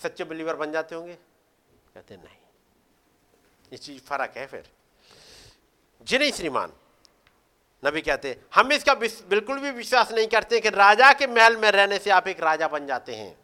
[0.01, 2.37] सच्चे बिलीवर बन जाते होंगे। कहते नहीं
[3.71, 4.69] ये चीज़ फ़र्क है फिर।
[6.01, 6.73] जी नहीं, श्रीमान।
[7.83, 11.97] नबी कहते हम इसका बिल्कुल भी विश्वास नहीं करते कि राजा के महल में रहने
[11.99, 13.35] से आप एक राजा बन जाते हैं।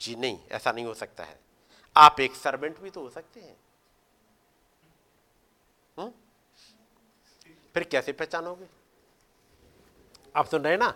[0.00, 1.38] जी नहीं, ऐसा नहीं हो सकता है।
[1.96, 3.56] आप एक सर्वेंट भी तो हो सकते हैं।
[5.96, 6.12] हुँ?
[7.74, 8.66] फिर कैसे पहचानोगे?
[10.36, 10.94] आप सुन रहे ना।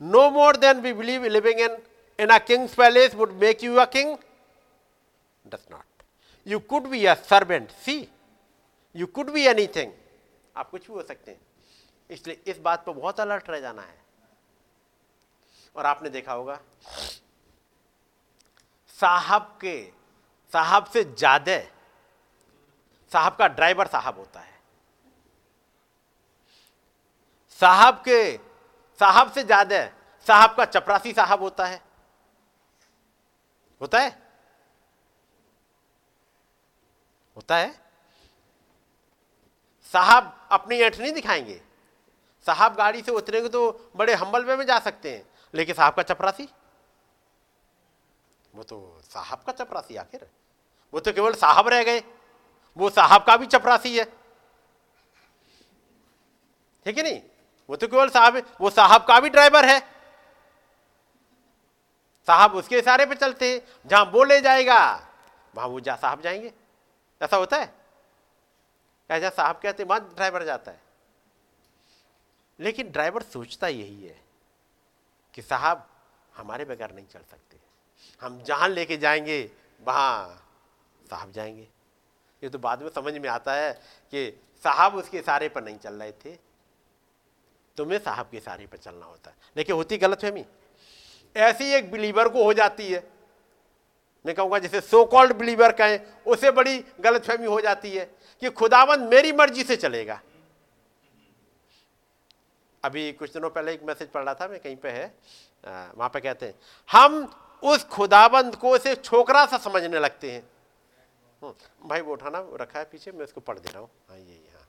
[0.00, 1.76] No more than we believe living in
[2.18, 4.16] in a king's palace would make you a king
[5.46, 6.02] not
[6.46, 7.96] you could be a servant see
[8.96, 9.92] you could be anything
[10.56, 11.40] आप कुछ भी हो सकते हैं।
[12.10, 14.04] इसलिए इस बात पर बहुत अलर्ट रह जाना है।
[15.76, 16.58] और आपने देखा होगा,
[18.98, 19.82] साहब के,
[20.52, 21.58] साहब से ज़्यादा,
[23.12, 24.54] साहब का ड्राइवर साहब होता है।
[27.60, 28.36] साहब के,
[29.00, 29.86] साहब से ज़्यादा,
[30.26, 31.80] साहब का चपरासी साहब होता है।
[33.80, 34.10] होता है?
[37.36, 37.85] होता है?
[39.96, 41.62] साहब अपनी ऐठ नहीं दिखाएँगे।
[42.46, 46.02] साहब गाड़ी से उतरेंगे तो बड़े हम्बल वे में जा सकते हैं। लेकिन साहब का
[46.02, 46.48] चपरासी?
[48.54, 50.30] वो तो साहब का चपरासी आखिर।
[50.94, 52.02] वो तो केवल साहब रह गए।
[52.76, 54.04] वो साहब का भी चपरासी है।
[56.84, 57.22] ठीक है नहीं?
[57.70, 59.80] वो तो केवल साहब, वो साहब का भी ड्राइवर है।
[62.26, 65.08] साहब उसके इशारे पे चलते हैं। जहाँ बोले जाएगा,
[65.54, 66.52] वहाँ वो जा साहब जाएँगे।
[67.22, 67.85] ऐसा होता है?
[69.10, 70.80] ऐसा साहब कहते वहाँ ड्राइवर जाता है।
[72.60, 74.20] लेकिन ड्राइवर सोचता यही है
[75.34, 75.88] कि, साहब,
[76.36, 77.56] हमारे बगैर नहीं चल सकते।
[78.20, 79.50] हम जहाँ लेके जाएँगे,
[79.84, 80.48] वहाँ
[81.10, 81.68] साहब जाएँगे।
[82.42, 83.72] ये तो बाद में समझ में आता है
[84.10, 86.38] कि साहब उसके इशारे पर नहीं चल रहे थे।
[87.76, 90.46] तुम्हें साहब के इशारे पर चलना होता है। लेकिन होती गलतफहमी
[91.36, 93.10] ऐसी एक बिलीवर को हो जाती है।
[94.26, 99.08] मैं कहूँगा, जैसे सो कॉल्ड बिलीवर कहें उससे बड़ी गलतफहमी हो जाती है। कि खुदावंद
[99.10, 100.20] मेरी मर्ज़ी से चलेगा।
[102.82, 105.14] अभी कुछ दिनों पहले एक मैसेज पढ़ रहा था मैं कहीं पे है
[105.64, 106.54] वहाँ पे कहते हैं
[106.88, 107.22] हम
[107.62, 110.42] उस खुदाबंद को उसे छोकरा सा समझने लगते हैं।
[111.42, 114.50] हम्म, भाई वो उठाना रखा है पीछे मैं उसको पढ़ दे रहा हूँ। हाँ ये
[114.54, 114.64] हाँ।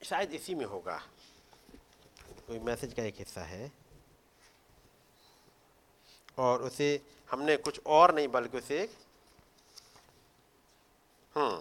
[0.00, 0.96] शायद इसी में होगा।
[2.46, 3.70] कोई मैसेज का एक हिस्सा है।
[6.38, 6.88] और उसे
[7.30, 8.90] हमने कुछ और नहीं बल्कि उसे एक
[11.36, 11.60] हम्म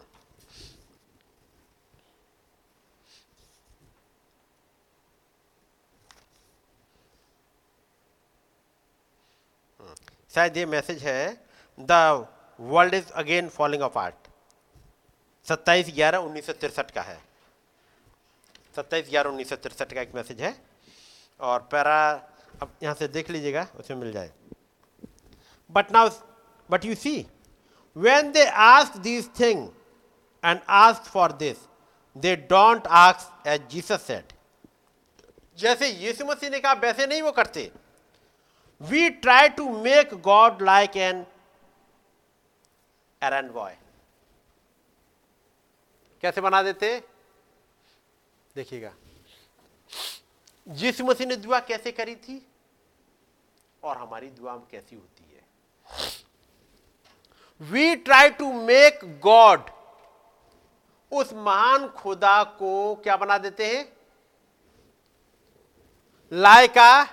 [10.33, 11.21] शायद ये मैसेज है
[11.77, 11.91] the
[12.59, 14.27] world is again falling art
[15.47, 17.17] सत्ताईस ग्यारह उन्नीस सौ तिरसठ का है।
[18.75, 20.53] सत्ताईस ग्यारह उन्नीस सौ तिरसठ का एक मैसेज है।
[21.39, 22.11] और पैरा,
[22.61, 24.31] अब यहाँ से देख लीजिएगा, उसमें मिल जाए।
[25.69, 26.09] But now
[26.69, 27.25] but you see
[27.97, 29.67] when they ask this thing
[30.43, 31.57] and ask for this
[32.15, 34.33] they don't ask as Jesus said
[35.57, 37.71] जैसे यीशु मसीह ने कहा, वैसे नहीं वो करते।
[38.81, 41.25] We try to make God like an
[43.21, 43.77] errand boy
[46.23, 46.99] कैसे बना देते?
[48.55, 48.93] देखिएगा।
[50.67, 52.41] यीशु मसीह ने दुआ कैसे करी थी?
[53.83, 55.16] और हमारी दुआ कैसी होती?
[57.61, 59.69] We try to make God
[61.11, 63.85] उस महान खुदा को क्या बना देते हैं?
[66.31, 67.03] लायका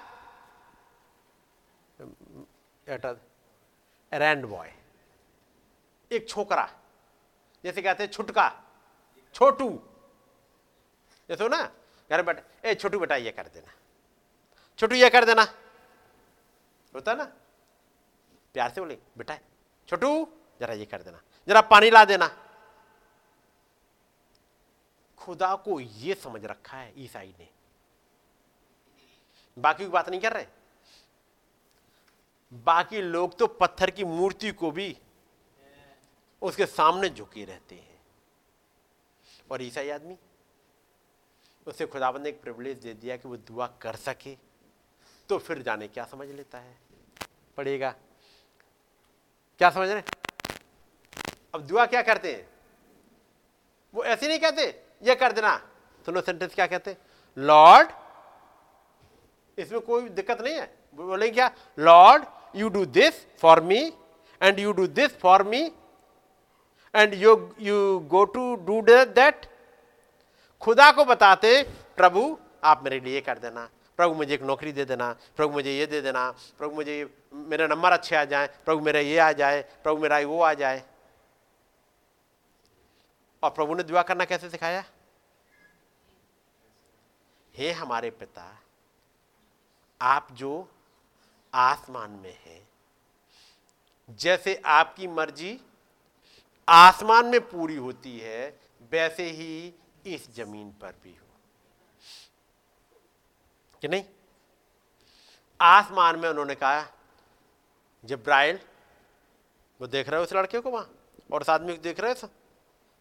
[4.12, 4.72] रैंड बॉय
[6.10, 6.68] एक छोकरा.
[7.64, 8.50] जैसे कहते हैं छुटका.
[9.34, 9.68] छोटू.
[11.28, 11.62] जैसे हो ना?
[12.10, 13.72] घर बेटा, ए छोटू बेटा, ये कर देना.
[14.78, 15.42] छोटू, ये कर देना.
[16.94, 17.24] होता ना?
[18.54, 19.38] प्यार से बोले, बेटा
[19.88, 20.26] छोटू,
[20.60, 22.28] जरा ये कर देना, जरा पानी ला देना।
[25.18, 27.48] खुदा को ये समझ रखा है ईसाई ने।
[29.56, 30.46] बाकी की बात नहीं कर रहे?
[32.52, 34.96] बाकी लोग तो पत्थर की मूर्ति को भी
[36.42, 38.00] उसके सामने झुके रहते हैं।
[39.50, 40.16] और ईसाई आदमी,
[41.66, 44.36] उसे खुदाबंद ने एक प्रिविलेज दे दिया कि वो दुआ कर सके
[45.28, 46.76] तो फिर जाने क्या समझ लेता है?
[47.56, 47.94] पढ़ेगा।
[49.60, 50.02] क्या समझ रहे
[51.54, 52.46] अब दुआ क्या करते हैं?
[53.94, 54.62] वो ऐसे नहीं कहते,
[55.02, 55.56] ये कर देना।
[56.06, 56.96] सुनो सेंटेंस क्या कहते
[57.36, 57.88] लॉर्ड,
[59.58, 60.66] इसमें कोई दिक्कत नहीं है।
[60.98, 61.50] बोले क्या?
[61.78, 62.24] Lord,
[62.56, 63.80] you do this for me
[64.40, 65.62] and you do this for me
[66.94, 69.46] and you you go to do that.
[70.62, 71.62] खुदा को बताते,
[71.96, 73.68] प्रभु, आप मेरे लिए कर देना।
[73.98, 76.96] प्रभु मुझे एक नौकरी दे देना, प्रभु मुझे ये दे देना, प्रभु मुझे
[77.34, 80.82] मेरा नंबर अच्छे आ जाए, प्रभु मेरा ये आ जाए, प्रभु मेरा वो आ जाए।
[83.42, 84.84] और प्रभु ने दुआ करना कैसे सिखाया?
[87.54, 88.58] हे हमारे पिता,
[90.00, 90.68] आप जो
[91.54, 92.68] आसमान में हैं,
[94.10, 95.58] जैसे आपकी मर्ज़ी,
[96.68, 98.60] आसमान में पूरी होती है,
[98.92, 99.74] वैसे ही
[100.06, 101.23] इस ज़मीन पर भी हो
[103.84, 104.04] कि नहीं?
[105.60, 106.84] आसमान में उन्होंने कहा,
[108.04, 108.58] जब्राइल,
[109.80, 110.88] वो देख रहे हो उस लड़के को वहाँ?
[111.30, 112.28] और उस आदमी को देख रहे हो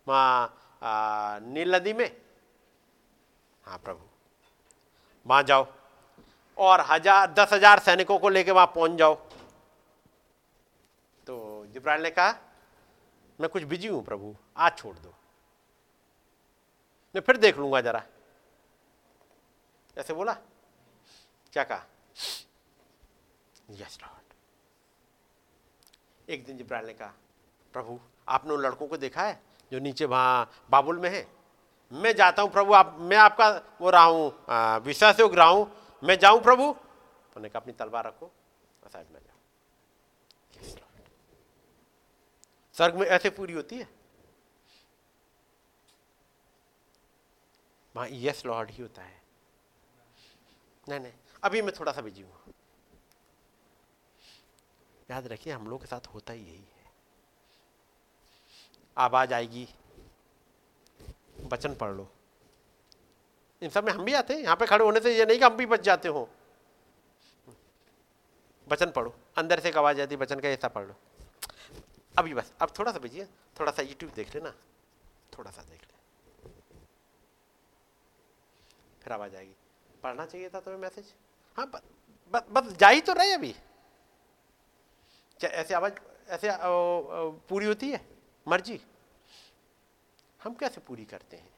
[0.08, 2.12] वहाँ नील नदी में?
[3.64, 4.06] हाँ प्रभु।
[5.26, 5.68] वहाँ जाओ
[6.58, 9.16] और हज़ार, दस हज़ार सैनिकों को लेके वहाँ पहुँच जाओ।
[11.28, 12.36] तो जिब्राइल ने कहा,
[13.40, 15.14] मैं कुछ बिज़ी हूँ प्रभु, आज छोड़ दो।
[17.16, 18.04] मैं फिर देख लूँगा जरा।
[19.98, 20.38] ऐसे बोला।
[21.54, 21.86] क्या कहा?
[23.72, 24.22] यस लॉर्ड
[26.28, 27.14] एक दिन जिब्राइल ने कहा,
[27.74, 31.28] प्रभु, आपने उन लड़कों को देखा है जो नीचे वहाँ बाबुल में है?
[31.92, 33.50] मैं जाता हूँ, प्रभु, आप, मैं आपका
[33.82, 35.72] वो रहा हूँ विश्वास योग रहा हूँ
[36.04, 36.64] मैं जाऊँ, प्रभु?
[36.64, 38.32] उन्होंने कहा, अपनी तलवार रखो
[38.94, 39.32] साइड में जाओ.
[42.76, 43.88] स्वर्ग में ऐसे पूरी होती है?
[47.96, 49.22] वहाँ यस लॉर्ड ही होता है।
[50.90, 51.12] नहीं नहीं
[51.44, 52.54] अभी मैं थोड़ा सा बिज़ी हूँ।
[55.12, 56.92] याद रखिए, हम लोग के साथ होता ही यही है।
[58.98, 59.68] आवाज़ आएगी,
[61.44, 62.08] वचन पढ़ लो।
[63.62, 65.46] इन सब में हम भी आते हैं, यहाँ पे खड़े होने से ये नहीं कि
[65.46, 66.30] हम भी बच जाते हो।
[68.68, 70.96] वचन पढ़ो, अंदर से एक आवाज़ आती वचन का ऐसा पढ़ लो।
[72.18, 73.26] अभी बस, अब थोड़ा सा भेजिए
[73.60, 74.54] थोड़ा सा यूट्यूब देख लेना,
[75.38, 76.50] थोड़ा सा देख ले।
[79.04, 79.56] फिर आवाज़ आएगी।
[80.04, 81.14] पढ़ना चाहिए था तुम्हें मैसेज?
[81.58, 81.70] हाँ
[82.34, 83.52] बस बस, जा ही तो रहे अभी।
[85.40, 85.94] क्या ऐसे आवाज़
[86.30, 86.50] ऐसे
[87.50, 88.00] पूरी होती है?
[88.48, 88.80] मर्ज़ी।
[90.42, 91.50] हम कैसे पूरी करते हैं?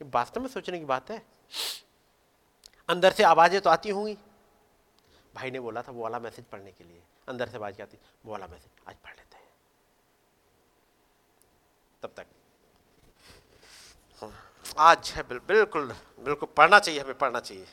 [0.00, 1.22] वास्तव में सोचने की बात है।
[2.88, 4.16] अंदर से आवाज़ें तो आती होंगी।
[5.34, 7.98] भाई ने बोला था वो वाला मैसेज पढ़ने के लिए। अंदर से आवाज़ आती?
[8.24, 9.48] वो वाला मैसेज आज पढ़ लेते हैं।
[12.02, 12.26] तब तक।
[14.78, 17.66] आज है बिल, बिल्कुल बिल्कुल पढ़ना चाहिए हमें पढ़ना चाहिए।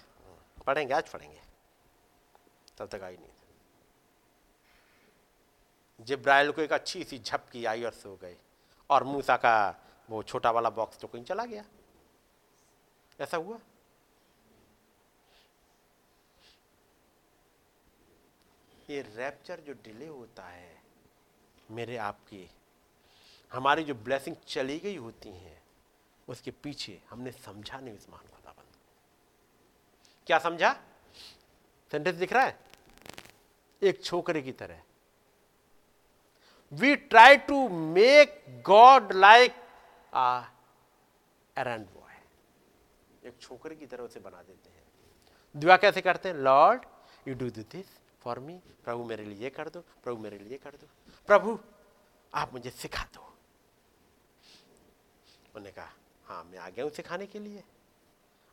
[0.68, 1.41] पढ़ेंगे आज पढ़ेंगे।
[2.78, 3.30] तब तक आई नहीं।
[5.99, 8.38] जिब्राइल को एक अच्छी सी झपकी आई और सो गए।
[8.90, 11.64] और मूसा का वो छोटा वाला बॉक्स तो कहीं चला गया।
[13.19, 13.60] ऐसा हुआ?
[18.90, 20.82] ये रैप्चर जो डिले होता है
[21.72, 22.48] मेरे आपके
[23.52, 25.60] हमारी जो ब्लेसिंग चली गई होती हैं
[26.31, 28.75] उसके पीछे हमने समझा नहीं उस महान खुदाबंद।
[30.27, 30.73] क्या समझा?
[31.91, 32.59] सेंटेंस दिख रहा है?
[33.81, 34.81] एक छोकरे की तरह।
[36.73, 39.51] We try to make God like
[41.55, 42.15] errand boy
[43.27, 44.83] एक छोकरे की तरह उसे बना देते हैं।
[45.55, 46.35] दुआ कैसे करते हैं?
[46.35, 46.85] Lord
[47.27, 47.87] you do do this
[48.21, 50.87] for me प्रभु मेरे लिए कर दो। प्रभु मेरे लिए कर दो।
[51.27, 51.59] प्रभु,
[52.33, 53.21] आप मुझे सिखा दो।
[55.55, 55.93] उन्होंने कहा
[56.31, 57.63] हाँ मैं आ गया हूँ सिखाने के लिए।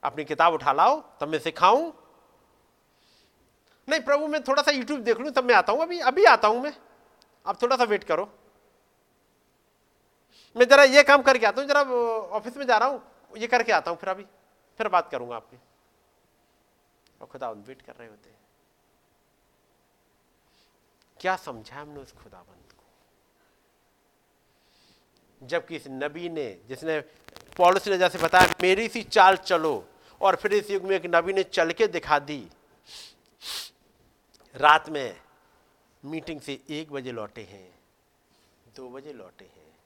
[0.02, 1.92] अपनी किताब उठा लाओ, तब मैं सिखाऊं
[3.88, 6.48] नहीं, प्रभु, मैं थोड़ा सा यूट्यूब देख लूँ, तब मैं आता हूँ। अभी अभी आता
[6.48, 6.72] हूँ मैं।
[7.46, 8.24] आप थोड़ा सा वेट करो।
[10.56, 11.82] मैं जरा ये काम करके आता हूँ, जरा
[12.36, 13.02] ऑफ़िस में जा रहा हूँ,
[13.36, 14.24] ये करके आता हूँ फिर अभी।
[14.80, 15.58] फिर बात करूँगा आपकी।
[17.20, 18.36] और खुदा वेट कर रहे होते
[21.20, 22.84] क्या समझा हमने उस खुदाबंद को?
[25.42, 27.00] जबकि इस नबी ने, जिसने
[27.58, 29.88] पौलुस ने जैसे बताया, मेरी सी चाल चलो।
[30.20, 32.50] और फिर इस युग में एक नबी ने चल के दिखा दी।
[34.54, 35.22] रात में
[36.04, 37.78] मीटिंग से एक बजे लौटे हैं।
[38.76, 39.76] दो बजे लौटे हैं।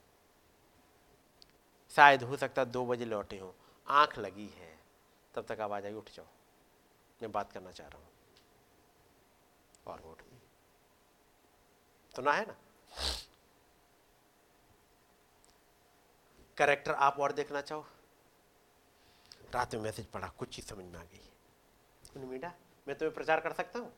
[1.96, 3.54] शायद हो सकता दो बजे लौटे हो।
[3.88, 4.78] आँख लगी है।
[5.34, 6.26] तब तक आवाज़ आई, उठ जाओ।
[7.22, 8.08] मैं बात करना चाह रहा हूँ।
[9.86, 10.38] और वो उठ गई।
[12.16, 12.54] सुना है ना?
[16.58, 17.84] करेक्टर आप और देखना चाहो?
[19.54, 22.52] रात में मैसेज पढ़ा, कुछ चीज़ समझ में आ गई। मीडा
[22.86, 23.92] मैं तुम्हें प्रचार कर सकता हूँ?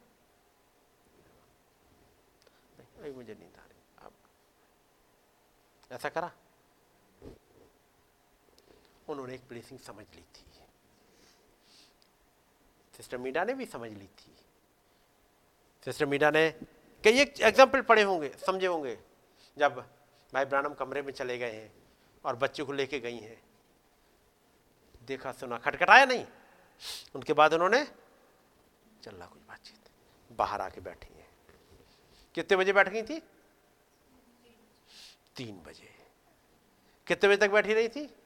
[2.98, 4.12] अभी मुझे नींद आ रही अब
[5.90, 6.30] ऐसा करा।
[9.08, 10.44] उन्होंने एक ब्लेसिंग समझ ली थी।
[12.94, 14.34] सिस्टर मीडा ने भी समझ ली थी।
[15.86, 16.50] सिस्टर मीडा ने
[17.04, 18.98] कई एक एग्ज़ाम्पल पढ़े होंगे, समझे होंगे,
[19.56, 19.76] जब
[20.32, 21.72] भाई ब्रानम कमरे में चले गए हैं।
[22.24, 23.42] और बच्चे को लेके गई हैं।
[25.02, 26.26] देखा, सुना, खटखटाया नहीं।
[27.14, 27.84] उनके बाद उन्होंने
[29.02, 29.90] चल रहा कुछ बातचीत।
[30.32, 31.28] बाहर आके बैठी हैं।
[32.34, 33.20] कितने बजे बैठ गई थी?
[35.36, 36.06] तीन बजे।
[37.06, 38.16] कितने बजे तक बैठी रही थी?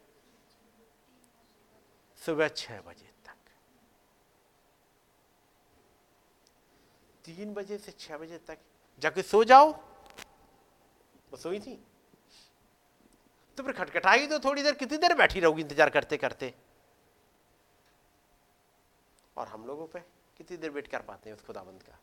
[2.16, 3.36] सुबह छह बजे तक।
[7.24, 8.58] तीन बजे से छह बजे तक।
[8.98, 9.72] जाके सो जाओ।
[11.30, 11.87] वो सोई थी?
[13.58, 16.54] तो फिर खटखटाई तो थोड़ी देर, कितनी देर बैठी रहोगी इंतज़ार करते करते?
[19.36, 20.00] और हम लोगों पे
[20.38, 21.98] कितनी देर वेट कर पाते हैं उस खुदाबंद का?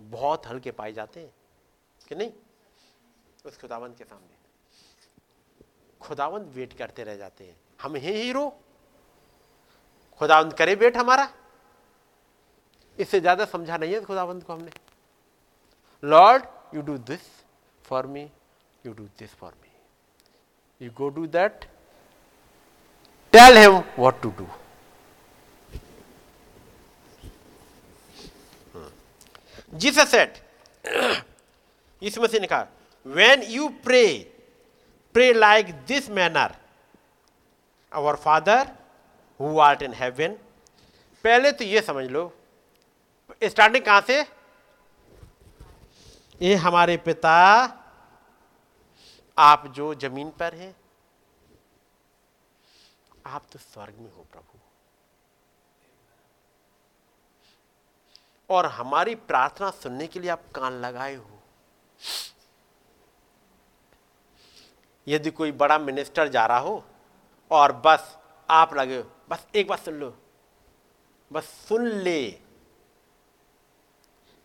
[0.00, 1.32] बहुत हल्के पाए जाते हैं,
[2.00, 2.32] कि नहीं?
[3.44, 4.36] उस खुदाबंद के सामने।
[6.00, 8.48] खुदावंद वेट करते रह जाते हैं। हम हैं हीरो।
[10.20, 11.28] खुदावंद करे वेट हमारा।
[12.98, 14.70] इससे ज़्यादा समझा नहीं है खुदावंद को हमने।
[16.02, 16.44] Lord,
[16.74, 17.30] you do this
[17.84, 18.30] for me.
[18.86, 21.64] You do this for me you go do that
[23.32, 24.48] tell him what to do
[29.74, 30.36] Jesus said
[32.02, 32.66] इसमें से निकाल
[33.06, 34.26] when you pray
[35.14, 36.50] pray like this manner,
[37.92, 38.56] our father
[39.40, 40.34] who art in heaven.
[41.24, 42.22] पहले तो ये समझ लो
[43.44, 44.20] starting कहाँ से?
[46.42, 47.36] ये हमारे पिता
[49.38, 50.74] आप जो ज़मीन पर हैं,
[53.26, 54.58] आप तो स्वर्ग में हो प्रभु।
[58.50, 61.38] और हमारी प्रार्थना सुनने के लिए आप कान लगाए हो।
[65.06, 66.84] यदि कोई बड़ा मिनिस्टर जा रहा हो
[67.50, 68.16] और बस
[68.48, 70.14] आप लगे हो, बस एक बात सुन लो,
[71.30, 72.20] बस सुन ले।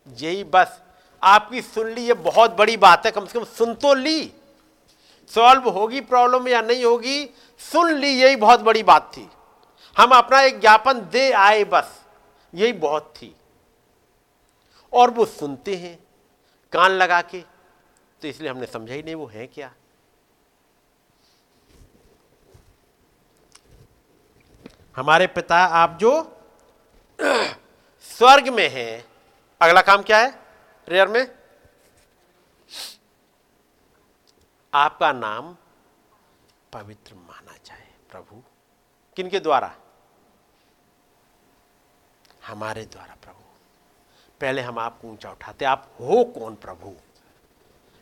[0.08, 0.82] यही बस
[1.22, 4.34] आपकी सुन ली, ये बहुत बड़ी बात है, कम से कम सुन तो ली।
[5.28, 7.26] सॉल्व होगी प्रॉब्लम या नहीं होगी,
[7.60, 9.30] सुन ली, यही बहुत बड़ी बात थी।
[9.98, 12.02] हम अपना एक ज्ञापन दे आए बस,
[12.54, 13.36] यही बहुत थी।
[14.94, 16.00] और वो सुनते हैं,
[16.72, 17.42] कान लगा के
[18.22, 19.74] तो इसलिए हमने समझा ही नहीं वो है क्या।
[24.96, 26.12] हमारे पिता, आप जो
[28.02, 29.06] स्वर्ग में हैं,
[29.62, 30.32] अगला काम क्या है?
[30.86, 31.43] प्रेयर में?
[34.74, 35.56] आपका नाम
[36.74, 38.42] पवित्र माना जाए प्रभु।
[39.18, 39.74] किनके द्वारा?
[42.48, 43.44] हमारे द्वारा प्रभु।
[44.42, 46.94] पहले हम आपको ऊँचा उठाते आप हो कौन प्रभु?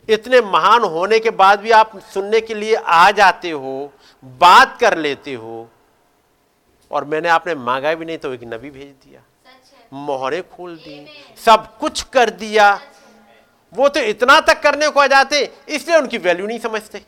[0.10, 3.92] इतने महान होने के बाद भी आप सुनने के लिए आ जाते हो
[4.24, 5.70] बात कर लेते हो
[6.92, 9.24] और मैंने आपने मांगा भी नहीं तो एक नबी भेज दिया।
[9.94, 11.06] मोहरे खोल दी
[11.46, 12.74] सब कुछ कर दिया
[13.74, 17.06] वो तो इतना तक करने को आ जाते इसलिए उनकी वैल्यू नहीं समझते।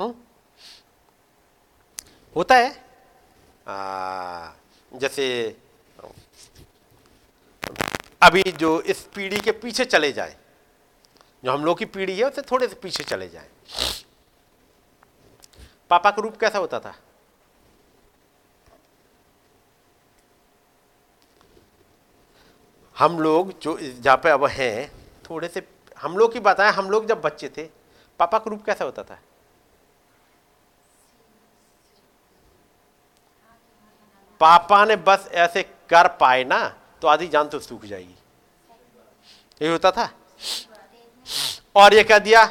[0.00, 0.14] हुँ?
[2.36, 2.70] होता है।
[3.68, 4.50] आ,
[4.92, 5.56] जैसे
[8.22, 10.36] अभी जो इस पीढ़ी के पीछे चले जाए
[11.44, 13.48] जो हम लोग की पीढ़ी है उससे थोड़े से पीछे चले जाए।
[15.90, 16.94] पापा का रूप कैसा होता था?
[22.98, 24.90] हम लोग जो जहाँ पे अब हैं,
[25.30, 25.62] थोड़े से,
[25.96, 27.64] हम लोग की बताएँ हम लोग जब बच्चे थे,
[28.20, 29.18] पापा का रूप कैसा होता था?
[34.40, 36.58] पापा ने बस ऐसे कर पाए ना
[37.02, 38.14] तो आधी जान तो सूख जाएगी।
[39.60, 40.08] ये होता था?
[41.76, 42.44] और ये कह दिया,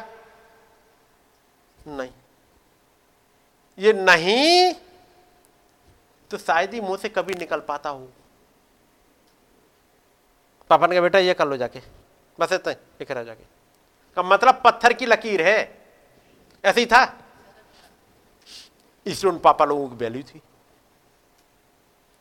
[1.88, 2.10] नहीं,
[3.78, 4.74] ये नहीं
[6.32, 8.12] तो शायद ही मुँह से कभी निकल पाता हूँ।
[10.70, 11.82] पापा ने कहा बेटा ये कर लो जाके।
[12.40, 13.44] बस इतना ये करा जाके।
[14.16, 15.58] का मतलब पत्थर की लकीर है।
[16.66, 17.04] ऐसे ही था।
[19.06, 20.42] इसलिए उन पापा लोगों की वैल्यू थी।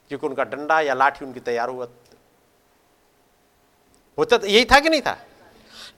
[0.08, 1.88] क्योंकि उनका डंडा या लाठी उनकी तैयार हुआ।
[4.18, 5.18] होता तो यही था कि नहीं था?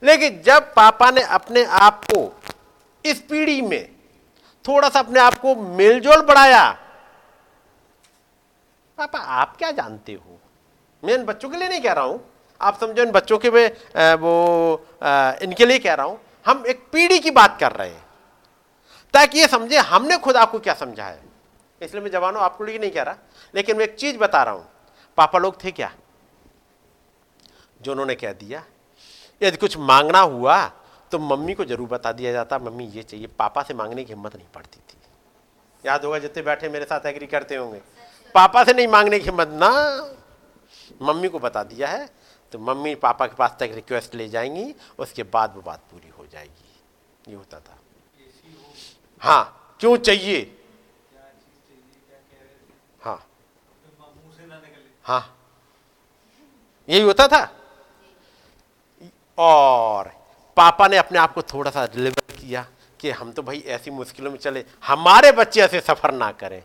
[0.03, 2.41] लेकिन जब पापा ने अपने आप को
[3.05, 3.95] इस पीढ़ी में
[4.65, 6.71] थोड़ा सा अपने आप को मेलजोल बढ़ाया,
[8.97, 10.39] पापा आप क्या जानते हो?
[11.03, 12.31] मैं इन बच्चों के लिए नहीं कह रहा हूँ।
[12.61, 13.67] आप समझो इन बच्चों के मैं
[14.15, 14.33] वो
[15.43, 18.03] इनके लिए कह रहा हूँ, हम एक पीढ़ी की बात कर रहे हैं।
[19.13, 21.21] ताकि ये समझे हमने खुद आपको क्या समझा है।
[21.81, 23.17] इसलिए मैं जवानों, आपको लिए नहीं कह रहा,
[23.53, 24.67] लेकिन मैं एक चीज़ बता रहा हूँ।
[25.17, 25.91] पापा लोग थे क्या?
[27.81, 28.63] जो उन्होंने कह दिया,
[29.41, 30.65] यदि कुछ मांगना हुआ
[31.11, 34.35] तो मम्मी को ज़रूर बता दिया जाता, मम्मी ये चाहिए। पापा से मांगने की हिम्मत
[34.35, 34.97] नहीं पड़ती थी।
[35.83, 37.81] याद होगा जितने बैठे मेरे साथ एग्री करते होंगे।
[38.35, 39.69] पापा से नहीं मांगने की हिम्मत ना,
[41.01, 42.07] मम्मी को बता दिया है
[42.51, 46.25] तो मम्मी पापा के पास तक रिक्वेस्ट ले जाएँगी, उसके बाद वो बात पूरी हो
[46.25, 47.77] जाएगी। ये होता था।
[49.19, 50.55] हाँ क्यों चाहिए?
[53.01, 53.27] हाँ।
[55.03, 55.35] हाँ।
[56.89, 57.55] यही होता था?
[59.37, 60.07] और
[60.57, 62.67] पापा ने अपने आप को थोड़ा सा डिलीवर किया
[62.99, 66.63] कि हम तो भाई ऐसी मुश्किलों में चले, हमारे बच्चे ऐसे सफ़र ना करें।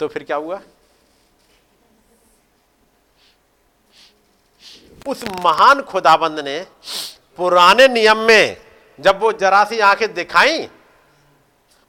[0.00, 0.60] तो फिर क्या हुआ?
[5.08, 6.60] उस महान खुदाबंद ने
[7.38, 8.56] पुराने नियम में
[8.98, 10.58] जब वो जरा सी आँखें दिखाई,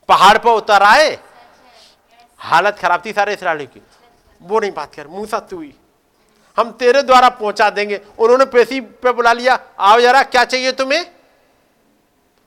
[0.09, 1.17] पहाड़ पर उतर आए,
[2.41, 3.81] हालत खराब थी सारे इसराइली की।
[4.41, 5.73] वो नहीं बात कर मूसा तू ही
[6.57, 11.05] हम तेरे द्वारा पहुँचा देंगे। उन्होंने पेशी पे बुला लिया, आओ जरा, क्या चाहिए तुम्हें?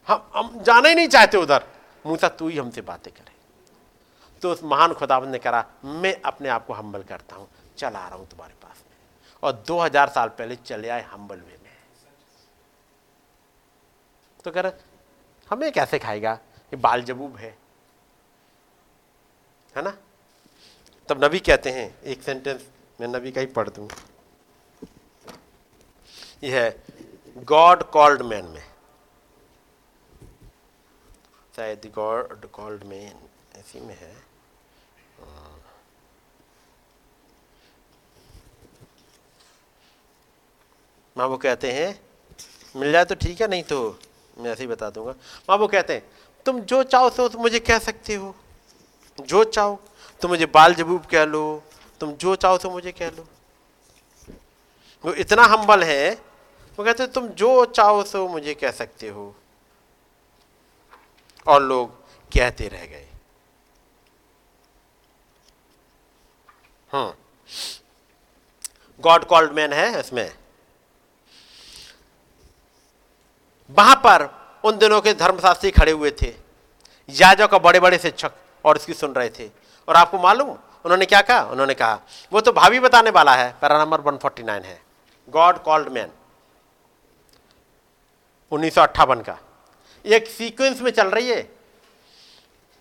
[0.08, 1.64] हम हम जाना ही नहीं चाहते उधर।
[2.04, 3.30] मूसा तू ही हमसे बातें करे।
[4.42, 8.06] तो उस महान खुदाबंद ने कहा मैं अपने आप को हम्बल करता हूँ। चल आ
[8.08, 8.54] रहा हूँ तुम्हारे
[9.42, 11.76] और 2000 साल पहले चले आए हम्बल वे में।
[14.44, 14.72] तो कह
[15.50, 16.32] हमें कैसे खाएगा?
[16.58, 17.58] ये बाल जबूब है।
[19.76, 19.96] है ना?
[21.08, 22.68] तब नबी कहते हैं, एक सेंटेंस
[23.00, 23.88] मैं नबी का ही पढ़ दूँ।
[26.42, 26.84] यह है
[27.36, 28.72] गॉड कॉल्ड मैन में।
[31.56, 33.28] शायद गॉड कॉल्ड मैन
[33.58, 34.31] ऐसी में है।
[41.16, 42.00] माँ वो कहते हैं,
[42.74, 43.98] मिल जाए तो ठीक है, नहीं तो
[44.38, 45.14] मैं ऐसे ही बता दूँगा।
[45.50, 46.02] माँ वो कहते हैं,
[46.46, 48.34] तुम जो चाहो सो मुझे कह सकते हो।
[49.18, 49.78] जो चाहो,
[50.22, 51.62] तुम मुझे बाल जबूब कह लो,
[52.00, 53.26] तुम जो चाहो तो मुझे कह लो।
[55.04, 56.12] वो इतना हम्बल है,
[56.78, 59.34] वो कहते तुम जो चाहो तो मुझे कह सकते हो।
[61.46, 61.90] और लोग
[62.32, 63.06] कहते रह गए।
[66.90, 67.16] हाँ
[69.00, 70.30] गॉड कॉल्ड मैन है इसमें।
[73.78, 74.28] वहाँ पर
[74.64, 76.34] उन दिनों के धर्मशास्त्री खड़े हुए थे।
[77.10, 78.32] याजक का बड़े बड़े शिक्षक
[78.64, 79.50] और इसकी सुन रहे थे।
[79.88, 80.48] और आपको मालूम,
[80.84, 81.42] उन्होंने क्या कहा?
[81.42, 81.98] उन्होंने कहा,
[82.32, 84.82] वो तो भाभी बताने वाला है, पैरा नंबर 149 है।
[85.30, 86.10] God called man.
[88.50, 89.38] उन्नीस सौ अट्ठावन का।
[90.06, 91.52] एक सीक्वेंस में चल रही है।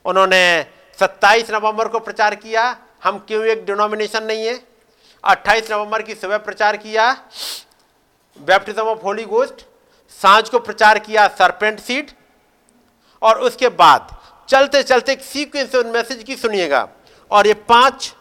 [0.05, 0.65] उन्होंने
[0.99, 4.67] 27 नवंबर को प्रचार किया, हम क्यों एक डिनोमिनेशन नहीं है?
[5.23, 7.11] 28 नवंबर की सुबह प्रचार किया
[8.37, 9.65] बैप्टिज्म ऑफ़ होली गोस्ट
[10.11, 12.11] साँझ को प्रचार किया सरपेंट सीड
[13.21, 14.17] और उसके बाद
[14.47, 16.89] चलते चलते एक सीक्वेंस उन मैसेज की सुनिएगा।
[17.31, 18.15] और ये पाँच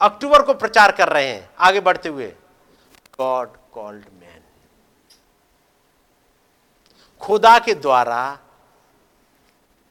[0.00, 2.26] अक्टूबर को प्रचार कर रहे हैं, आगे बढ़ते हुए।
[3.18, 4.40] गॉड कॉल्ड मैन
[7.20, 8.38] खुदा के द्वारा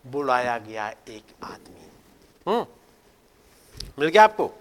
[0.08, 1.92] बुलाया गया एक आदमी।
[2.48, 2.66] हम्म।
[4.00, 4.52] मिल गया आपको?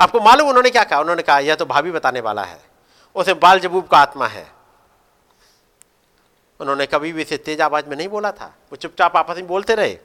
[0.00, 1.00] आपको मालूम उन्होंने क्या कहा?
[1.00, 2.60] उन्होंने कहा, यह तो भाभी बताने वाला है।
[3.14, 4.55] उसे बाल जबूब का आत्मा है।
[6.60, 9.74] उन्होंने कभी भी इसे तेज आवाज़ में नहीं बोला था। वो चुपचाप आपस में बोलते
[9.74, 9.98] रहे।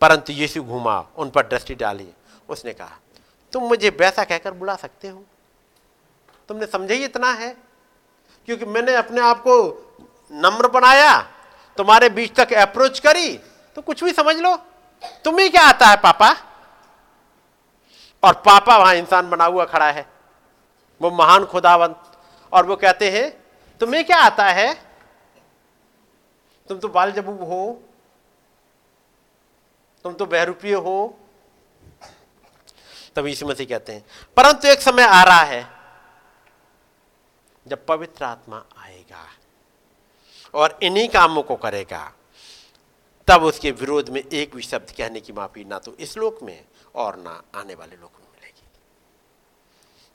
[0.00, 2.08] परंतु यीशु घूमा, उन पर दृष्टि डाली।
[2.48, 2.98] उसने कहा,
[3.52, 5.24] तुम मुझे वैसा कहकर बुला सकते हो?
[6.48, 7.56] तुमने समझे ही इतना है?
[8.46, 9.84] क्योंकि मैंने अपने आप को
[10.32, 11.20] नम्र बनाया,
[11.76, 13.40] तुम्हारे बीच तक अप्रोच करी
[13.74, 14.56] तो कुछ भी समझ लो।
[15.24, 16.36] तुम्हें क्या आता है, पापा?
[18.22, 20.06] और पापा वहाँ इंसान बना हुआ खड़ा है।
[21.02, 22.02] वो महान खुदावंत।
[22.52, 23.42] और वो कहते हैं,
[23.80, 24.87] तुम्हें क्या आता है?
[26.68, 27.80] तुम तो बाल जबूब हो।
[30.04, 31.18] तुम तो बहरूपीय हो।
[33.16, 34.04] तब यीशु मसीह कहते हैं,
[34.36, 35.66] परंतु एक समय आ रहा है
[37.66, 39.24] जब पवित्र आत्मा आएगा
[40.54, 42.12] और इन्हीं कामों को करेगा।
[43.28, 46.64] तब उसके विरोध में एक भी शब्द कहने की माफ़ी ना तो इस लोक में
[46.94, 48.66] और ना आने वाले लोक में मिलेगी।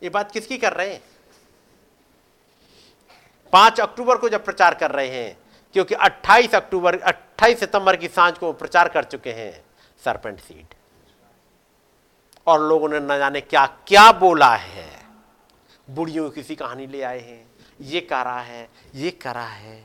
[0.01, 1.01] ये बात किसकी कर रहे हैं?
[3.53, 5.42] पाँच अक्टूबर को जब प्रचार कर रहे हैं
[5.75, 9.63] क्योंकि 28 अक्टूबर 28 सितंबर की साँझ को प्रचार कर चुके हैं
[10.03, 10.73] सरपेंट सीड
[12.47, 14.87] और लोगों ने न जाने क्या क्या बोला है।
[15.87, 17.45] बुढ़ियों की किसी कहानी ले आए हैं।
[17.81, 19.83] ये करा है, ये करा है।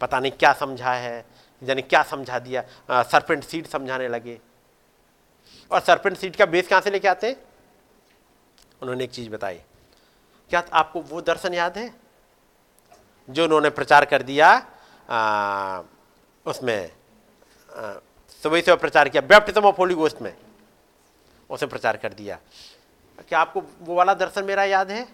[0.00, 1.24] पता नहीं क्या समझा है,
[1.62, 2.62] यानी क्या समझा दिया
[3.02, 4.38] सरपेंट सीड समझाने लगे।
[5.70, 7.36] और सरपेंट सीड का बेस कहाँ से लेके आते
[8.82, 9.60] उन्होंने एक चीज़ बताई।
[10.50, 11.90] क्या आपको वो दर्शन याद है?
[13.28, 14.50] जो उन्होंने प्रचार कर दिया
[16.46, 16.90] उसमें
[18.42, 20.34] सुबह से प्रचार किया। बैप्टिज्म ऑफ़ होली गोस्ट में,
[21.50, 22.38] उसे प्रचार कर दिया।
[23.28, 25.06] क्या आपको वो वाला दर्शन मेरा याद है?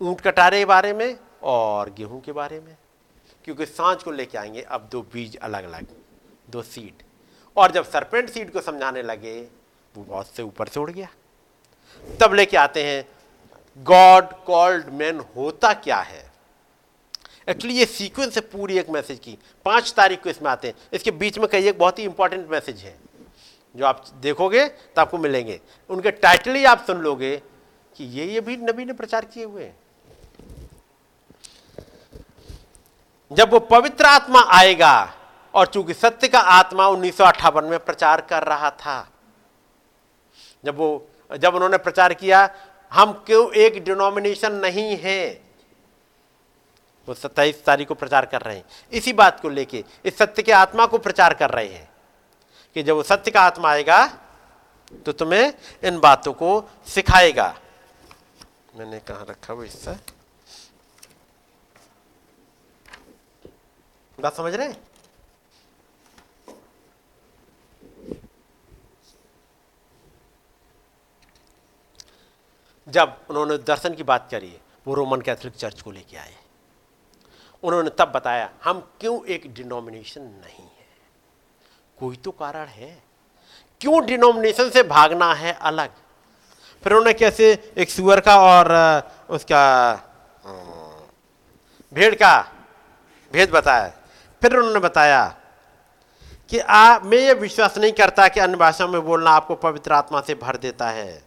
[0.00, 2.76] ऊँट कटारे के बारे में और गेहूँ के बारे में।
[3.44, 5.86] क्योंकि साँझ को लेके आएँगे, अब दो बीज अलग अलग
[6.50, 7.02] दो सीड
[7.56, 9.40] और जब सरपेंट सीड को समझाने लगे,
[9.94, 11.08] वो बहुत से ऊपर से उड़ गया।
[12.20, 13.04] तब लेके आते हैं
[13.78, 16.33] गॉड कॉल्ड मैन होता क्या है?
[17.48, 21.10] एक्चुअली ये सीक्वेंस है, पूरी एक मैसेज की। पाँच तारीख को इसमें आते हैं। इसके
[21.12, 22.96] बीच में कई एक बहुत ही इंपॉर्टेंट मैसेज है,
[23.74, 25.60] जो आप देखोगे तो आपको मिलेंगे।
[25.90, 27.36] उनके टाइटल ही आप सुन लोगे
[27.96, 29.76] कि ये ये भी नबी ने प्रचार किए हुए हैं।
[33.30, 35.14] जब वो पवित्र आत्मा आएगा,
[35.54, 39.08] और चूँकि सत्य का आत्मा उन्नीस सौ अट्ठावन में प्रचार कर रहा था,
[40.64, 42.48] जब वो, जब उन्होंने प्रचार किया,
[42.92, 45.43] हम क्यों एक डिनोमिनेशन नहीं है?
[47.08, 50.52] वो सत्ताईस तारीख को प्रचार कर रहे हैं। इसी बात को लेके, इस सत्य के
[50.52, 51.88] आत्मा को प्रचार कर रहे हैं
[52.76, 54.06] कि जब वो सत्य का आत्मा आएगा
[55.06, 55.52] तो तुम्हें
[55.84, 57.54] इन बातों को सिखाएगा।
[58.76, 59.98] मैंने कहा रखा वो हिस्सा?
[64.18, 64.72] बात समझ रहे
[72.88, 74.56] जब उन्होंने दर्शन की बात करी,
[74.86, 76.34] वो रोमन कैथोलिक चर्च को लेके आए।
[77.64, 80.86] उन्होंने तब बताया, हम क्यों एक डिनोमिनेशन नहीं है?
[81.98, 82.96] कोई तो कारण है।
[83.80, 85.90] क्यों डिनोमिनेशन से भागना है अलग?
[86.84, 88.72] फिर उन्होंने कैसे एक सुअर का और
[89.30, 89.62] उसका
[91.92, 92.40] भेड़ का
[93.32, 93.88] भेद बताया।
[94.42, 95.24] फिर उन्होंने बताया
[96.50, 100.20] कि आ, मैं ये विश्वास नहीं करता कि अन्य भाषा में बोलना आपको पवित्र आत्मा
[100.20, 101.22] से भर देता है,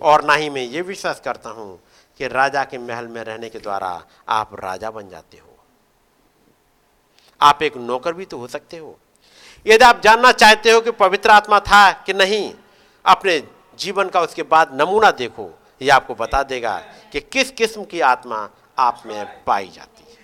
[0.00, 1.78] और ना ही मैं ये विश्वास करता हूँ
[2.20, 5.49] कि राजा के महल में रहने के द्वारा आप राजा बन जाते हो।
[7.42, 8.98] आप एक नौकर भी तो हो सकते हो।
[9.66, 12.54] यदि आप जानना चाहते हो कि पवित्र आत्मा था कि नहीं,
[13.04, 13.42] अपने
[13.78, 16.76] जीवन का उसके बाद नमूना देखो यह आपको बता देगा
[17.12, 18.48] कि किस किस्म की आत्मा
[18.78, 20.18] आप में पाई जाती है।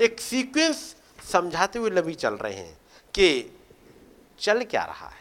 [0.00, 0.96] एक सीक्वेंस
[1.32, 2.78] समझाते हुए लभी चल रहे हैं
[3.14, 3.58] कि
[4.40, 5.18] चल क्या रहा है।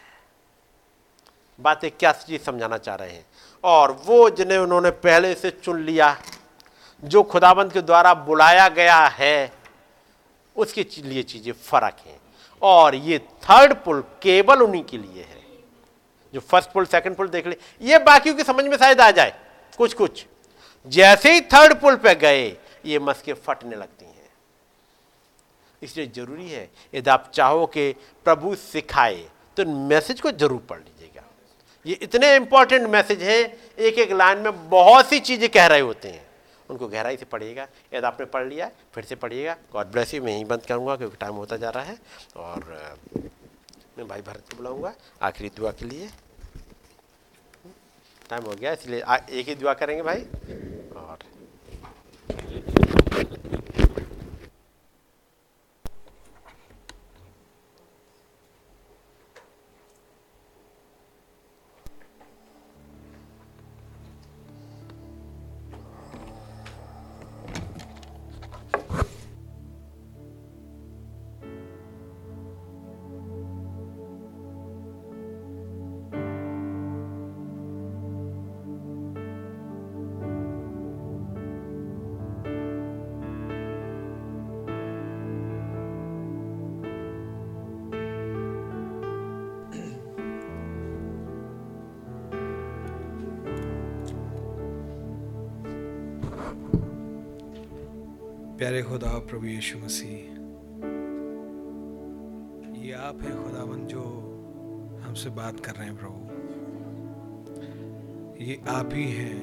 [1.59, 3.25] बातें क्या चीज़ समझाना चाह रहे हैं।
[3.63, 6.21] और वो जिन्हें उन्होंने पहले से चुन लिया,
[7.03, 9.58] जो खुदाबंद के द्वारा बुलाया गया है
[10.59, 12.19] उसके लिए चीज़ें फ़र्क हैं।
[12.61, 15.37] और ये थर्ड पुल केवल उन्हीं के लिए है।
[16.33, 19.33] जो फ़र्स्ट पुल सेकंड पुल देख ले, ये बाकियों की समझ में शायद आ जाए।
[19.77, 20.25] कुछ कुछ
[20.87, 22.47] जैसे ही थर्ड पुल पे गए,
[22.85, 24.29] ये मस्के फटने लगती हैं।
[25.81, 27.91] इसलिए ज़रूरी है, यदि आप चाहो कि
[28.25, 29.25] प्रभु सिखाए
[29.57, 31.23] तो मैसेज को ज़रूर पढ़ लीजिएगा।
[31.85, 33.37] ये इतने इंपॉर्टेंट मैसेज है
[33.79, 36.25] एक एक लाइन में बहुत सी चीज़ें कह रहे होते हैं।
[36.69, 40.23] उनको गहराई से पढ़िएगा। यदि आपने पढ़ लिया, फिर से पढ़िएगा। God bless you.
[40.23, 41.97] मैं यहीं बंद करूँगा क्योंकि टाइम होता जा रहा है।
[42.37, 42.63] और
[43.97, 46.09] मैं भाई भरत को बुलाऊँगा। आखिरी दुआ के लिए।
[48.29, 50.21] टाइम हो गया, इसलिए एक ही दुआ करेंगे भाई।
[50.95, 51.17] और
[98.69, 100.25] प्यारे खुदा प्रभु यीशु मसीह,
[102.77, 104.01] ये आप हैं खुदावन जो
[105.03, 106.19] हमसे बात कर रहे हैं प्रभु।
[108.43, 109.39] ये आप ही हैं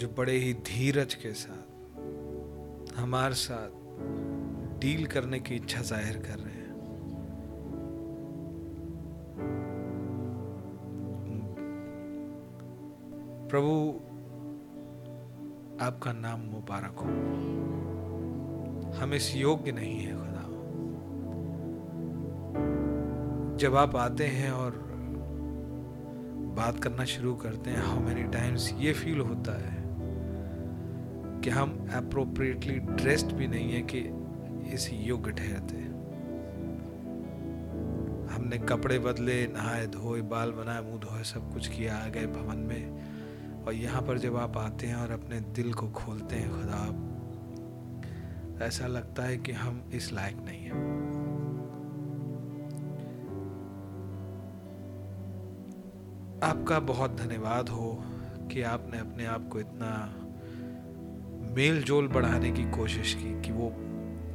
[0.00, 1.66] जो बड़े ही धीरज के साथ,
[2.96, 6.72] हमारे साथ डील करने की इच्छा ज़ाहिर कर रहे हैं।
[13.48, 13.74] प्रभु
[15.86, 17.06] आपका नाम मुबारक हो।
[18.98, 20.36] हम इस योग्य नहीं है, खुदा।
[23.56, 24.86] जब आप आते हैं और
[26.56, 29.84] बात करना शुरू करते हैं हाउ मेनी टाइम्स ये फील होता है
[31.40, 33.98] कि हम अप्रोप्रिएटली ड्रेस्ड भी नहीं है कि
[34.74, 35.86] इस योग्य ठहरते
[38.34, 42.56] हमने कपड़े बदले, नहाए, धोए, बाल बनाए, मुँह धोए, सब कुछ किया, आ गए भवन
[42.56, 43.15] में।
[43.66, 46.82] और यहाँ पर जब आप आते हैं और अपने दिल को खोलते हैं, खुदा,
[48.66, 50.84] ऐसा लगता है कि हम इस लायक नहीं हैं।
[56.42, 58.04] आपका बहुत धन्यवाद हो
[58.52, 60.14] कि आपने अपने आप को इतना
[61.56, 63.72] मेल जोल बढ़ाने की कोशिश की कि वो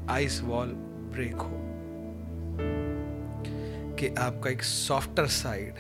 [0.10, 0.68] आइस वॉल
[1.14, 1.58] ब्रेक हो,
[3.96, 5.74] कि आपका एक सॉफ्टर साइड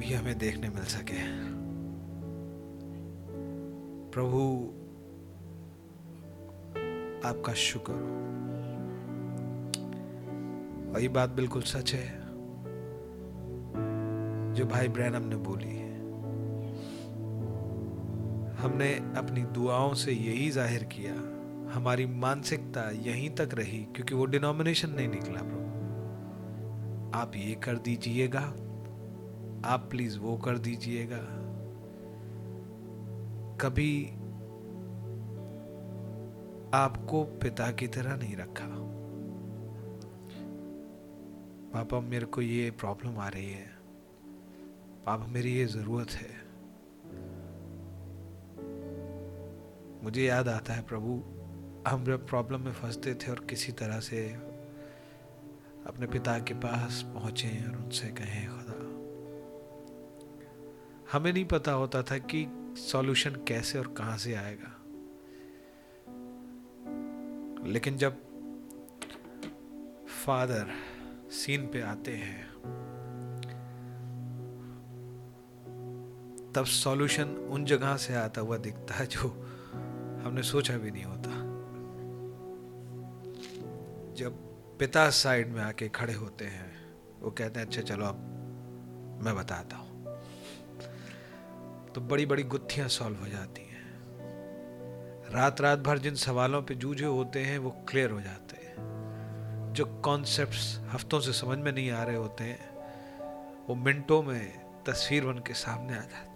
[0.00, 1.22] भी हमें देखने मिल सके।
[4.10, 4.40] प्रभु,
[7.28, 7.92] आपका शुक्र।
[10.90, 12.06] और ये बात बिल्कुल सच है,
[14.54, 15.90] जो भाई ब्रैनम ने बोली है।
[18.56, 21.14] हमने अपनी दुआओं से यही ज़ाहिर किया,
[21.74, 28.52] हमारी मानसिकता यहीं तक रही, क्योंकि वो डिनोमिनेशन नहीं निकला, प्रभु। आप ये कर दीजिएगा।
[29.64, 31.18] आप प्लीज़ वो कर दीजिएगा।
[33.60, 34.06] कभी
[36.74, 38.66] आपको पिता की तरह नहीं रखा।
[41.74, 43.66] पापा, मेरे को ये प्रॉब्लम आ रही है।
[45.06, 46.50] पापा, मेरी ये ज़रूरत है।
[50.04, 51.22] मुझे याद आता है प्रभु,
[51.88, 54.28] हम जब प्रॉब्लम में फंसते थे और किसी तरह से
[55.86, 58.79] अपने पिता के पास पहुँचे और उनसे कहें, खुदा
[61.12, 62.46] हमें नहीं पता होता था कि
[62.76, 64.76] सॉल्यूशन कैसे और कहाँ से आएगा।
[67.66, 68.12] लेकिन जब
[70.26, 70.70] फादर
[71.30, 72.50] सीन पे आते हैं,
[76.52, 79.28] तब सॉल्यूशन उन जगह से आता हुआ दिखता है जो
[80.24, 81.30] हमने सोचा भी नहीं होता।
[84.14, 84.32] जब
[84.78, 86.72] पिता साइड में आके खड़े होते हैं,
[87.20, 89.89] वो कहते हैं अच्छा चलो, अब मैं बताता हूँ।
[91.94, 93.80] तो बड़ी बड़ी गुत्थियाँ सॉल्व हो जाती हैं।
[95.30, 98.74] रात रात भर जिन सवालों पे जूझे होते हैं, वो क्लियर हो जाते हैं।
[99.72, 102.70] जो कॉन्सेप्ट्स हफ्तों से समझ में नहीं आ रहे होते हैं,
[103.68, 106.30] वो मिनटों में तस्वीर बन के सामने आ जाती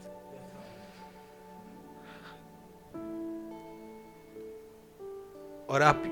[5.66, 6.02] और आप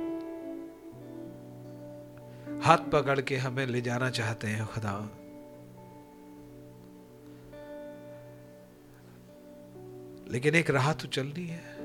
[2.64, 5.18] हाथ पकड़ के हमें ले जाना चाहते हैं, खुदा।
[10.28, 11.76] लेकिन एक राह तो चलनी है।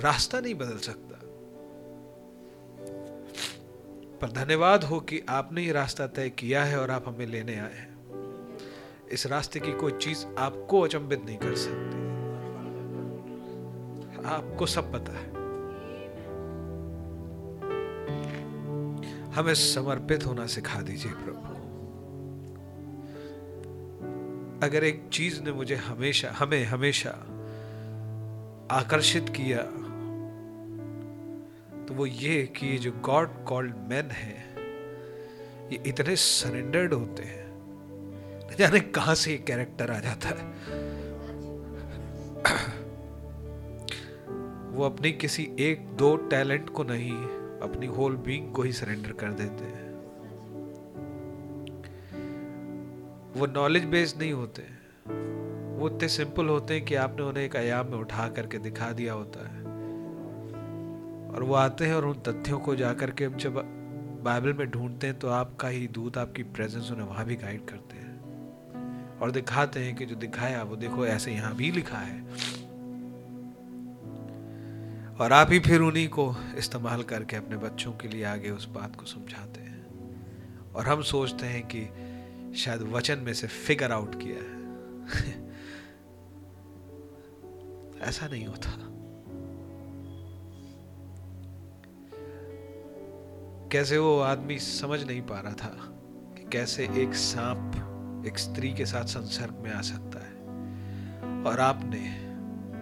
[0.00, 1.06] रास्ता नहीं बदल सकता।
[4.20, 7.74] पर धन्यवाद हो कि आपने ये रास्ता तय किया है और आप हमें लेने आए
[7.74, 7.96] हैं।
[9.12, 12.06] इस रास्ते की कोई चीज़ आपको अचंभित नहीं कर सकती।
[14.26, 15.46] आपको सब पता है।
[19.32, 21.35] हमें समर्पित होना सिखा दीजिए प्रभु।
[24.62, 27.10] अगर एक चीज़ ने मुझे हमेशा, हमें हमेशा
[28.70, 29.62] आकर्षित किया
[31.86, 34.36] तो वो ये कि ये जो गॉड कॉल्ड मैन है,
[35.72, 40.44] ये इतने सरेंडर्ड होते हैं। जाने कहाँ से ये कैरेक्टर आ जाता है।
[44.72, 47.12] वो अपनी किसी एक, दो टैलेंट को नहीं,
[47.60, 49.85] अपनी होल बींग को ही सरेंडर कर देते हैं।
[53.36, 54.62] वो नॉलेज बेस्ड नहीं होते।
[55.78, 59.12] वो इतने सिंपल होते हैं कि आपने उन्हें एक आयाम में उठा करके दिखा दिया
[59.12, 59.62] होता है।
[61.34, 63.54] और वो आते हैं और उन तथ्यों को जाकर के जब
[64.24, 67.96] बाइबल में ढूंढते हैं तो आपका ही दूत, आपकी प्रेजेंस उन्हें वहाँ भी गाइड करते
[67.96, 68.06] हैं।
[69.18, 72.20] और दिखाते हैं कि जो दिखाया, वो देखो ऐसे यहाँ भी लिखा है।
[75.20, 78.96] और आप ही फिर उन्हीं को इस्तेमाल करके अपने बच्चों के लिए आगे उस बात
[78.96, 79.76] को समझाते हैं।
[80.72, 82.05] और हम सोचते हैं कि
[82.56, 84.56] शायद वचन में से फिगर आउट किया है।
[88.00, 88.78] ऐसा नहीं होता।
[93.72, 95.76] कैसे वो आदमी समझ नहीं पा रहा था
[96.38, 97.92] कि कैसे एक सांप
[98.26, 100.36] एक स्त्री के साथ संसर्ग में आ सकता है।
[101.44, 102.32] और आपने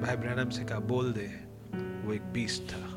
[0.02, 1.44] भाई ब्रैनम से कहा, बोल दे,
[2.06, 2.94] वो एक बीस था।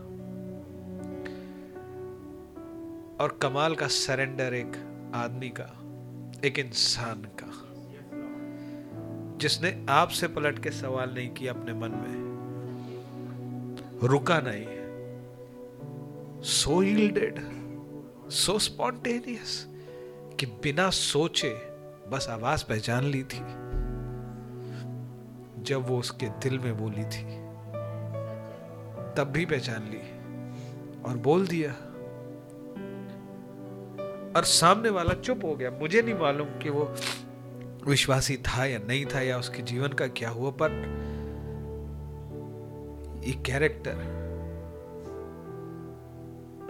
[3.24, 4.68] और कमाल का सरेंडर एक
[5.16, 5.77] आदमी का
[6.46, 7.52] एक इंसान का,
[9.38, 12.28] जिसने आपसे पलट के सवाल नहीं किया अपने मन में।
[14.04, 14.78] रुका नहीं।
[16.44, 17.40] सो yielded
[18.32, 19.68] सो स्पॉन्टेनियस
[20.40, 21.50] कि बिना सोचे
[22.10, 23.40] बस आवाज़ पहचान ली थी,
[25.64, 27.24] जब वो उसके दिल में बोली थी।
[29.16, 30.02] तब भी पहचान ली
[31.02, 31.87] और बोल दिया
[34.38, 36.84] और सामने वाला चुप हो गया। मुझे नहीं मालूम कि वो
[37.88, 40.72] विश्वासी था या नहीं था या उसके जीवन का क्या हुआ, पर
[43.26, 43.96] ये कैरेक्टर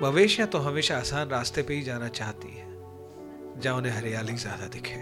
[0.01, 2.65] मवेशियाँ तो हमेशा आसान रास्ते पे ही जाना चाहती है,
[3.59, 4.99] जहाँ उन्हें हरियाली ज़्यादा दिखे।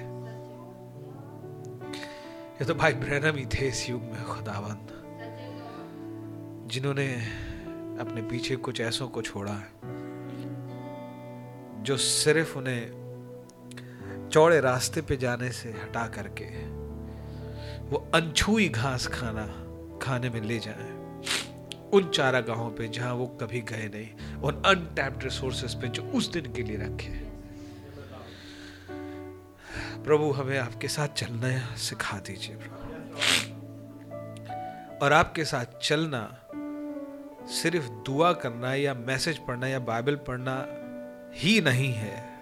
[2.55, 4.87] ये तो भाई ब्रैनम ही थे इस युग में, खुदावंद,
[6.71, 7.07] जिन्होंने
[8.01, 10.04] अपने पीछे कुछ ऐसों को छोड़ा है।
[11.85, 16.45] जो सिर्फ़ उन्हें चौड़े रास्ते पे जाने से हटा करके
[17.85, 19.45] वो अनछुई घास खाना,
[20.01, 20.93] खाने में ले जाए।
[21.93, 26.53] उन चारागाहों पे जहाँ वो कभी गए नहीं उन अनटैप्ड रिसोर्सेस पे जो उस दिन
[26.53, 27.13] के लिए रखे।
[30.03, 32.77] प्रभु, हमें आपके साथ चलना सिखा दीजिए प्रभु।
[35.05, 36.21] और आपके साथ चलना
[37.51, 40.55] सिर्फ़ दुआ करना या मैसेज पढ़ना या बाइबल पढ़ना
[41.35, 42.39] ही नहीं है।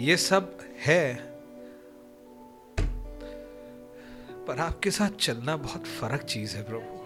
[0.00, 1.14] ये सब है।
[4.46, 6.96] पर आपके साथ चलना बहुत फ़र्क चीज़ है प्रभु।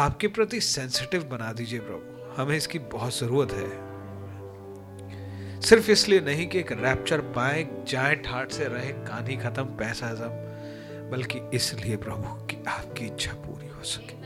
[0.00, 3.86] आपके प्रति सेंसिटिव बना दीजिए प्रभु। हमें इसकी बहुत ज़रूरत है।
[5.60, 10.46] सिर्फ़ इसलिए नहीं कि एक रैप्चर पाए जाए ठाट से रहे कहानी खत्म, पैसा जम,
[11.10, 14.25] बल्कि इसलिए प्रभु कि आपकी इच्छा पूरी हो सके।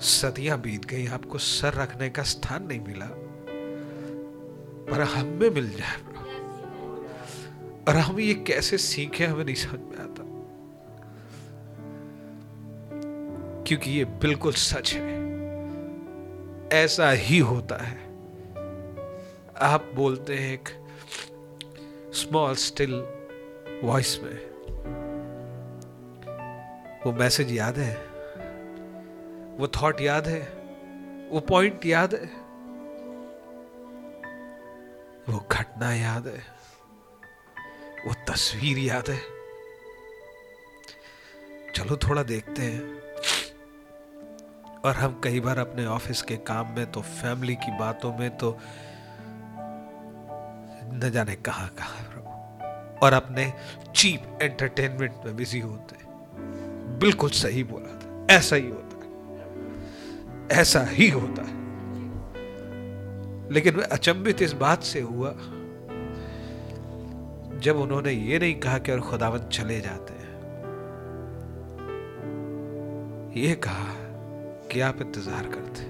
[0.00, 3.08] सदियाँ बीत गई, आपको सर रखने का स्थान नहीं मिला।
[4.90, 5.96] पर हम में मिल जाए।
[7.88, 10.26] और हम ये कैसे सीखे, हमें नहीं समझ में आता।
[13.62, 15.26] क्योंकि ये बिल्कुल सच है।
[16.72, 17.96] ऐसा ही होता है।
[19.60, 20.68] आप बोलते हैं एक
[22.14, 22.94] स्मॉल स्टिल
[23.84, 24.46] वॉइस में।
[27.06, 28.05] वो मैसेज याद है?
[29.56, 30.40] वो थॉट याद है,
[31.30, 32.26] वो पॉइंट याद है,
[35.28, 36.42] वो घटना याद है,
[38.06, 39.18] वो तस्वीर याद है।
[41.74, 42.80] चलो थोड़ा देखते हैं।
[44.80, 48.56] और हम कई बार अपने ऑफ़िस के काम में तो फैमिली की बातों में तो
[50.94, 53.52] न जाने कहाँ कहाँ प्रभु। और अपने
[53.96, 55.96] चीप एंटरटेनमेंट में बिज़ी होते
[56.98, 58.85] बिल्कुल सही बोला था, ऐसा ही है।
[60.52, 61.54] ऐसा ही होता है।
[63.52, 65.30] लेकिन मैं अचंभित इस बात से हुआ,
[67.60, 70.24] जब उन्होंने ये नहीं कहा कि और खुदावंत चले जाते हैं।
[73.36, 73.94] ये कहा
[74.72, 75.84] कि आप इंतज़ार करते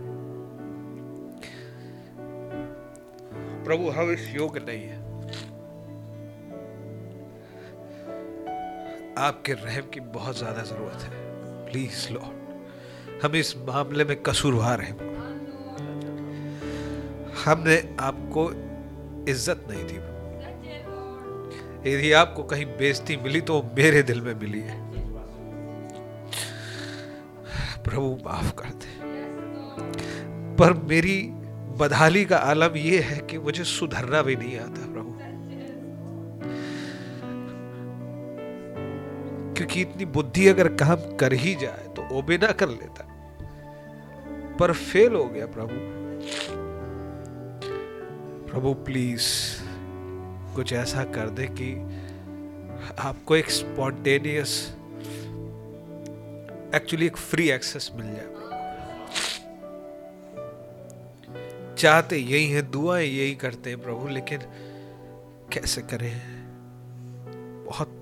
[3.65, 5.05] प्रभु, हम इस योग्य नहीं है।
[9.19, 11.11] आपके रहम की बहुत ज़्यादा ज़रूरत है।
[11.67, 12.46] Please, lord.
[13.23, 14.97] हम इस मामले में कसूरवार हैं।
[17.45, 18.43] हमने आपको
[19.31, 19.99] इज़्ज़त नहीं दी।
[21.87, 24.79] यदि आपको कहीं बेइज्जती मिली तो मेरे दिल में मिली है।
[27.85, 28.95] प्रभु माफ़ कर दे।
[30.57, 31.19] पर मेरी
[31.79, 35.13] बदहाली का आलम यह है कि मुझे सुधरना भी नहीं आता, प्रभु।
[39.57, 43.06] क्योंकि इतनी बुद्धि अगर काम कर ही जाए तो वो भी ना कर लेता।
[44.61, 45.97] पर फेल हो गया प्रभु।
[48.51, 49.27] प्रभु प्लीज़
[50.55, 51.75] कुछ ऐसा कर दे कि
[52.99, 54.77] आपको एक स्पॉन्टेनियस
[56.75, 58.37] एक्चुअली एक फ्री एक्सेस मिल जाए।
[61.79, 64.41] चाहते यही है, दुआएँ यही करते हैं प्रभु, लेकिन
[65.53, 66.21] कैसे करें?
[67.65, 67.96] बहुत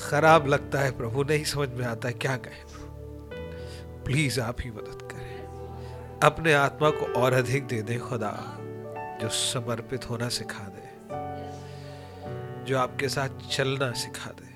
[0.00, 2.64] खराब लगता है प्रभु, नहीं समझ में आता है क्या कहें
[4.04, 8.32] प्लीज़ आप ही मदद करें। अपने आत्मा को और अधिक दे दे खुदा,
[9.22, 10.88] जो समर्पित होना सिखा दे,
[12.64, 14.48] जो आपके साथ चलना सिखा दे।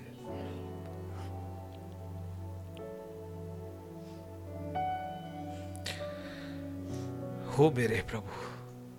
[7.50, 8.42] हो मेरे प्रभु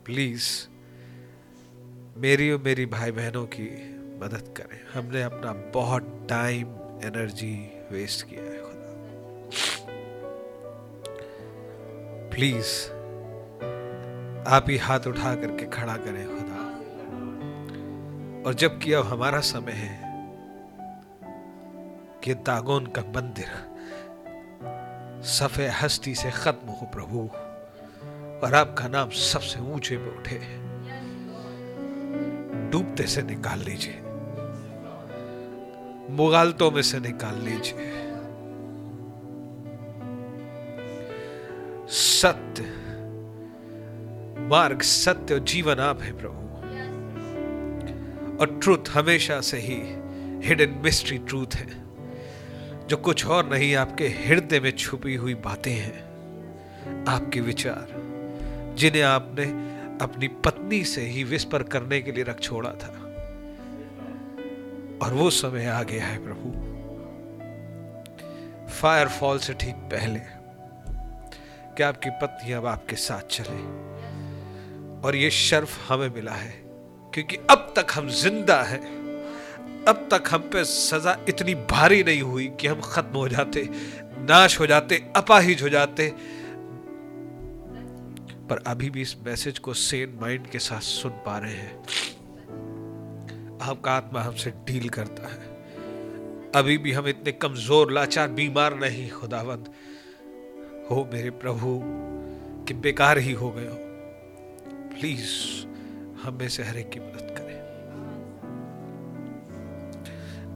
[0.06, 0.50] प्लीज़
[2.18, 6.68] मेरी और मेरी भाई बहनों की मदद करें। हमने अपना बहुत टाइम
[7.04, 8.86] एनर्जी वेस्ट किया है, खुदा।
[12.30, 12.90] प्लीज़
[14.48, 16.76] आप ही हाथ उठा करके खड़ा करें, खुदा।
[18.48, 20.02] और जबकि अब हमारा समय है
[22.24, 23.76] कि दागोन का मंदिर
[25.24, 27.30] सफे हस्ती से खत्म हो, प्रभु।
[28.46, 30.66] और आपका नाम सबसे ऊँचे पे उठे।
[32.70, 34.02] डूबते से निकाल लीजिए।
[36.10, 38.02] मुगालतों में से निकाल लीजिए।
[41.90, 42.62] सत्य,
[44.40, 46.46] मार्ग सत्य और जीवन आप है प्रभु।
[48.38, 49.78] और ट्रूथ हमेशा से ही
[50.48, 51.86] हिडन मिस्ट्री ट्रूथ है।
[52.88, 56.06] जो कुछ और नहीं, आपके हृदय में छुपी हुई बातें हैं।
[57.08, 57.88] आपके विचार,
[58.78, 59.44] जिन्हें आपने
[60.06, 63.05] अपनी पत्नी से ही विस्पर करने के लिए रख छोड़ा था।
[65.04, 66.52] और वो समय आ गया है प्रभु।
[68.72, 70.20] फायर फॉल से ठीक पहले
[71.78, 73.62] कि आपकी पत्नी अब आपके साथ चले
[75.02, 76.52] और ये शर्फ हमें मिला है,
[77.14, 78.80] क्योंकि अब तक हम ज़िंदा हैं।
[79.88, 83.68] अब तक हम पे सजा इतनी भारी नहीं हुई कि हम खत्म हो जाते,
[84.22, 86.10] नाश हो जाते, अपाहिज हो जाते।
[88.50, 91.84] पर अभी भी इस मैसेज को सेन माइंड के साथ सुन पा रहे हैं।
[93.66, 95.56] आपका आत्मा हमसे डील करता है।
[96.56, 99.70] अभी भी हम इतने कमज़ोर, लाचार, बीमार नहीं, खुदावंद।
[100.92, 101.82] हो मेरे प्रभु,
[102.68, 103.78] कि बेकार ही हो गए हो।
[105.00, 105.66] प्लीज़,
[106.24, 107.56] हम से हर एक की मदद करें।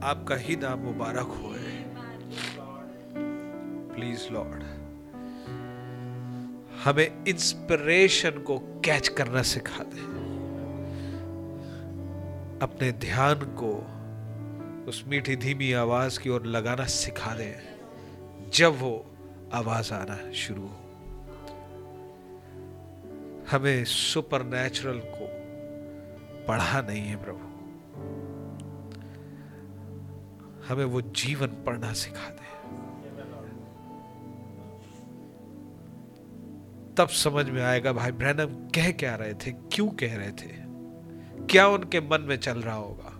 [0.02, 1.54] आपका ही नाम मुबारक हो।
[3.94, 4.62] Please, lord.
[6.84, 10.19] हमें इंस्पिरेशन को कैच करना सिखा दे।
[12.62, 13.86] अपने ध्यान को
[14.88, 17.56] उस मीठी धीमी आवाज़ की ओर लगाना सिखा दे,
[18.54, 19.06] जब वो
[19.52, 20.76] आवाज़ आना शुरू हो।
[23.50, 25.26] हमें सुपर नेचुरल को
[26.46, 27.50] पढ़ा नहीं है प्रभु।
[30.68, 32.50] हमें वो जीवन पढ़ना सिखा दे।
[36.94, 40.59] तब समझ में आएगा, भाई ब्रैनम कह क्या रहे थे, क्यों कह रहे थे?
[41.50, 43.16] क्या उनके मन में चल रहा होगा?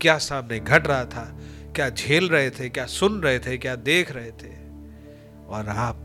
[0.00, 1.38] क्या सामने घट रहा था?
[1.74, 2.68] क्या झेल रहे थे?
[2.68, 3.58] क्या सुन रहे थे?
[3.58, 4.56] क्या देख रहे थे?
[5.46, 5.96] और आप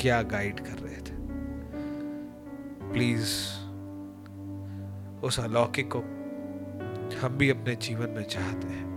[0.00, 1.16] क्या गाइड कर रहे थे?
[2.92, 3.24] प्लीज़
[5.26, 5.98] उस अलौकिक को
[7.20, 8.90] हम भी अपने जीवन में चाहते हैं।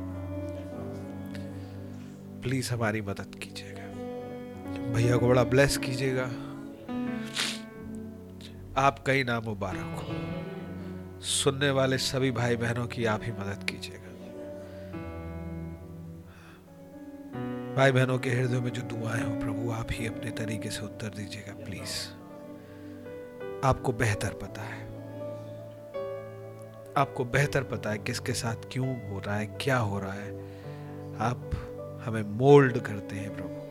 [2.43, 3.83] प्लीज़ हमारी मदद कीजिएगा।
[4.93, 6.25] भैया को बड़ा ब्लेस कीजिएगा।
[8.81, 10.32] आपका ही नाम मुबारक हो।
[11.23, 14.03] सुनने वाले सभी भाई बहनों की आप ही मदद कीजिएगा।
[17.75, 21.07] भाई बहनों के हृदय में जो दुआएँ हो, प्रभु, आप ही अपने तरीके से उत्तर
[21.07, 22.11] दीजिएगा, प्लीज़।
[23.67, 24.85] आपको बेहतर पता है।
[26.97, 30.31] आपको बेहतर पता है किसके साथ क्यों हो रहा है, क्या हो रहा है।
[31.17, 31.51] आप
[32.05, 33.63] हमें मोल्ड करते हैं, प्रभु।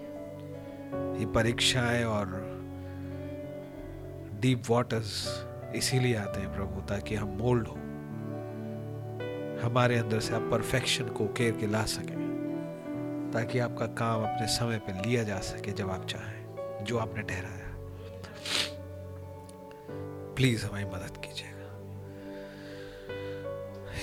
[1.20, 2.26] ये परीक्षाएँ और
[4.40, 5.44] डीप वाटर्स
[5.76, 7.74] इसीलिए आते हैं प्रभु, ताकि हम मोल्ड हो।
[9.66, 14.78] हमारे अंदर से आप परफेक्शन को उकेर के ला सकें, ताकि आपका काम अपने समय
[14.78, 17.72] पे लिया जा सके जब आप चाहें, जो आपने ठहराया।
[20.34, 21.52] प्लीज़ हमारी मदद कीजिएगा।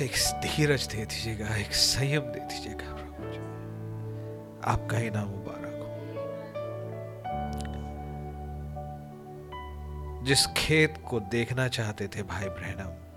[0.05, 3.39] एक धीरज दे दीजिएगा, एक संयम दे दीजिएगा प्रभु जी।
[4.71, 5.58] आपका ही नाम मुबारक
[10.23, 13.09] जिस खेत को देखना चाहते थे भाई ब्रहणम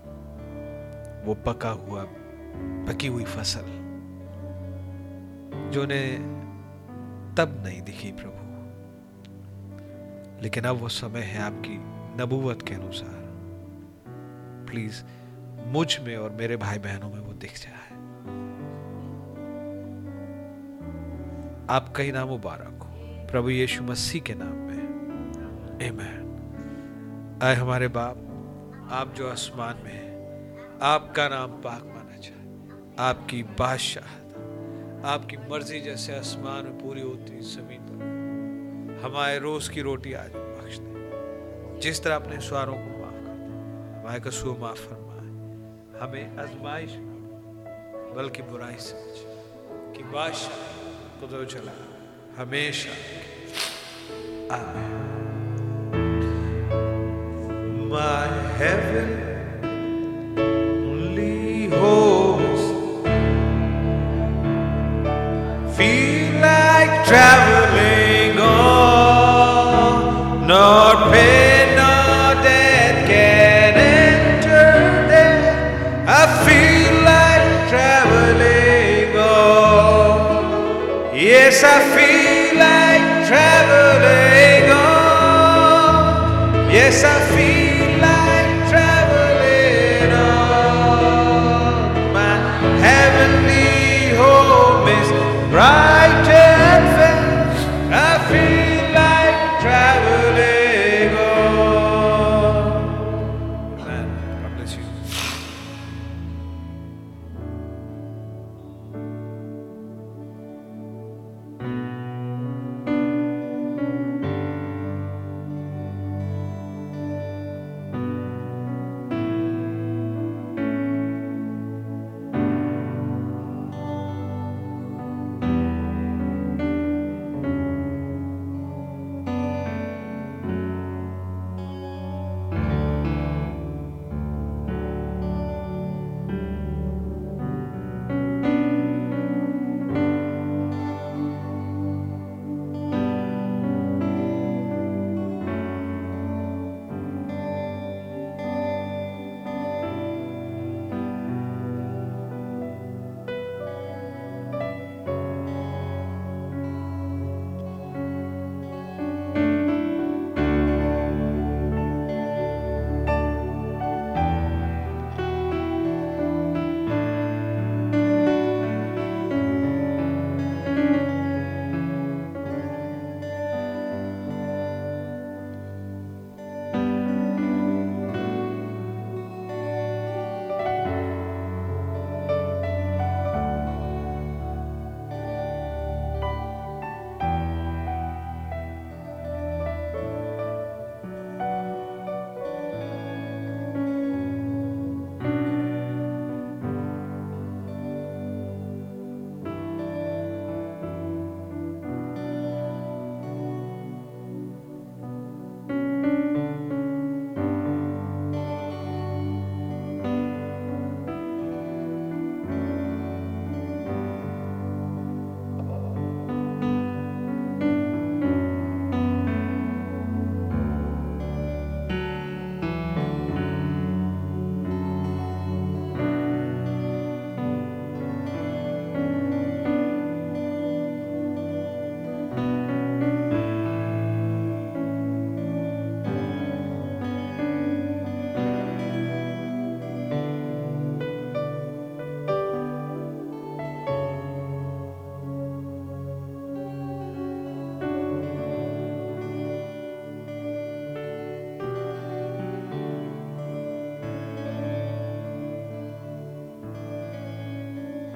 [1.25, 2.05] वो पका हुआ,
[2.87, 3.65] पकी हुई फ़सल,
[5.71, 6.17] जो ने
[7.37, 8.43] तब नहीं दिखी प्रभु।
[10.43, 11.77] लेकिन अब वो समय है आपकी
[12.23, 13.23] नबूवत के अनुसार।
[14.69, 15.03] प्लीज़,
[15.67, 17.93] मुझमें और मेरे भाई बहनों में वो दिख जाए।
[21.69, 24.83] आपका ही नाम मुबारक हो। प्रभु यीशु मसीह के नाम में।
[25.89, 26.22] आमेन
[27.41, 28.17] आए हमारे बाप,
[28.91, 32.69] आप जो आसमान में हैं, आपका नाम पाक माना जाए।
[33.09, 34.03] आपकी बादशाह
[35.07, 40.77] आपकी मर्ज़ी जैसे आसमान में पूरी होती ज़मीन पर। हमारे रोज की रोटी आज बख्श
[40.77, 45.19] दे। जिस तरह अपने स्वारों को माफ़ कर दे हमारे कसूर माफ़ फरमाए।
[45.99, 46.91] हमें आजमाइश
[48.15, 50.57] बल्कि बुराई से बचा कि बादशाह
[51.19, 51.71] कुदरत चला
[52.41, 52.91] हमेशा।
[54.55, 55.02] आमीन।
[57.93, 58.25] My
[58.57, 59.32] heaven